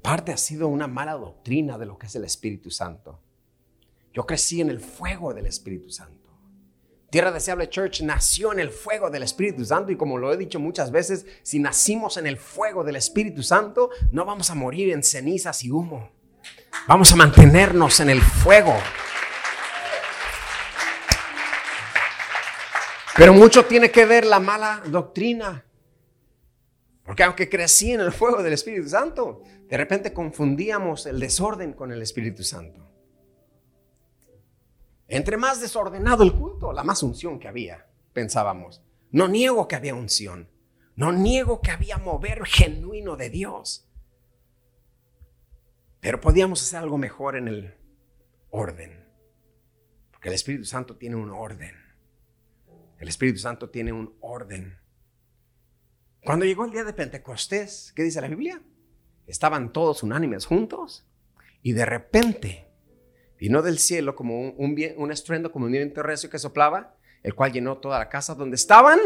Parte 0.02 0.32
ha 0.32 0.36
sido 0.36 0.68
una 0.68 0.88
mala 0.88 1.12
doctrina 1.12 1.78
de 1.78 1.86
lo 1.86 1.96
que 1.96 2.06
es 2.06 2.14
el 2.16 2.24
Espíritu 2.24 2.70
Santo. 2.70 3.20
Yo 4.12 4.26
crecí 4.26 4.60
en 4.60 4.68
el 4.68 4.80
fuego 4.80 5.32
del 5.32 5.46
Espíritu 5.46 5.90
Santo. 5.90 6.22
Tierra 7.08 7.30
Deseable 7.30 7.68
Church 7.68 8.00
nació 8.02 8.52
en 8.52 8.58
el 8.58 8.70
fuego 8.70 9.10
del 9.10 9.22
Espíritu 9.22 9.64
Santo 9.64 9.92
y 9.92 9.96
como 9.96 10.18
lo 10.18 10.32
he 10.32 10.36
dicho 10.38 10.58
muchas 10.58 10.90
veces, 10.90 11.26
si 11.42 11.58
nacimos 11.58 12.16
en 12.16 12.26
el 12.26 12.38
fuego 12.38 12.84
del 12.84 12.96
Espíritu 12.96 13.42
Santo, 13.42 13.90
no 14.10 14.24
vamos 14.24 14.50
a 14.50 14.54
morir 14.54 14.90
en 14.92 15.02
cenizas 15.02 15.62
y 15.62 15.70
humo. 15.70 16.10
Vamos 16.88 17.12
a 17.12 17.16
mantenernos 17.16 18.00
en 18.00 18.10
el 18.10 18.20
fuego. 18.20 18.74
Pero 23.16 23.34
mucho 23.34 23.66
tiene 23.66 23.90
que 23.90 24.06
ver 24.06 24.24
la 24.24 24.40
mala 24.40 24.82
doctrina. 24.86 25.64
Porque 27.04 27.24
aunque 27.24 27.48
crecí 27.48 27.92
en 27.92 28.00
el 28.00 28.12
fuego 28.12 28.42
del 28.42 28.54
Espíritu 28.54 28.88
Santo, 28.88 29.42
de 29.68 29.76
repente 29.76 30.12
confundíamos 30.12 31.06
el 31.06 31.20
desorden 31.20 31.72
con 31.72 31.92
el 31.92 32.00
Espíritu 32.00 32.42
Santo. 32.42 32.88
Entre 35.08 35.36
más 35.36 35.60
desordenado 35.60 36.22
el 36.22 36.32
culto, 36.32 36.72
la 36.72 36.84
más 36.84 37.02
unción 37.02 37.38
que 37.38 37.48
había, 37.48 37.86
pensábamos. 38.14 38.82
No 39.10 39.28
niego 39.28 39.68
que 39.68 39.76
había 39.76 39.94
unción. 39.94 40.48
No 40.96 41.12
niego 41.12 41.60
que 41.60 41.70
había 41.70 41.98
mover 41.98 42.46
genuino 42.46 43.16
de 43.16 43.28
Dios. 43.28 43.88
Pero 46.00 46.20
podíamos 46.20 46.62
hacer 46.62 46.78
algo 46.78 46.96
mejor 46.96 47.36
en 47.36 47.48
el 47.48 47.74
orden. 48.50 49.06
Porque 50.10 50.28
el 50.28 50.34
Espíritu 50.34 50.64
Santo 50.64 50.96
tiene 50.96 51.16
un 51.16 51.30
orden. 51.30 51.81
El 53.02 53.08
Espíritu 53.08 53.40
Santo 53.40 53.68
tiene 53.68 53.92
un 53.92 54.16
orden. 54.20 54.78
Cuando 56.24 56.44
llegó 56.44 56.64
el 56.64 56.70
día 56.70 56.84
de 56.84 56.94
Pentecostés, 56.94 57.92
¿qué 57.94 58.02
dice 58.02 58.20
la 58.20 58.28
Biblia? 58.28 58.62
Estaban 59.26 59.72
todos 59.72 60.02
unánimes 60.02 60.46
juntos 60.46 61.06
y 61.62 61.72
de 61.72 61.84
repente 61.84 62.72
Vino 63.42 63.60
del 63.60 63.80
cielo 63.80 64.14
como 64.14 64.38
un, 64.40 64.54
un, 64.96 65.10
estruendo, 65.10 65.50
como 65.50 65.66
un 65.66 65.72
viento 65.72 66.00
recio 66.04 66.30
que 66.30 66.38
soplaba, 66.38 66.94
el 67.24 67.34
cual 67.34 67.50
llenó 67.50 67.78
toda 67.78 67.98
la 67.98 68.08
casa 68.08 68.36
donde 68.36 68.54
estaban 68.54 69.00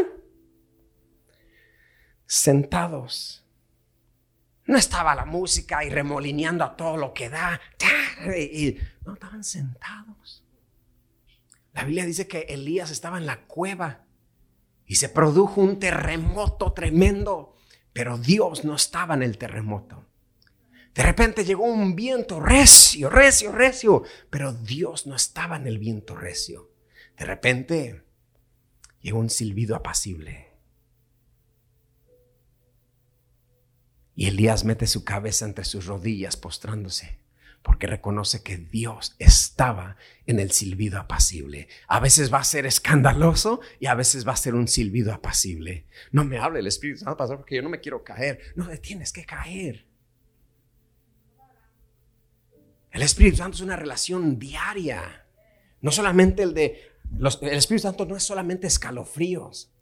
sentados. 2.27 3.43
No 4.65 4.77
estaba 4.77 5.15
la 5.15 5.25
música 5.25 5.83
y 5.83 5.89
remolineando 5.89 6.63
a 6.63 6.75
todo 6.75 6.97
lo 6.97 7.15
que 7.15 7.29
da. 7.29 7.59
Y, 8.37 8.77
no, 9.07 9.15
estaban 9.15 9.43
sentados. 9.43 10.46
La 11.77 11.83
Biblia 11.83 12.07
dice 12.07 12.27
que 12.27 12.39
Elías 12.49 12.89
estaba 12.89 13.19
en 13.19 13.27
la 13.27 13.45
cueva 13.45 14.07
y 14.87 14.95
se 14.95 15.09
produjo 15.09 15.61
un 15.61 15.77
terremoto 15.77 16.73
tremendo, 16.73 17.55
pero 17.93 18.17
Dios 18.17 18.65
no 18.65 18.75
estaba 18.75 19.13
en 19.13 19.21
el 19.21 19.37
terremoto. 19.37 20.03
De 20.95 21.03
repente 21.03 21.45
llegó 21.45 21.65
un 21.65 21.95
viento 21.95 22.39
recio, 22.39 23.11
recio, 23.11 23.51
recio, 23.51 24.01
pero 24.31 24.53
Dios 24.53 25.05
no 25.05 25.15
estaba 25.15 25.55
en 25.55 25.67
el 25.67 25.77
viento 25.77 26.15
recio. 26.15 26.71
De 27.15 27.25
repente 27.25 28.03
llegó 29.01 29.19
un 29.19 29.29
silbido 29.29 29.75
apacible. 29.75 30.47
Y 34.15 34.25
Elías 34.25 34.63
mete 34.63 34.87
su 34.87 35.03
cabeza 35.03 35.45
entre 35.45 35.63
sus 35.63 35.85
rodillas 35.85 36.37
postrándose, 36.37 37.19
porque 37.67 37.85
reconoce 37.85 38.43
que 38.43 38.55
Dios 38.55 39.17
estaba 39.19 39.97
en 40.25 40.39
el 40.39 40.51
silbido 40.51 40.99
apacible. 40.99 41.67
A 41.89 41.99
veces 41.99 42.33
va 42.33 42.39
a 42.39 42.45
ser 42.45 42.65
escandaloso 42.65 43.59
y 43.81 43.87
a 43.87 43.93
veces 43.93 44.25
va 44.25 44.31
a 44.31 44.37
ser 44.37 44.55
un 44.55 44.69
silbido 44.69 45.13
apacible. 45.13 45.85
No 46.13 46.23
me 46.23 46.37
hable 46.37 46.61
el 46.61 46.67
Espíritu 46.67 47.01
Santo, 47.01 47.27
porque 47.35 47.57
yo 47.57 47.61
no 47.61 47.67
me 47.69 47.81
quiero 47.81 48.05
caer. 48.05 48.39
No, 48.55 48.69
tienes 48.79 49.11
que 49.11 49.25
caer. 49.25 49.85
El 52.89 53.01
Espíritu 53.01 53.35
Santo 53.35 53.57
es 53.57 53.61
una 53.61 53.75
relación 53.75 54.39
diaria. 54.39 55.27
No 55.81 55.91
solamente 55.91 56.43
el 56.43 56.53
de... 56.53 56.93
el 57.41 57.57
Espíritu 57.57 57.83
Santo 57.83 58.05
no 58.05 58.15
es 58.15 58.23
solamente 58.23 58.67
escalofríos. 58.67 59.73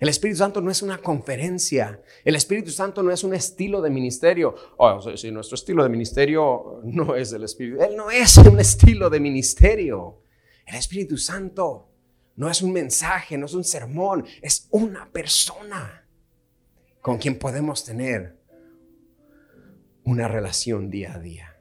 El 0.00 0.08
Espíritu 0.08 0.38
Santo 0.38 0.60
no 0.60 0.70
es 0.70 0.82
una 0.82 0.98
conferencia. 0.98 2.00
El 2.24 2.36
Espíritu 2.36 2.70
Santo 2.70 3.02
no 3.02 3.10
es 3.10 3.24
un 3.24 3.34
estilo 3.34 3.82
de 3.82 3.90
ministerio. 3.90 4.54
Oh, 4.76 5.00
si 5.16 5.30
nuestro 5.32 5.56
estilo 5.56 5.82
de 5.82 5.88
ministerio 5.88 6.80
no 6.84 7.16
es 7.16 7.32
el 7.32 7.42
Espíritu. 7.42 7.82
Él 7.82 7.96
no 7.96 8.08
es 8.10 8.36
un 8.36 8.60
estilo 8.60 9.10
de 9.10 9.18
ministerio. 9.18 10.22
El 10.64 10.76
Espíritu 10.76 11.16
Santo 11.16 11.88
no 12.36 12.48
es 12.48 12.62
un 12.62 12.72
mensaje, 12.72 13.36
no 13.36 13.46
es 13.46 13.54
un 13.54 13.64
sermón. 13.64 14.24
Es 14.40 14.68
una 14.70 15.10
persona 15.10 16.06
con 17.00 17.18
quien 17.18 17.36
podemos 17.36 17.84
tener 17.84 18.38
una 20.04 20.28
relación 20.28 20.90
día 20.90 21.14
a 21.14 21.18
día. 21.18 21.56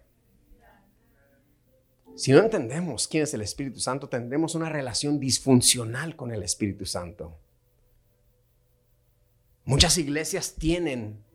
Si 2.16 2.32
no 2.32 2.40
entendemos 2.40 3.08
quién 3.08 3.24
es 3.24 3.34
el 3.34 3.42
Espíritu 3.42 3.80
Santo, 3.80 4.10
tendremos 4.10 4.54
una 4.54 4.70
relación 4.70 5.20
disfuncional 5.20 6.16
con 6.16 6.32
el 6.32 6.44
Espíritu 6.44 6.86
Santo. 6.86 7.40
Muchas 9.68 9.98
iglesias 9.98 10.56
tienen 10.56 11.26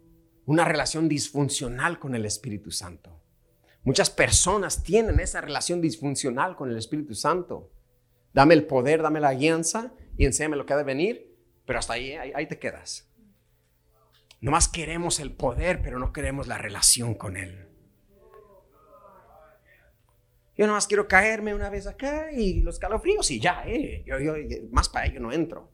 una 0.46 0.64
relación 0.64 1.06
disfuncional 1.06 1.98
con 1.98 2.14
el 2.14 2.24
Espíritu 2.24 2.70
Santo. 2.70 3.20
Muchas 3.84 4.08
personas 4.08 4.82
tienen 4.82 5.20
esa 5.20 5.42
relación 5.42 5.82
disfuncional 5.82 6.56
con 6.56 6.70
el 6.70 6.78
Espíritu 6.78 7.14
Santo. 7.14 7.70
Dame 8.32 8.54
el 8.54 8.64
poder, 8.64 9.02
dame 9.02 9.20
la 9.20 9.34
guianza 9.34 9.92
y 10.16 10.24
enséñame 10.24 10.56
lo 10.56 10.64
que 10.64 10.72
ha 10.72 10.78
de 10.78 10.82
venir, 10.82 11.36
pero 11.66 11.78
hasta 11.78 11.92
ahí, 11.92 12.12
ahí, 12.12 12.46
te 12.46 12.58
quedas. 12.58 13.06
Nomás 14.40 14.66
queremos 14.66 15.20
el 15.20 15.32
poder, 15.32 15.82
pero 15.82 15.98
no 15.98 16.14
queremos 16.14 16.46
la 16.46 16.56
relación 16.56 17.14
con 17.14 17.36
Él. 17.36 17.68
Yo 20.56 20.66
más 20.68 20.86
quiero 20.86 21.06
caerme 21.06 21.54
una 21.54 21.68
vez 21.68 21.86
acá 21.86 22.32
y 22.32 22.62
los 22.62 22.78
calofríos 22.78 23.30
y 23.30 23.40
ya, 23.40 23.62
eh. 23.66 24.02
Yo, 24.06 24.16
más 24.70 24.88
para 24.88 25.04
ello 25.04 25.20
no 25.20 25.32
entro. 25.32 25.70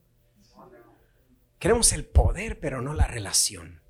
Queremos 1.58 1.92
el 1.92 2.04
poder, 2.04 2.60
pero 2.60 2.82
no 2.82 2.94
la 2.94 3.06
relación. 3.06 3.82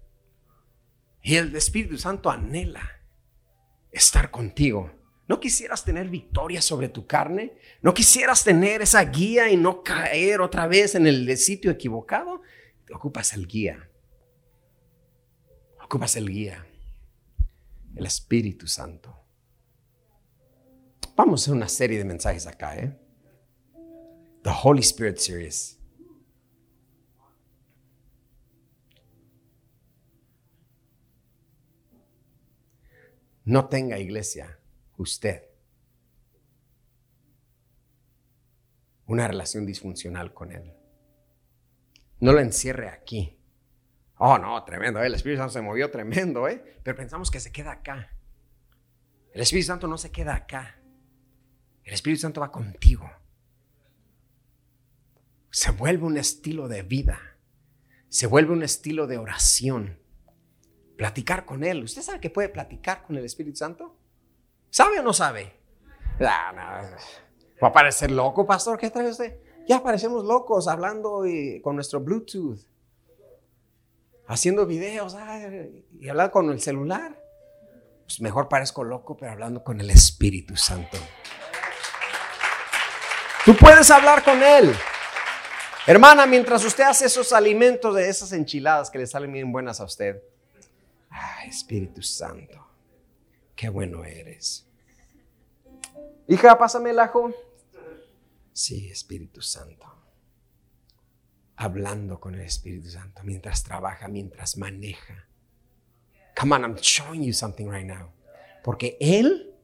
Y 1.22 1.36
el 1.36 1.54
Espíritu 1.54 1.98
Santo 1.98 2.30
anhela 2.30 3.02
estar 3.90 4.30
contigo. 4.30 4.92
¿No 5.26 5.40
quisieras 5.40 5.84
tener 5.84 6.08
victoria 6.08 6.62
sobre 6.62 6.88
tu 6.88 7.06
carne? 7.06 7.58
¿No 7.82 7.92
quisieras 7.92 8.44
tener 8.44 8.80
esa 8.80 9.04
guía 9.04 9.50
y 9.50 9.56
no 9.58 9.82
caer 9.82 10.40
otra 10.40 10.66
vez 10.66 10.94
en 10.94 11.06
el 11.06 11.36
sitio 11.36 11.70
equivocado? 11.70 12.40
Te 12.86 12.94
ocupas 12.94 13.34
el 13.34 13.46
guía. 13.46 13.90
Ocupas 15.84 16.16
el 16.16 16.30
guía. 16.30 16.66
El 17.94 18.06
Espíritu 18.06 18.66
Santo. 18.66 19.14
Vamos 21.14 21.46
a 21.46 21.52
una 21.52 21.68
serie 21.68 21.98
de 21.98 22.04
mensajes 22.04 22.46
acá, 22.46 22.76
¿eh? 22.76 22.96
The 24.44 24.50
Holy 24.62 24.80
Spirit 24.80 25.18
Series. 25.18 25.77
no 33.48 33.66
tenga 33.66 33.98
iglesia 33.98 34.58
usted. 34.98 35.42
Una 39.06 39.26
relación 39.26 39.64
disfuncional 39.64 40.34
con 40.34 40.52
Él. 40.52 40.74
No 42.20 42.32
lo 42.32 42.40
encierre 42.40 42.90
aquí. 42.90 43.40
Oh, 44.18 44.36
no, 44.36 44.62
tremendo, 44.64 45.02
eh, 45.02 45.06
el 45.06 45.14
Espíritu 45.14 45.38
Santo 45.38 45.54
se 45.54 45.62
movió 45.62 45.90
tremendo, 45.90 46.46
¿eh? 46.46 46.62
Pero 46.82 46.94
pensamos 46.98 47.30
que 47.30 47.40
se 47.40 47.50
queda 47.50 47.72
acá. 47.72 48.12
El 49.32 49.40
Espíritu 49.40 49.68
Santo 49.68 49.88
no 49.88 49.96
se 49.96 50.12
queda 50.12 50.34
acá. 50.34 50.82
El 51.84 51.94
Espíritu 51.94 52.20
Santo 52.20 52.42
va 52.42 52.52
contigo. 52.52 53.10
Se 55.50 55.70
vuelve 55.70 56.04
un 56.04 56.18
estilo 56.18 56.68
de 56.68 56.82
vida. 56.82 57.38
Se 58.10 58.26
vuelve 58.26 58.52
un 58.52 58.62
estilo 58.62 59.06
de 59.06 59.16
oración 59.16 60.02
Platicar 60.98 61.46
con 61.46 61.62
Él. 61.62 61.84
¿Usted 61.84 62.02
sabe 62.02 62.18
que 62.18 62.28
puede 62.28 62.48
platicar 62.48 63.04
con 63.04 63.16
el 63.16 63.24
Espíritu 63.24 63.56
Santo? 63.56 63.94
¿Sabe 64.68 64.98
o 64.98 65.02
no 65.02 65.12
sabe? 65.12 65.54
Va 66.20 67.68
a 67.68 67.72
parecer 67.72 68.10
loco, 68.10 68.44
pastor. 68.44 68.76
¿Qué 68.76 68.90
trae 68.90 69.08
usted? 69.08 69.38
Ya 69.68 69.80
parecemos 69.80 70.24
locos 70.24 70.66
hablando 70.66 71.22
con 71.62 71.76
nuestro 71.76 72.00
Bluetooth 72.00 72.58
haciendo 74.26 74.66
videos 74.66 75.16
y 76.00 76.08
hablar 76.08 76.32
con 76.32 76.50
el 76.50 76.60
celular. 76.60 77.16
Pues 78.04 78.20
mejor 78.20 78.48
parezco 78.48 78.82
loco, 78.82 79.16
pero 79.16 79.30
hablando 79.30 79.62
con 79.62 79.80
el 79.80 79.90
Espíritu 79.90 80.56
Santo. 80.56 80.98
Tú 83.44 83.56
puedes 83.56 83.88
hablar 83.90 84.24
con 84.24 84.42
Él. 84.42 84.74
Hermana, 85.86 86.26
mientras 86.26 86.64
usted 86.64 86.82
hace 86.82 87.06
esos 87.06 87.32
alimentos 87.32 87.94
de 87.94 88.08
esas 88.08 88.32
enchiladas 88.32 88.90
que 88.90 88.98
le 88.98 89.06
salen 89.06 89.32
bien 89.32 89.52
buenas 89.52 89.80
a 89.80 89.84
usted. 89.84 90.20
Ay, 91.20 91.48
Espíritu 91.48 92.02
Santo, 92.02 92.64
qué 93.56 93.68
bueno 93.68 94.04
eres. 94.04 94.66
Hija, 96.26 96.56
pásame 96.56 96.90
el 96.90 96.98
ajo. 96.98 97.32
Sí, 98.52 98.90
Espíritu 98.90 99.40
Santo 99.40 99.98
hablando 101.58 102.20
con 102.20 102.36
el 102.36 102.42
Espíritu 102.42 102.88
Santo 102.88 103.22
mientras 103.24 103.64
trabaja, 103.64 104.06
mientras 104.08 104.56
maneja. 104.56 105.26
Come 106.38 106.54
on, 106.54 106.62
I'm 106.62 106.76
showing 106.76 107.24
you 107.24 107.32
something 107.32 107.68
right 107.68 107.84
now. 107.84 108.12
Porque 108.62 108.96
Él 109.00 109.56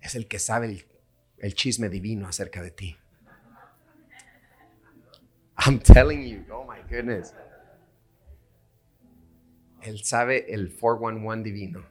es 0.00 0.14
el 0.14 0.28
que 0.28 0.38
sabe 0.38 0.66
el, 0.66 0.86
el 1.38 1.54
chisme 1.54 1.88
divino 1.88 2.28
acerca 2.28 2.62
de 2.62 2.70
ti. 2.70 2.96
I'm 5.66 5.80
telling 5.80 6.22
you, 6.24 6.44
oh 6.52 6.64
my 6.64 6.80
goodness. 6.88 7.34
Él 9.84 10.04
sabe 10.04 10.52
el 10.54 10.72
411 10.72 11.42
divino. 11.42 11.84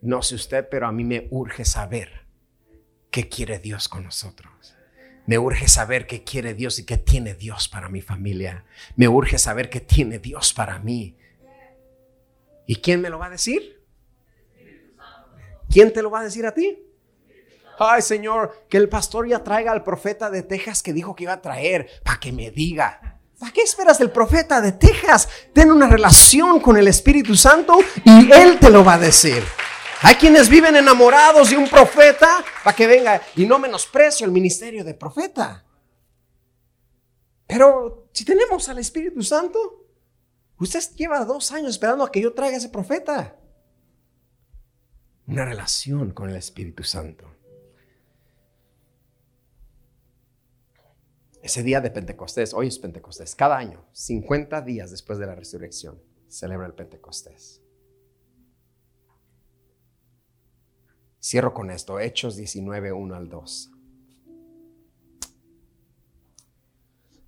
No 0.00 0.22
sé 0.22 0.36
usted, 0.36 0.68
pero 0.70 0.86
a 0.86 0.92
mí 0.92 1.04
me 1.04 1.26
urge 1.30 1.64
saber 1.64 2.26
qué 3.10 3.28
quiere 3.28 3.58
Dios 3.58 3.88
con 3.88 4.04
nosotros. 4.04 4.76
Me 5.26 5.38
urge 5.38 5.68
saber 5.68 6.06
qué 6.06 6.24
quiere 6.24 6.54
Dios 6.54 6.78
y 6.78 6.86
qué 6.86 6.96
tiene 6.96 7.34
Dios 7.34 7.68
para 7.68 7.88
mi 7.88 8.00
familia. 8.00 8.64
Me 8.96 9.08
urge 9.08 9.38
saber 9.38 9.68
qué 9.68 9.80
tiene 9.80 10.18
Dios 10.18 10.54
para 10.54 10.78
mí. 10.78 11.16
¿Y 12.66 12.76
quién 12.76 13.00
me 13.00 13.10
lo 13.10 13.18
va 13.18 13.26
a 13.26 13.30
decir? 13.30 13.84
¿Quién 15.68 15.92
te 15.92 16.00
lo 16.00 16.10
va 16.10 16.20
a 16.20 16.24
decir 16.24 16.46
a 16.46 16.54
ti? 16.54 16.82
Ay, 17.78 18.02
Señor, 18.02 18.66
que 18.68 18.76
el 18.76 18.88
pastor 18.88 19.28
ya 19.28 19.44
traiga 19.44 19.70
al 19.70 19.84
profeta 19.84 20.30
de 20.30 20.42
Texas 20.42 20.82
que 20.82 20.92
dijo 20.92 21.14
que 21.14 21.24
iba 21.24 21.34
a 21.34 21.42
traer 21.42 21.88
para 22.02 22.18
que 22.18 22.32
me 22.32 22.50
diga. 22.50 23.17
¿Para 23.38 23.52
qué 23.52 23.62
esperas 23.62 23.98
del 23.98 24.10
profeta 24.10 24.60
de 24.60 24.72
Texas? 24.72 25.28
Ten 25.52 25.70
una 25.70 25.88
relación 25.88 26.60
con 26.60 26.76
el 26.76 26.88
Espíritu 26.88 27.36
Santo 27.36 27.78
y 28.04 28.32
Él 28.32 28.58
te 28.58 28.68
lo 28.70 28.84
va 28.84 28.94
a 28.94 28.98
decir. 28.98 29.44
Hay 30.02 30.16
quienes 30.16 30.48
viven 30.48 30.76
enamorados 30.76 31.50
de 31.50 31.56
un 31.56 31.68
profeta 31.68 32.44
para 32.64 32.74
que 32.74 32.86
venga 32.86 33.22
y 33.36 33.46
no 33.46 33.58
menosprecio 33.58 34.26
el 34.26 34.32
ministerio 34.32 34.84
de 34.84 34.94
profeta. 34.94 35.64
Pero 37.46 38.08
si 38.12 38.24
tenemos 38.24 38.68
al 38.68 38.78
Espíritu 38.78 39.22
Santo, 39.22 39.86
usted 40.58 40.80
lleva 40.96 41.24
dos 41.24 41.52
años 41.52 41.70
esperando 41.70 42.04
a 42.04 42.12
que 42.12 42.20
yo 42.20 42.34
traiga 42.34 42.56
ese 42.56 42.68
profeta. 42.68 43.36
Una 45.26 45.44
relación 45.44 46.10
con 46.10 46.28
el 46.28 46.36
Espíritu 46.36 46.82
Santo. 46.82 47.37
Ese 51.48 51.62
día 51.62 51.80
de 51.80 51.90
Pentecostés, 51.90 52.52
hoy 52.52 52.66
es 52.66 52.78
Pentecostés, 52.78 53.34
cada 53.34 53.56
año, 53.56 53.82
50 53.92 54.60
días 54.60 54.90
después 54.90 55.18
de 55.18 55.24
la 55.24 55.34
resurrección, 55.34 55.98
celebra 56.28 56.66
el 56.66 56.74
Pentecostés. 56.74 57.62
Cierro 61.18 61.54
con 61.54 61.70
esto, 61.70 62.00
Hechos 62.00 62.36
19, 62.36 62.92
1 62.92 63.14
al 63.14 63.30
2. 63.30 63.70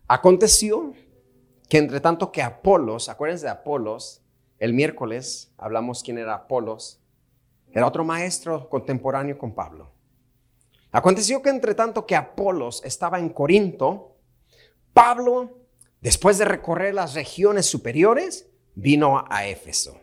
Aconteció 0.06 0.92
que 1.70 1.78
entre 1.78 2.00
tanto 2.00 2.30
que 2.30 2.42
Apolos, 2.42 3.08
acuérdense 3.08 3.46
de 3.46 3.52
Apolos, 3.52 4.22
el 4.58 4.74
miércoles 4.74 5.50
hablamos 5.56 6.02
quién 6.02 6.18
era 6.18 6.34
Apolos, 6.34 7.00
era 7.72 7.86
otro 7.86 8.04
maestro 8.04 8.68
contemporáneo 8.68 9.38
con 9.38 9.54
Pablo. 9.54 9.94
Aconteció 10.92 11.40
que 11.40 11.48
entre 11.48 11.74
tanto 11.74 12.04
que 12.04 12.16
Apolos 12.16 12.82
estaba 12.84 13.18
en 13.18 13.30
Corinto, 13.30 14.09
Pablo, 14.92 15.58
después 16.00 16.38
de 16.38 16.44
recorrer 16.44 16.94
las 16.94 17.14
regiones 17.14 17.66
superiores, 17.66 18.50
vino 18.74 19.24
a 19.28 19.46
Éfeso. 19.46 19.98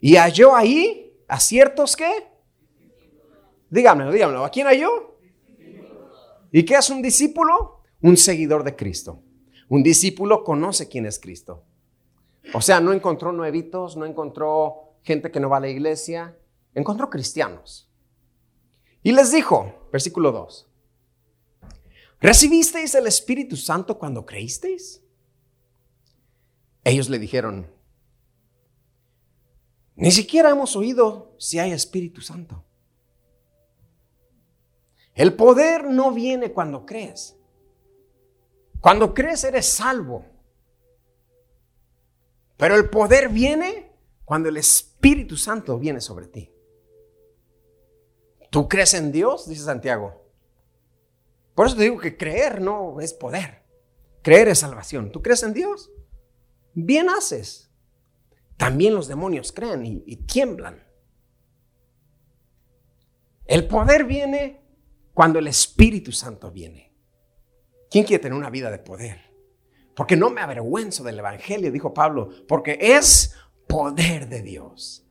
Y 0.00 0.16
halló 0.16 0.54
ahí 0.54 1.14
a 1.28 1.40
ciertos 1.40 1.96
que 1.96 2.36
Dígamelo, 3.70 4.12
dígamelo. 4.12 4.44
¿A 4.44 4.50
quién 4.50 4.66
halló? 4.66 5.18
¿Y 6.52 6.64
qué 6.64 6.74
es 6.74 6.90
un 6.90 7.02
discípulo? 7.02 7.82
Un 8.00 8.16
seguidor 8.16 8.62
de 8.62 8.76
Cristo. 8.76 9.22
Un 9.68 9.82
discípulo 9.82 10.44
conoce 10.44 10.88
quién 10.88 11.06
es 11.06 11.18
Cristo. 11.18 11.64
O 12.54 12.60
sea, 12.60 12.80
no 12.80 12.92
encontró 12.92 13.32
nuevitos, 13.32 13.96
no 13.96 14.06
encontró 14.06 14.94
gente 15.02 15.30
que 15.30 15.40
no 15.40 15.50
va 15.50 15.56
a 15.56 15.60
la 15.60 15.68
iglesia, 15.68 16.38
encontró 16.74 17.10
cristianos. 17.10 17.90
Y 19.02 19.12
les 19.12 19.32
dijo, 19.32 19.88
versículo 19.92 20.30
2, 20.30 20.68
¿recibisteis 22.20 22.94
el 22.94 23.06
Espíritu 23.06 23.56
Santo 23.56 23.98
cuando 23.98 24.24
creísteis? 24.24 25.02
Ellos 26.84 27.08
le 27.08 27.18
dijeron, 27.18 27.68
ni 29.96 30.10
siquiera 30.10 30.50
hemos 30.50 30.76
oído 30.76 31.34
si 31.38 31.58
hay 31.58 31.72
Espíritu 31.72 32.20
Santo. 32.20 32.62
El 35.14 35.34
poder 35.34 35.84
no 35.84 36.12
viene 36.12 36.52
cuando 36.52 36.84
crees. 36.84 37.34
Cuando 38.80 39.14
crees 39.14 39.42
eres 39.44 39.66
salvo. 39.66 40.26
Pero 42.58 42.76
el 42.76 42.90
poder 42.90 43.30
viene 43.30 43.90
cuando 44.26 44.50
el 44.50 44.58
Espíritu 44.58 45.38
Santo 45.38 45.78
viene 45.78 46.02
sobre 46.02 46.26
ti. 46.26 46.52
¿Tú 48.50 48.68
crees 48.68 48.92
en 48.92 49.10
Dios? 49.10 49.48
Dice 49.48 49.64
Santiago. 49.64 50.25
Por 51.56 51.66
eso 51.66 51.76
te 51.76 51.84
digo 51.84 51.98
que 51.98 52.18
creer 52.18 52.60
no 52.60 53.00
es 53.00 53.14
poder. 53.14 53.64
Creer 54.22 54.48
es 54.48 54.58
salvación. 54.58 55.10
¿Tú 55.10 55.22
crees 55.22 55.42
en 55.42 55.54
Dios? 55.54 55.90
Bien 56.74 57.08
haces. 57.08 57.72
También 58.58 58.94
los 58.94 59.08
demonios 59.08 59.52
creen 59.52 59.86
y, 59.86 60.16
tiemblan. 60.26 60.86
El 63.46 63.66
poder 63.66 64.04
viene 64.04 64.66
cuando 65.14 65.38
el 65.38 65.48
Espíritu 65.48 66.12
Santo 66.12 66.50
viene. 66.50 66.94
¿Quién 67.90 68.04
quiere 68.04 68.22
tener 68.22 68.36
una 68.36 68.50
vida 68.50 68.70
de 68.70 68.78
poder? 68.78 69.32
Porque 69.94 70.14
no 70.14 70.28
me 70.28 70.42
avergüenzo 70.42 71.04
del 71.04 71.20
Evangelio, 71.20 71.72
dijo 71.72 71.94
Pablo, 71.94 72.28
porque 72.46 72.76
es 72.78 73.34
poder 73.66 74.28
de 74.28 74.42
Dios. 74.42 75.06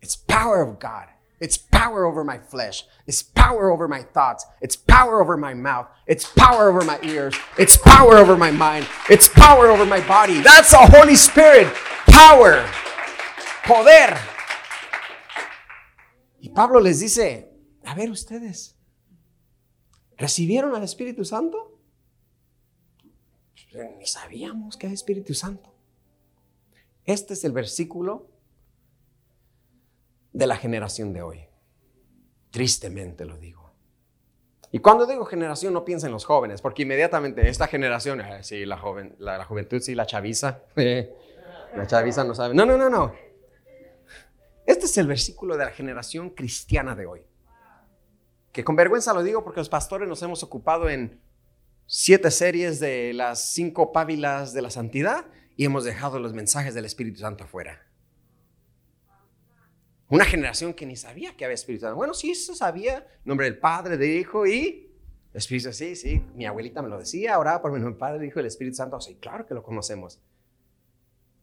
It's 0.00 0.16
power 0.16 0.60
of 0.60 0.78
God. 0.80 1.17
It's 1.40 1.56
power 1.56 2.04
over 2.04 2.24
my 2.24 2.38
flesh. 2.38 2.84
It's 3.06 3.22
power 3.22 3.70
over 3.70 3.86
my 3.86 4.02
thoughts. 4.02 4.44
It's 4.60 4.76
power 4.76 5.20
over 5.20 5.36
my 5.36 5.54
mouth. 5.54 5.86
It's 6.06 6.24
power 6.24 6.68
over 6.68 6.84
my 6.84 6.98
ears. 7.02 7.34
It's 7.56 7.76
power 7.76 8.16
over 8.16 8.36
my 8.36 8.50
mind. 8.50 8.86
It's 9.08 9.28
power 9.28 9.68
over 9.68 9.86
my 9.86 10.00
body. 10.00 10.40
That's 10.40 10.70
the 10.70 10.78
Holy 10.78 11.14
Spirit. 11.16 11.72
Power. 12.06 12.64
Poder. 13.64 14.16
Y 16.40 16.48
Pablo 16.50 16.80
les 16.80 17.00
dice, 17.00 17.52
a 17.84 17.94
ver 17.94 18.10
ustedes, 18.10 18.76
¿recibieron 20.16 20.74
al 20.74 20.82
Espíritu 20.82 21.24
Santo? 21.24 21.78
Ni 23.98 24.06
sabíamos 24.06 24.76
que 24.76 24.86
hay 24.86 24.94
Espíritu 24.94 25.34
Santo. 25.34 25.74
Este 27.04 27.34
es 27.34 27.44
el 27.44 27.52
versículo 27.52 28.28
de 30.38 30.46
la 30.46 30.56
generación 30.56 31.12
de 31.12 31.20
hoy. 31.20 31.44
Tristemente 32.52 33.24
lo 33.24 33.36
digo. 33.38 33.72
Y 34.70 34.78
cuando 34.78 35.04
digo 35.04 35.24
generación 35.24 35.72
no 35.72 35.84
piensa 35.84 36.06
en 36.06 36.12
los 36.12 36.24
jóvenes, 36.24 36.62
porque 36.62 36.82
inmediatamente 36.82 37.48
esta 37.48 37.66
generación, 37.66 38.20
eh, 38.20 38.44
sí, 38.44 38.64
la, 38.64 38.78
joven, 38.78 39.16
la, 39.18 39.44
juventud, 39.44 39.80
sí, 39.80 39.96
la 39.96 40.06
chaviza, 40.06 40.60
la 40.76 41.86
chaviza 41.88 42.22
no 42.22 42.36
sabe. 42.36 42.54
No, 42.54 42.64
no, 42.64 42.78
no, 42.78 42.88
no. 42.88 43.12
Este 44.64 44.86
es 44.86 44.96
el 44.98 45.08
versículo 45.08 45.56
de 45.56 45.64
la 45.64 45.70
generación 45.72 46.30
cristiana 46.30 46.94
de 46.94 47.06
hoy. 47.06 47.22
que 48.52 48.62
con 48.62 48.76
vergüenza 48.76 49.12
lo 49.12 49.24
digo 49.24 49.42
porque 49.42 49.58
los 49.58 49.68
pastores 49.68 50.08
nos 50.08 50.22
hemos 50.22 50.44
ocupado 50.44 50.88
en 50.88 51.20
siete 51.86 52.30
series 52.30 52.78
de 52.78 53.12
las 53.12 53.52
cinco 53.52 53.90
pábilas 53.90 54.52
de 54.52 54.62
la 54.62 54.70
santidad 54.70 55.24
y 55.56 55.64
hemos 55.64 55.82
dejado 55.82 56.20
los 56.20 56.32
mensajes 56.32 56.74
del 56.74 56.84
Espíritu 56.84 57.18
Santo 57.18 57.42
afuera. 57.42 57.87
Una 60.08 60.24
generación 60.24 60.72
que 60.72 60.86
ni 60.86 60.96
sabía 60.96 61.36
que 61.36 61.44
había 61.44 61.54
Espíritu 61.54 61.82
Santo. 61.82 61.96
Bueno, 61.96 62.14
sí, 62.14 62.30
eso 62.30 62.54
sabía. 62.54 63.06
Nombre 63.24 63.46
del 63.46 63.58
Padre, 63.58 63.96
del 63.98 64.18
Hijo 64.18 64.46
y 64.46 64.88
Espíritu 65.34 65.72
sí, 65.72 65.94
sí. 65.96 66.24
Mi 66.34 66.46
abuelita 66.46 66.82
me 66.82 66.88
lo 66.88 66.98
decía, 66.98 67.38
oraba 67.38 67.60
por 67.60 67.72
mi 67.72 67.78
nombre, 67.78 67.98
Padre, 67.98 68.26
Hijo 68.26 68.38
y 68.38 68.40
el 68.40 68.46
Espíritu 68.46 68.76
Santo. 68.76 69.00
Sí, 69.00 69.16
claro 69.16 69.46
que 69.46 69.54
lo 69.54 69.62
conocemos. 69.62 70.20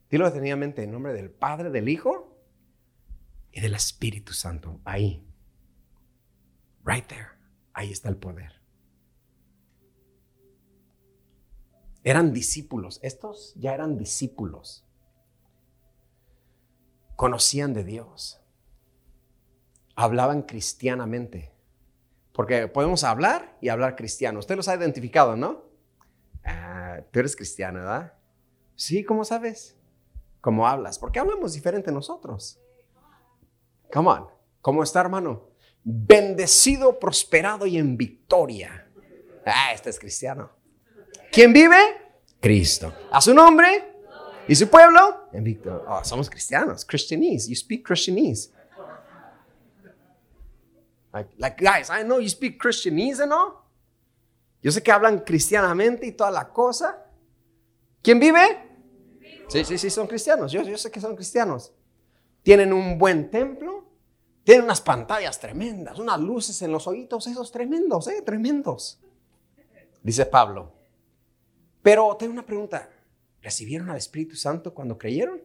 Dilo 0.10 0.26
detenidamente 0.26 0.84
en 0.84 0.92
nombre 0.92 1.14
del 1.14 1.30
Padre, 1.30 1.70
del 1.70 1.88
Hijo 1.90 2.38
y 3.52 3.62
del 3.62 3.76
Espíritu 3.76 4.34
Santo. 4.34 4.82
Ahí. 4.84 5.26
Right 6.84 7.08
there. 7.08 7.28
Ahí 7.74 7.92
está 7.92 8.10
el 8.10 8.18
poder. 8.18 8.62
Eran 12.04 12.34
discípulos. 12.34 13.00
Estos 13.02 13.54
ya 13.56 13.74
eran 13.74 13.98
discípulos. 13.98 14.86
Conocían 17.16 17.74
de 17.74 17.84
Dios. 17.84 18.45
Hablaban 19.96 20.44
cristianamente. 20.44 21.52
Porque 22.34 22.68
podemos 22.68 23.04
hablar 23.04 23.58
y 23.62 23.70
hablar 23.70 23.96
cristiano. 23.96 24.40
Usted 24.40 24.56
los 24.56 24.68
ha 24.68 24.76
identificado, 24.76 25.36
¿no? 25.36 25.64
Ah, 26.44 27.00
tú 27.12 27.20
eres 27.20 27.36
cristiano, 27.36 27.80
¿verdad? 27.80 28.14
Sí, 28.76 29.04
¿cómo 29.04 29.24
sabes? 29.24 29.78
¿Cómo 30.42 30.68
hablas? 30.68 31.00
Porque 31.00 31.20
hablamos 31.20 31.54
diferente 31.54 31.92
nosotros. 31.92 32.60
Come 33.92 34.10
on. 34.10 34.28
¿Cómo 34.62 34.84
está, 34.84 35.00
hermano? 35.00 35.50
Bendecido, 35.84 37.00
prosperado 37.00 37.66
y 37.66 37.78
en 37.78 37.96
victoria. 37.96 38.88
Ah, 39.46 39.72
este 39.74 39.90
es 39.90 40.00
cristiano. 40.00 40.52
¿Quién 41.32 41.54
vive? 41.54 41.78
Cristo. 42.42 42.94
¿A 43.12 43.22
su 43.22 43.34
nombre? 43.34 43.96
¿Y 44.48 44.56
su 44.56 44.68
pueblo? 44.68 45.30
En 45.32 45.44
victoria. 45.44 45.84
Oh, 45.88 46.04
somos 46.04 46.30
cristianos. 46.30 46.84
Christianese. 46.84 47.50
You 47.50 47.56
speak 47.56 47.86
Christianese. 47.86 48.52
Like, 51.38 51.64
guys, 51.64 51.90
I 51.90 52.04
know 52.04 52.20
you 52.20 52.30
speak 52.30 52.58
Christianese 52.62 53.26
no? 53.26 53.64
Yo 54.62 54.72
sé 54.72 54.82
que 54.82 54.92
hablan 54.92 55.20
cristianamente 55.20 56.08
y 56.08 56.12
toda 56.12 56.32
la 56.32 56.50
cosa. 56.50 57.06
¿Quién 58.02 58.20
vive? 58.20 58.66
Sí, 59.48 59.64
sí, 59.64 59.78
sí, 59.78 59.90
son 59.90 60.08
cristianos. 60.08 60.52
Yo, 60.52 60.64
yo 60.64 60.78
sé 60.78 60.90
que 60.92 61.00
son 61.00 61.16
cristianos. 61.16 61.72
Tienen 62.42 62.74
un 62.74 62.98
buen 62.98 63.30
templo. 63.30 63.86
Tienen 64.44 64.66
unas 64.66 64.82
pantallas 64.82 65.40
tremendas, 65.40 65.98
unas 65.98 66.20
luces 66.20 66.62
en 66.62 66.72
los 66.72 66.86
oídos, 66.86 67.26
esos 67.26 67.52
tremendos, 67.52 68.08
¿eh? 68.08 68.22
Tremendos. 68.22 69.00
Dice 70.04 70.26
Pablo. 70.28 70.72
Pero 71.82 72.16
tengo 72.16 72.34
una 72.34 72.46
pregunta. 72.46 72.88
¿Recibieron 73.42 73.90
al 73.90 73.98
Espíritu 73.98 74.36
Santo 74.36 74.72
cuando 74.72 75.00
creyeron? 75.00 75.42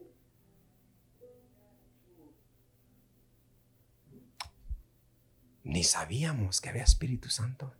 Ni 5.63 5.83
sabíamos 5.83 6.61
que 6.61 6.69
había 6.69 6.83
Espíritu 6.83 7.29
Santo. 7.29 7.75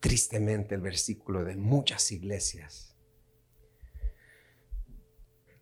Tristemente 0.00 0.74
el 0.74 0.80
versículo 0.80 1.44
de 1.44 1.56
muchas 1.56 2.10
iglesias. 2.12 2.96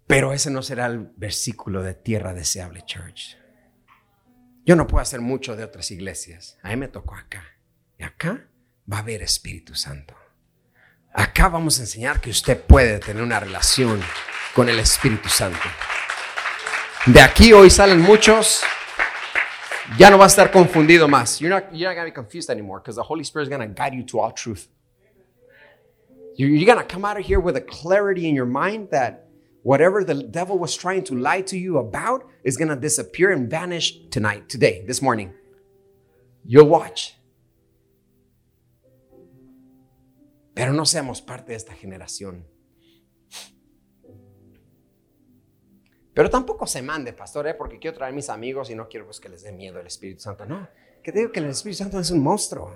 Pero 0.06 0.32
ese 0.32 0.50
no 0.50 0.62
será 0.62 0.86
el 0.86 1.10
versículo 1.16 1.82
de 1.82 1.94
Tierra 1.94 2.32
Deseable 2.32 2.82
Church. 2.84 3.36
Yo 4.64 4.76
no 4.76 4.86
puedo 4.86 5.02
hacer 5.02 5.20
mucho 5.20 5.56
de 5.56 5.64
otras 5.64 5.90
iglesias. 5.90 6.58
A 6.62 6.70
mí 6.70 6.76
me 6.76 6.88
tocó 6.88 7.14
acá. 7.14 7.44
Y 7.98 8.04
acá 8.04 8.48
va 8.90 8.98
a 8.98 9.00
haber 9.00 9.22
Espíritu 9.22 9.74
Santo. 9.74 10.14
Acá 11.12 11.48
vamos 11.48 11.78
a 11.78 11.82
enseñar 11.82 12.20
que 12.20 12.30
usted 12.30 12.60
puede 12.60 12.98
tener 12.98 13.22
una 13.22 13.40
relación 13.40 14.00
con 14.54 14.68
el 14.68 14.78
Espíritu 14.78 15.28
Santo. 15.28 15.66
De 17.06 17.20
aquí 17.20 17.52
hoy 17.52 17.70
salen 17.70 18.00
muchos. 18.00 18.62
Ya 19.96 20.10
no 20.10 20.18
va 20.18 20.24
a 20.24 20.26
estar 20.26 20.50
confundido 20.50 21.06
más. 21.06 21.40
You're 21.40 21.50
not, 21.50 21.72
you're 21.72 21.88
not 21.88 21.94
going 21.94 22.04
to 22.04 22.10
be 22.10 22.14
confused 22.14 22.50
anymore 22.50 22.80
because 22.80 22.96
the 22.96 23.04
Holy 23.04 23.22
Spirit 23.22 23.44
is 23.44 23.48
going 23.48 23.60
to 23.60 23.68
guide 23.72 23.94
you 23.94 24.02
to 24.06 24.18
all 24.18 24.32
truth. 24.32 24.66
You're 26.34 26.66
going 26.66 26.78
to 26.78 26.84
come 26.84 27.04
out 27.04 27.16
of 27.16 27.24
here 27.24 27.38
with 27.38 27.54
a 27.54 27.60
clarity 27.60 28.28
in 28.28 28.34
your 28.34 28.44
mind 28.44 28.88
that 28.90 29.28
whatever 29.62 30.02
the 30.02 30.14
devil 30.14 30.58
was 30.58 30.74
trying 30.74 31.04
to 31.04 31.14
lie 31.14 31.42
to 31.42 31.56
you 31.56 31.78
about 31.78 32.24
is 32.42 32.56
going 32.56 32.70
to 32.70 32.76
disappear 32.76 33.30
and 33.30 33.48
vanish 33.48 33.96
tonight, 34.10 34.48
today, 34.48 34.82
this 34.84 35.00
morning. 35.00 35.32
You'll 36.44 36.68
watch. 36.68 37.14
Pero 40.56 40.72
no 40.72 40.82
seamos 40.82 41.24
parte 41.24 41.50
de 41.50 41.54
esta 41.54 41.72
generación 41.72 42.42
Pero 46.16 46.30
tampoco 46.30 46.66
se 46.66 46.80
mande, 46.80 47.12
pastor, 47.12 47.46
¿eh? 47.46 47.52
porque 47.52 47.78
quiero 47.78 47.94
traer 47.94 48.10
a 48.10 48.16
mis 48.16 48.30
amigos 48.30 48.70
y 48.70 48.74
no 48.74 48.88
quiero 48.88 49.04
pues, 49.04 49.20
que 49.20 49.28
les 49.28 49.42
dé 49.42 49.52
miedo 49.52 49.78
el 49.78 49.86
Espíritu 49.86 50.22
Santo. 50.22 50.46
No, 50.46 50.66
que 51.02 51.12
te 51.12 51.18
digo 51.18 51.30
que 51.30 51.40
el 51.40 51.46
Espíritu 51.50 51.76
Santo 51.76 52.00
es 52.00 52.10
un 52.10 52.22
monstruo. 52.22 52.74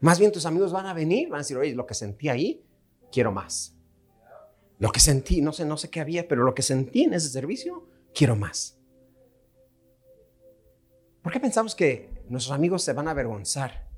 Más 0.00 0.18
bien 0.18 0.32
tus 0.32 0.44
amigos 0.46 0.72
van 0.72 0.86
a 0.86 0.92
venir, 0.92 1.28
van 1.28 1.36
a 1.36 1.42
decir, 1.42 1.56
oye, 1.56 1.76
lo 1.76 1.86
que 1.86 1.94
sentí 1.94 2.28
ahí, 2.28 2.66
quiero 3.12 3.30
más. 3.30 3.76
Lo 4.80 4.90
que 4.90 4.98
sentí, 4.98 5.40
no 5.40 5.52
sé, 5.52 5.64
no 5.64 5.76
sé 5.76 5.90
qué 5.90 6.00
había, 6.00 6.26
pero 6.26 6.42
lo 6.42 6.52
que 6.52 6.62
sentí 6.62 7.04
en 7.04 7.14
ese 7.14 7.28
servicio, 7.28 7.86
quiero 8.12 8.34
más. 8.34 8.80
¿Por 11.22 11.32
qué 11.32 11.38
pensamos 11.38 11.76
que 11.76 12.24
nuestros 12.28 12.52
amigos 12.52 12.82
se 12.82 12.94
van 12.94 13.06
a 13.06 13.12
avergonzar? 13.12 13.88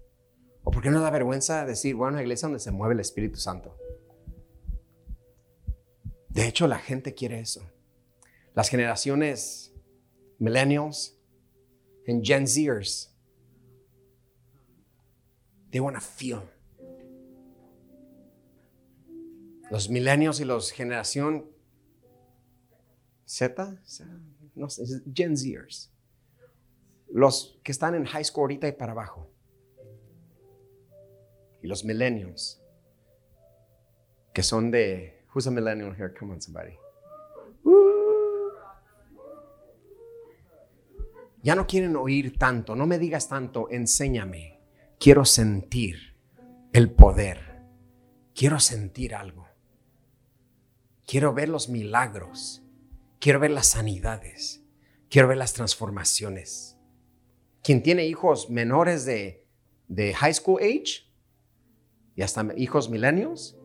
¿O 0.62 0.70
por 0.70 0.82
qué 0.82 0.90
no 0.90 1.00
da 1.00 1.08
vergüenza 1.08 1.64
decir, 1.64 1.94
bueno, 1.94 2.16
una 2.16 2.22
iglesia 2.22 2.48
donde 2.48 2.60
se 2.60 2.70
mueve 2.70 2.92
el 2.92 3.00
Espíritu 3.00 3.38
Santo? 3.38 3.78
De 6.28 6.46
hecho, 6.46 6.66
la 6.66 6.78
gente 6.78 7.14
quiere 7.14 7.40
eso. 7.40 7.62
Las 8.54 8.68
generaciones 8.68 9.72
millennials 10.38 11.16
and 12.06 12.24
Gen 12.24 12.44
Zers, 12.44 13.08
they 15.70 15.80
want 15.80 15.96
to 15.96 16.02
feel. 16.02 16.42
Los 19.70 19.88
millennials 19.88 20.40
y 20.40 20.44
los 20.44 20.70
generación 20.70 21.46
Z, 23.24 23.78
no 24.54 24.68
sé, 24.68 24.84
Gen 25.14 25.36
Zers. 25.36 25.90
Los 27.08 27.58
que 27.62 27.72
están 27.72 27.94
en 27.94 28.04
high 28.04 28.24
school 28.24 28.42
ahorita 28.42 28.68
y 28.68 28.72
para 28.72 28.92
abajo. 28.92 29.30
Y 31.62 31.68
los 31.68 31.84
millennials, 31.84 32.60
que 34.34 34.42
son 34.42 34.70
de, 34.70 35.24
who's 35.32 35.46
a 35.46 35.50
millennial 35.50 35.94
here? 35.94 36.12
Come 36.12 36.32
on, 36.32 36.40
somebody. 36.40 36.76
Ya 41.42 41.54
no 41.56 41.66
quieren 41.66 41.96
oír 41.96 42.38
tanto, 42.38 42.76
no 42.76 42.86
me 42.86 42.98
digas 42.98 43.28
tanto, 43.28 43.68
enséñame. 43.70 44.60
Quiero 44.98 45.24
sentir 45.24 46.16
el 46.72 46.90
poder. 46.92 47.64
Quiero 48.34 48.60
sentir 48.60 49.14
algo. 49.14 49.48
Quiero 51.06 51.34
ver 51.34 51.48
los 51.48 51.68
milagros. 51.68 52.62
Quiero 53.18 53.40
ver 53.40 53.50
las 53.50 53.66
sanidades. 53.66 54.62
Quiero 55.10 55.28
ver 55.28 55.36
las 55.36 55.52
transformaciones. 55.52 56.78
Quien 57.62 57.82
tiene 57.82 58.06
hijos 58.06 58.48
menores 58.48 59.04
de, 59.04 59.44
de 59.88 60.14
high 60.14 60.34
school 60.34 60.60
age 60.62 61.12
y 62.14 62.22
hasta 62.22 62.46
hijos 62.56 62.88
millennials, 62.88 63.56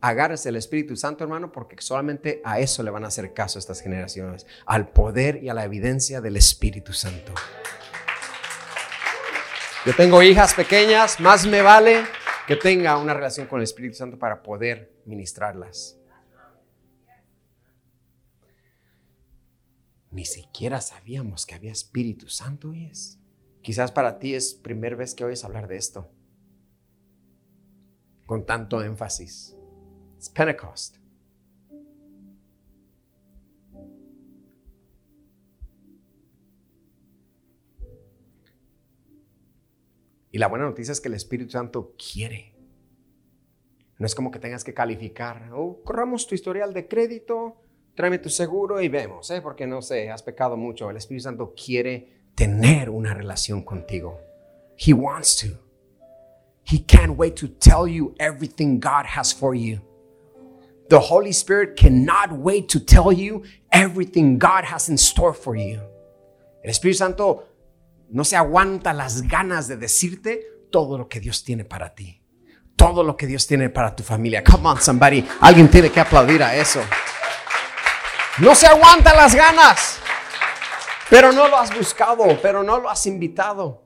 Agárrese 0.00 0.48
el 0.48 0.56
Espíritu 0.56 0.96
Santo, 0.96 1.24
hermano, 1.24 1.52
porque 1.52 1.76
solamente 1.80 2.40
a 2.44 2.58
eso 2.58 2.82
le 2.82 2.90
van 2.90 3.04
a 3.04 3.08
hacer 3.08 3.34
caso 3.34 3.58
estas 3.58 3.82
generaciones, 3.82 4.46
al 4.64 4.88
poder 4.88 5.42
y 5.42 5.48
a 5.50 5.54
la 5.54 5.64
evidencia 5.64 6.20
del 6.20 6.36
Espíritu 6.36 6.92
Santo. 6.92 7.34
Yo 9.84 9.94
tengo 9.94 10.22
hijas 10.22 10.54
pequeñas, 10.54 11.20
más 11.20 11.46
me 11.46 11.62
vale 11.62 12.04
que 12.46 12.56
tenga 12.56 12.96
una 12.98 13.14
relación 13.14 13.46
con 13.46 13.60
el 13.60 13.64
Espíritu 13.64 13.96
Santo 13.96 14.18
para 14.18 14.42
poder 14.42 14.92
ministrarlas. 15.04 15.98
Ni 20.10 20.24
siquiera 20.24 20.80
sabíamos 20.80 21.46
que 21.46 21.54
había 21.54 21.72
Espíritu 21.72 22.28
Santo 22.28 22.74
y 22.74 22.86
es. 22.86 23.18
Quizás 23.62 23.92
para 23.92 24.18
ti 24.18 24.34
es 24.34 24.54
primera 24.54 24.96
vez 24.96 25.14
que 25.14 25.24
oyes 25.24 25.44
hablar 25.44 25.68
de 25.68 25.76
esto 25.76 26.10
con 28.30 28.46
tanto 28.46 28.80
énfasis. 28.80 29.56
It's 30.20 30.28
Pentecost. 30.28 30.96
Y 40.30 40.36
la 40.36 40.48
buena 40.48 40.66
noticia 40.66 40.92
es 40.92 41.00
que 41.00 41.08
el 41.08 41.14
Espíritu 41.14 41.52
Santo 41.52 41.94
quiere. 41.96 42.54
No 43.96 44.04
es 44.04 44.14
como 44.14 44.30
que 44.30 44.38
tengas 44.38 44.62
que 44.62 44.74
calificar. 44.74 45.54
Oh, 45.54 45.80
corramos 45.82 46.26
tu 46.26 46.34
historial 46.34 46.74
de 46.74 46.86
crédito. 46.86 47.56
tráeme 47.94 48.18
tu 48.18 48.28
seguro 48.28 48.82
y 48.82 48.88
vemos, 48.88 49.30
¿eh? 49.30 49.40
porque 49.40 49.66
no 49.66 49.80
sé, 49.80 50.10
has 50.10 50.22
pecado 50.22 50.58
mucho. 50.58 50.90
El 50.90 50.98
Espíritu 50.98 51.22
Santo 51.22 51.54
quiere 51.54 52.24
tener 52.34 52.90
una 52.90 53.14
relación 53.14 53.62
contigo. 53.62 54.20
He 54.76 54.92
wants 54.92 55.38
to. 55.38 55.46
He 56.70 56.84
can't 56.84 57.16
wait 57.16 57.36
to 57.36 57.48
tell 57.48 57.88
you 57.88 58.14
everything 58.18 58.78
God 58.78 59.06
has 59.16 59.32
for 59.32 59.56
you. 59.56 59.80
The 60.90 60.98
Holy 60.98 61.32
Spirit 61.32 61.76
cannot 61.76 62.32
wait 62.32 62.68
to 62.70 62.80
tell 62.80 63.12
you 63.12 63.44
everything 63.70 64.38
God 64.38 64.64
has 64.64 64.88
in 64.88 64.98
store 64.98 65.32
for 65.32 65.54
you. 65.54 65.80
El 66.64 66.70
Espíritu 66.70 66.98
Santo 66.98 67.44
no 68.08 68.24
se 68.24 68.34
aguanta 68.34 68.92
las 68.92 69.22
ganas 69.22 69.68
de 69.68 69.76
decirte 69.76 70.66
todo 70.72 70.98
lo 70.98 71.08
que 71.08 71.20
Dios 71.20 71.44
tiene 71.44 71.64
para 71.64 71.94
ti. 71.94 72.20
Todo 72.74 73.04
lo 73.04 73.16
que 73.16 73.28
Dios 73.28 73.46
tiene 73.46 73.70
para 73.70 73.94
tu 73.94 74.02
familia. 74.02 74.42
Come 74.42 74.68
on, 74.68 74.80
somebody. 74.80 75.24
Alguien 75.40 75.70
tiene 75.70 75.90
que 75.90 76.00
aplaudir 76.00 76.42
a 76.42 76.56
eso. 76.56 76.80
No 78.40 78.56
se 78.56 78.66
aguanta 78.66 79.14
las 79.14 79.32
ganas. 79.32 80.00
Pero 81.08 81.30
no 81.30 81.46
lo 81.46 81.56
has 81.56 81.72
buscado, 81.72 82.24
pero 82.42 82.64
no 82.64 82.80
lo 82.80 82.90
has 82.90 83.06
invitado. 83.06 83.84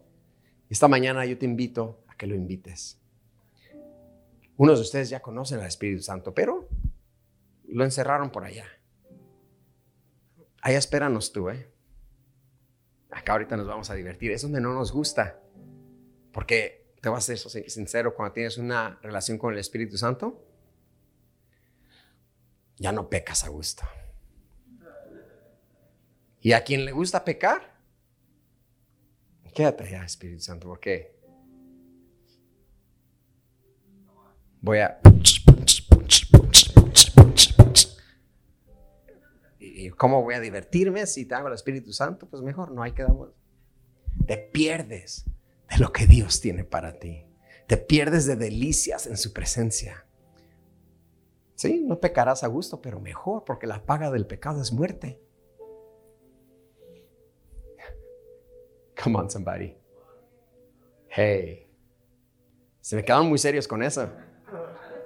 Esta 0.71 0.89
mañana 0.89 1.27
yo 1.27 1.37
te 1.37 1.45
invito 1.45 2.05
a 2.09 2.17
que 2.17 2.27
lo 2.27 2.35
invites. 2.35 2.99
Unos 4.57 4.79
de 4.79 4.83
ustedes 4.83 5.11
ya 5.11 5.21
conocen 5.21 5.61
al 5.61 5.67
Espíritu 5.67 6.03
Santo, 6.03 6.33
pero 6.33 6.67
lo 7.75 7.83
encerraron 7.83 8.31
por 8.31 8.45
allá. 8.45 8.67
Allá 10.63 10.79
espéranos 10.79 11.33
tú, 11.33 11.51
¿eh? 11.51 11.69
Acá 13.11 13.33
ahorita 13.33 13.57
nos 13.57 13.67
vamos 13.67 13.91
a 13.91 13.95
divertir. 13.95 14.31
Es 14.31 14.43
donde 14.43 14.61
no 14.61 14.73
nos 14.73 14.93
gusta. 14.93 15.41
Porque 16.33 16.95
te 17.03 17.09
voy 17.09 17.19
a 17.19 17.21
ser 17.21 17.37
sincero, 17.37 18.15
cuando 18.15 18.33
tienes 18.33 18.59
una 18.59 19.01
relación 19.03 19.39
con 19.39 19.53
el 19.53 19.59
Espíritu 19.59 19.99
Santo, 19.99 20.47
ya 22.77 22.93
no 22.93 23.11
pecas 23.11 23.43
a 23.43 23.49
gusto. 23.49 23.83
Y 26.41 26.53
a 26.53 26.63
quien 26.63 26.85
le 26.85 26.93
gusta 26.93 27.25
pecar, 27.25 27.75
quédate 29.53 29.83
allá, 29.83 30.05
Espíritu 30.05 30.43
Santo, 30.43 30.69
porque 30.69 31.19
voy 34.61 34.79
a... 34.79 35.01
¿Y 39.87 39.91
cómo 39.91 40.23
voy 40.23 40.35
a 40.35 40.41
divertirme 40.41 41.07
si 41.07 41.27
te 41.27 41.35
hago 41.35 41.49
el 41.49 41.55
Espíritu 41.55 41.93
Santo? 41.93 42.27
Pues 42.29 42.43
mejor, 42.43 42.71
no 42.73 42.83
hay 42.83 42.93
que 42.93 43.03
dar. 43.03 43.13
Te 44.27 44.37
pierdes 44.37 45.27
de 45.71 45.79
lo 45.79 45.93
que 45.93 46.07
Dios 46.07 46.41
tiene 46.41 46.65
para 46.65 46.99
ti. 46.99 47.27
Te 47.67 47.77
pierdes 47.77 48.27
de 48.27 48.37
delicias 48.37 49.07
en 49.07 49.17
su 49.17 49.33
presencia. 49.33 50.07
Sí, 51.55 51.83
no 51.85 52.01
pecarás 52.01 52.43
a 52.45 52.49
gusto, 52.49 52.81
pero 52.81 53.01
mejor, 53.01 53.45
porque 53.45 53.67
la 53.67 53.85
paga 53.85 54.11
del 54.11 54.27
pecado 54.27 54.61
es 54.61 54.73
muerte. 54.73 55.21
Come 59.03 59.19
on, 59.19 59.31
somebody. 59.31 59.77
Hey. 61.09 61.71
Se 62.81 62.97
me 62.97 63.05
quedaron 63.05 63.29
muy 63.29 63.39
serios 63.39 63.69
con 63.69 63.83
eso. 63.83 64.09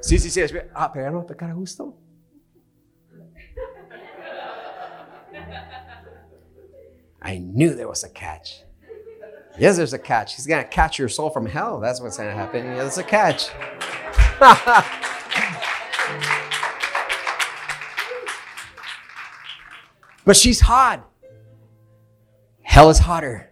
Sí, 0.00 0.18
sí, 0.18 0.30
sí. 0.30 0.40
Ah, 0.74 0.90
pero 0.92 1.10
no 1.10 1.26
pecar 1.26 1.50
a 1.50 1.54
gusto. 1.54 1.96
I 7.20 7.38
knew 7.38 7.74
there 7.74 7.88
was 7.88 8.04
a 8.04 8.08
catch. 8.08 8.62
Yes, 9.58 9.76
there's 9.76 9.92
a 9.92 9.98
catch. 9.98 10.36
He's 10.36 10.46
going 10.46 10.62
to 10.62 10.68
catch 10.68 10.98
your 10.98 11.08
soul 11.08 11.30
from 11.30 11.46
hell. 11.46 11.80
That's 11.80 12.00
what's 12.00 12.16
going 12.16 12.28
to 12.28 12.34
happen. 12.34 12.64
Yeah, 12.64 12.76
there's 12.76 12.98
a 12.98 13.02
catch. 13.02 13.48
but 20.24 20.36
she's 20.36 20.60
hot. 20.60 21.04
Hell 22.62 22.90
is 22.90 22.98
hotter. 22.98 23.50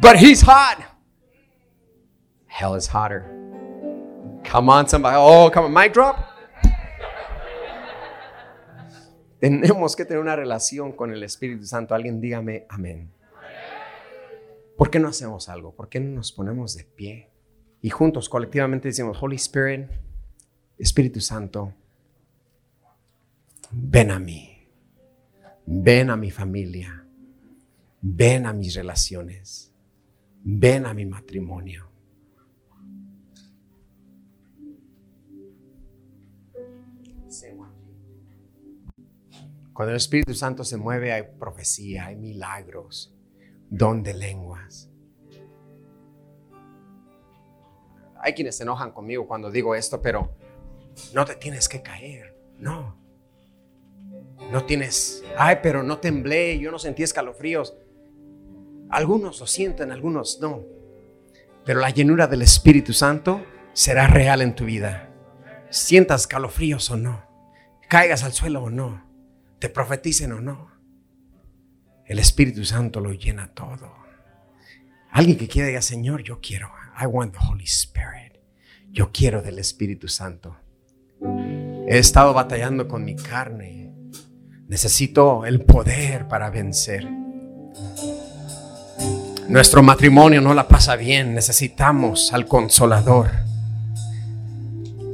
But 0.00 0.16
he's 0.16 0.40
hot. 0.40 0.82
Hell 2.46 2.74
is 2.74 2.86
hotter. 2.86 3.28
Come 4.42 4.68
on, 4.68 4.88
somebody. 4.88 5.16
Oh, 5.16 5.50
come 5.50 5.66
on. 5.66 5.72
Mic 5.72 5.92
drop. 5.92 6.31
Tenemos 9.42 9.96
que 9.96 10.04
tener 10.04 10.22
una 10.22 10.36
relación 10.36 10.92
con 10.92 11.12
el 11.12 11.24
Espíritu 11.24 11.66
Santo. 11.66 11.96
Alguien 11.96 12.20
dígame 12.20 12.64
amén. 12.68 13.10
¿Por 14.76 14.88
qué 14.88 15.00
no 15.00 15.08
hacemos 15.08 15.48
algo? 15.48 15.74
¿Por 15.74 15.88
qué 15.88 15.98
no 15.98 16.14
nos 16.14 16.30
ponemos 16.30 16.76
de 16.76 16.84
pie? 16.84 17.28
Y 17.80 17.90
juntos, 17.90 18.28
colectivamente 18.28 18.86
decimos, 18.86 19.20
Holy 19.20 19.34
Spirit, 19.34 19.88
Espíritu 20.78 21.20
Santo, 21.20 21.74
ven 23.72 24.12
a 24.12 24.20
mí. 24.20 24.64
Ven 25.66 26.10
a 26.10 26.16
mi 26.16 26.30
familia. 26.30 27.04
Ven 28.00 28.46
a 28.46 28.52
mis 28.52 28.76
relaciones. 28.76 29.72
Ven 30.44 30.86
a 30.86 30.94
mi 30.94 31.04
matrimonio. 31.04 31.88
Cuando 39.72 39.92
el 39.92 39.96
Espíritu 39.96 40.34
Santo 40.34 40.64
se 40.64 40.76
mueve 40.76 41.12
hay 41.12 41.22
profecía, 41.38 42.06
hay 42.06 42.16
milagros, 42.16 43.14
don 43.70 44.02
de 44.02 44.12
lenguas. 44.12 44.90
Hay 48.20 48.34
quienes 48.34 48.56
se 48.56 48.64
enojan 48.64 48.92
conmigo 48.92 49.26
cuando 49.26 49.50
digo 49.50 49.74
esto, 49.74 50.02
pero 50.02 50.36
no 51.14 51.24
te 51.24 51.36
tienes 51.36 51.68
que 51.68 51.82
caer, 51.82 52.36
no. 52.58 53.00
No 54.50 54.64
tienes, 54.66 55.24
ay, 55.38 55.58
pero 55.62 55.82
no 55.82 55.98
temblé, 55.98 56.58
yo 56.58 56.70
no 56.70 56.78
sentí 56.78 57.02
escalofríos. 57.02 57.74
Algunos 58.90 59.40
lo 59.40 59.46
sienten, 59.46 59.90
algunos 59.90 60.38
no. 60.40 60.64
Pero 61.64 61.80
la 61.80 61.88
llenura 61.88 62.26
del 62.26 62.42
Espíritu 62.42 62.92
Santo 62.92 63.42
será 63.72 64.06
real 64.06 64.42
en 64.42 64.54
tu 64.54 64.66
vida. 64.66 65.08
Sientas 65.70 66.22
escalofríos 66.22 66.90
o 66.90 66.98
no, 66.98 67.24
caigas 67.88 68.22
al 68.22 68.34
suelo 68.34 68.64
o 68.64 68.70
no 68.70 69.11
te 69.62 69.68
profeticen 69.68 70.32
o 70.32 70.40
no. 70.40 70.72
El 72.04 72.18
Espíritu 72.18 72.64
Santo 72.64 72.98
lo 72.98 73.12
llena 73.12 73.54
todo. 73.54 73.94
Alguien 75.12 75.38
que 75.38 75.46
quiera 75.46 75.68
diga, 75.68 75.80
Señor, 75.80 76.24
yo 76.24 76.40
quiero. 76.40 76.68
I 77.00 77.06
want 77.06 77.32
the 77.32 77.38
Holy 77.48 77.62
Spirit. 77.62 78.40
Yo 78.90 79.12
quiero 79.12 79.40
del 79.40 79.60
Espíritu 79.60 80.08
Santo. 80.08 80.56
He 81.86 81.96
estado 81.96 82.34
batallando 82.34 82.88
con 82.88 83.04
mi 83.04 83.14
carne. 83.14 83.94
Necesito 84.66 85.46
el 85.46 85.60
poder 85.60 86.26
para 86.26 86.50
vencer. 86.50 87.08
Nuestro 89.48 89.80
matrimonio 89.84 90.40
no 90.40 90.54
la 90.54 90.66
pasa 90.66 90.96
bien. 90.96 91.34
Necesitamos 91.34 92.32
al 92.32 92.46
consolador 92.46 93.30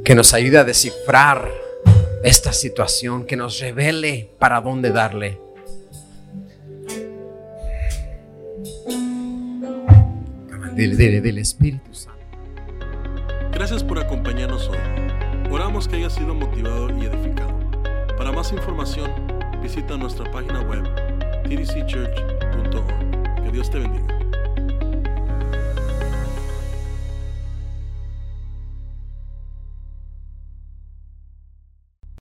que 0.03 0.15
nos 0.15 0.33
ayude 0.33 0.57
a 0.57 0.63
descifrar 0.63 1.68
esta 2.23 2.53
situación, 2.53 3.25
que 3.25 3.35
nos 3.35 3.59
revele 3.59 4.31
para 4.39 4.61
dónde 4.61 4.91
darle. 4.91 5.39
Dile, 10.75 10.95
dile, 10.95 11.21
dile, 11.21 11.41
Espíritu 11.41 11.93
Santo. 11.93 12.19
Gracias 13.51 13.83
por 13.83 13.99
acompañarnos 13.99 14.69
hoy. 14.69 14.77
Oramos 15.51 15.87
que 15.87 15.97
haya 15.97 16.09
sido 16.09 16.33
motivado 16.33 16.89
y 16.97 17.05
edificado. 17.05 17.59
Para 18.17 18.31
más 18.31 18.51
información, 18.51 19.11
visita 19.61 19.97
nuestra 19.97 20.29
página 20.31 20.61
web 20.61 20.83
tdcchurch.org. 21.43 23.43
Que 23.43 23.51
Dios 23.51 23.69
te 23.69 23.79
bendiga. 23.79 24.18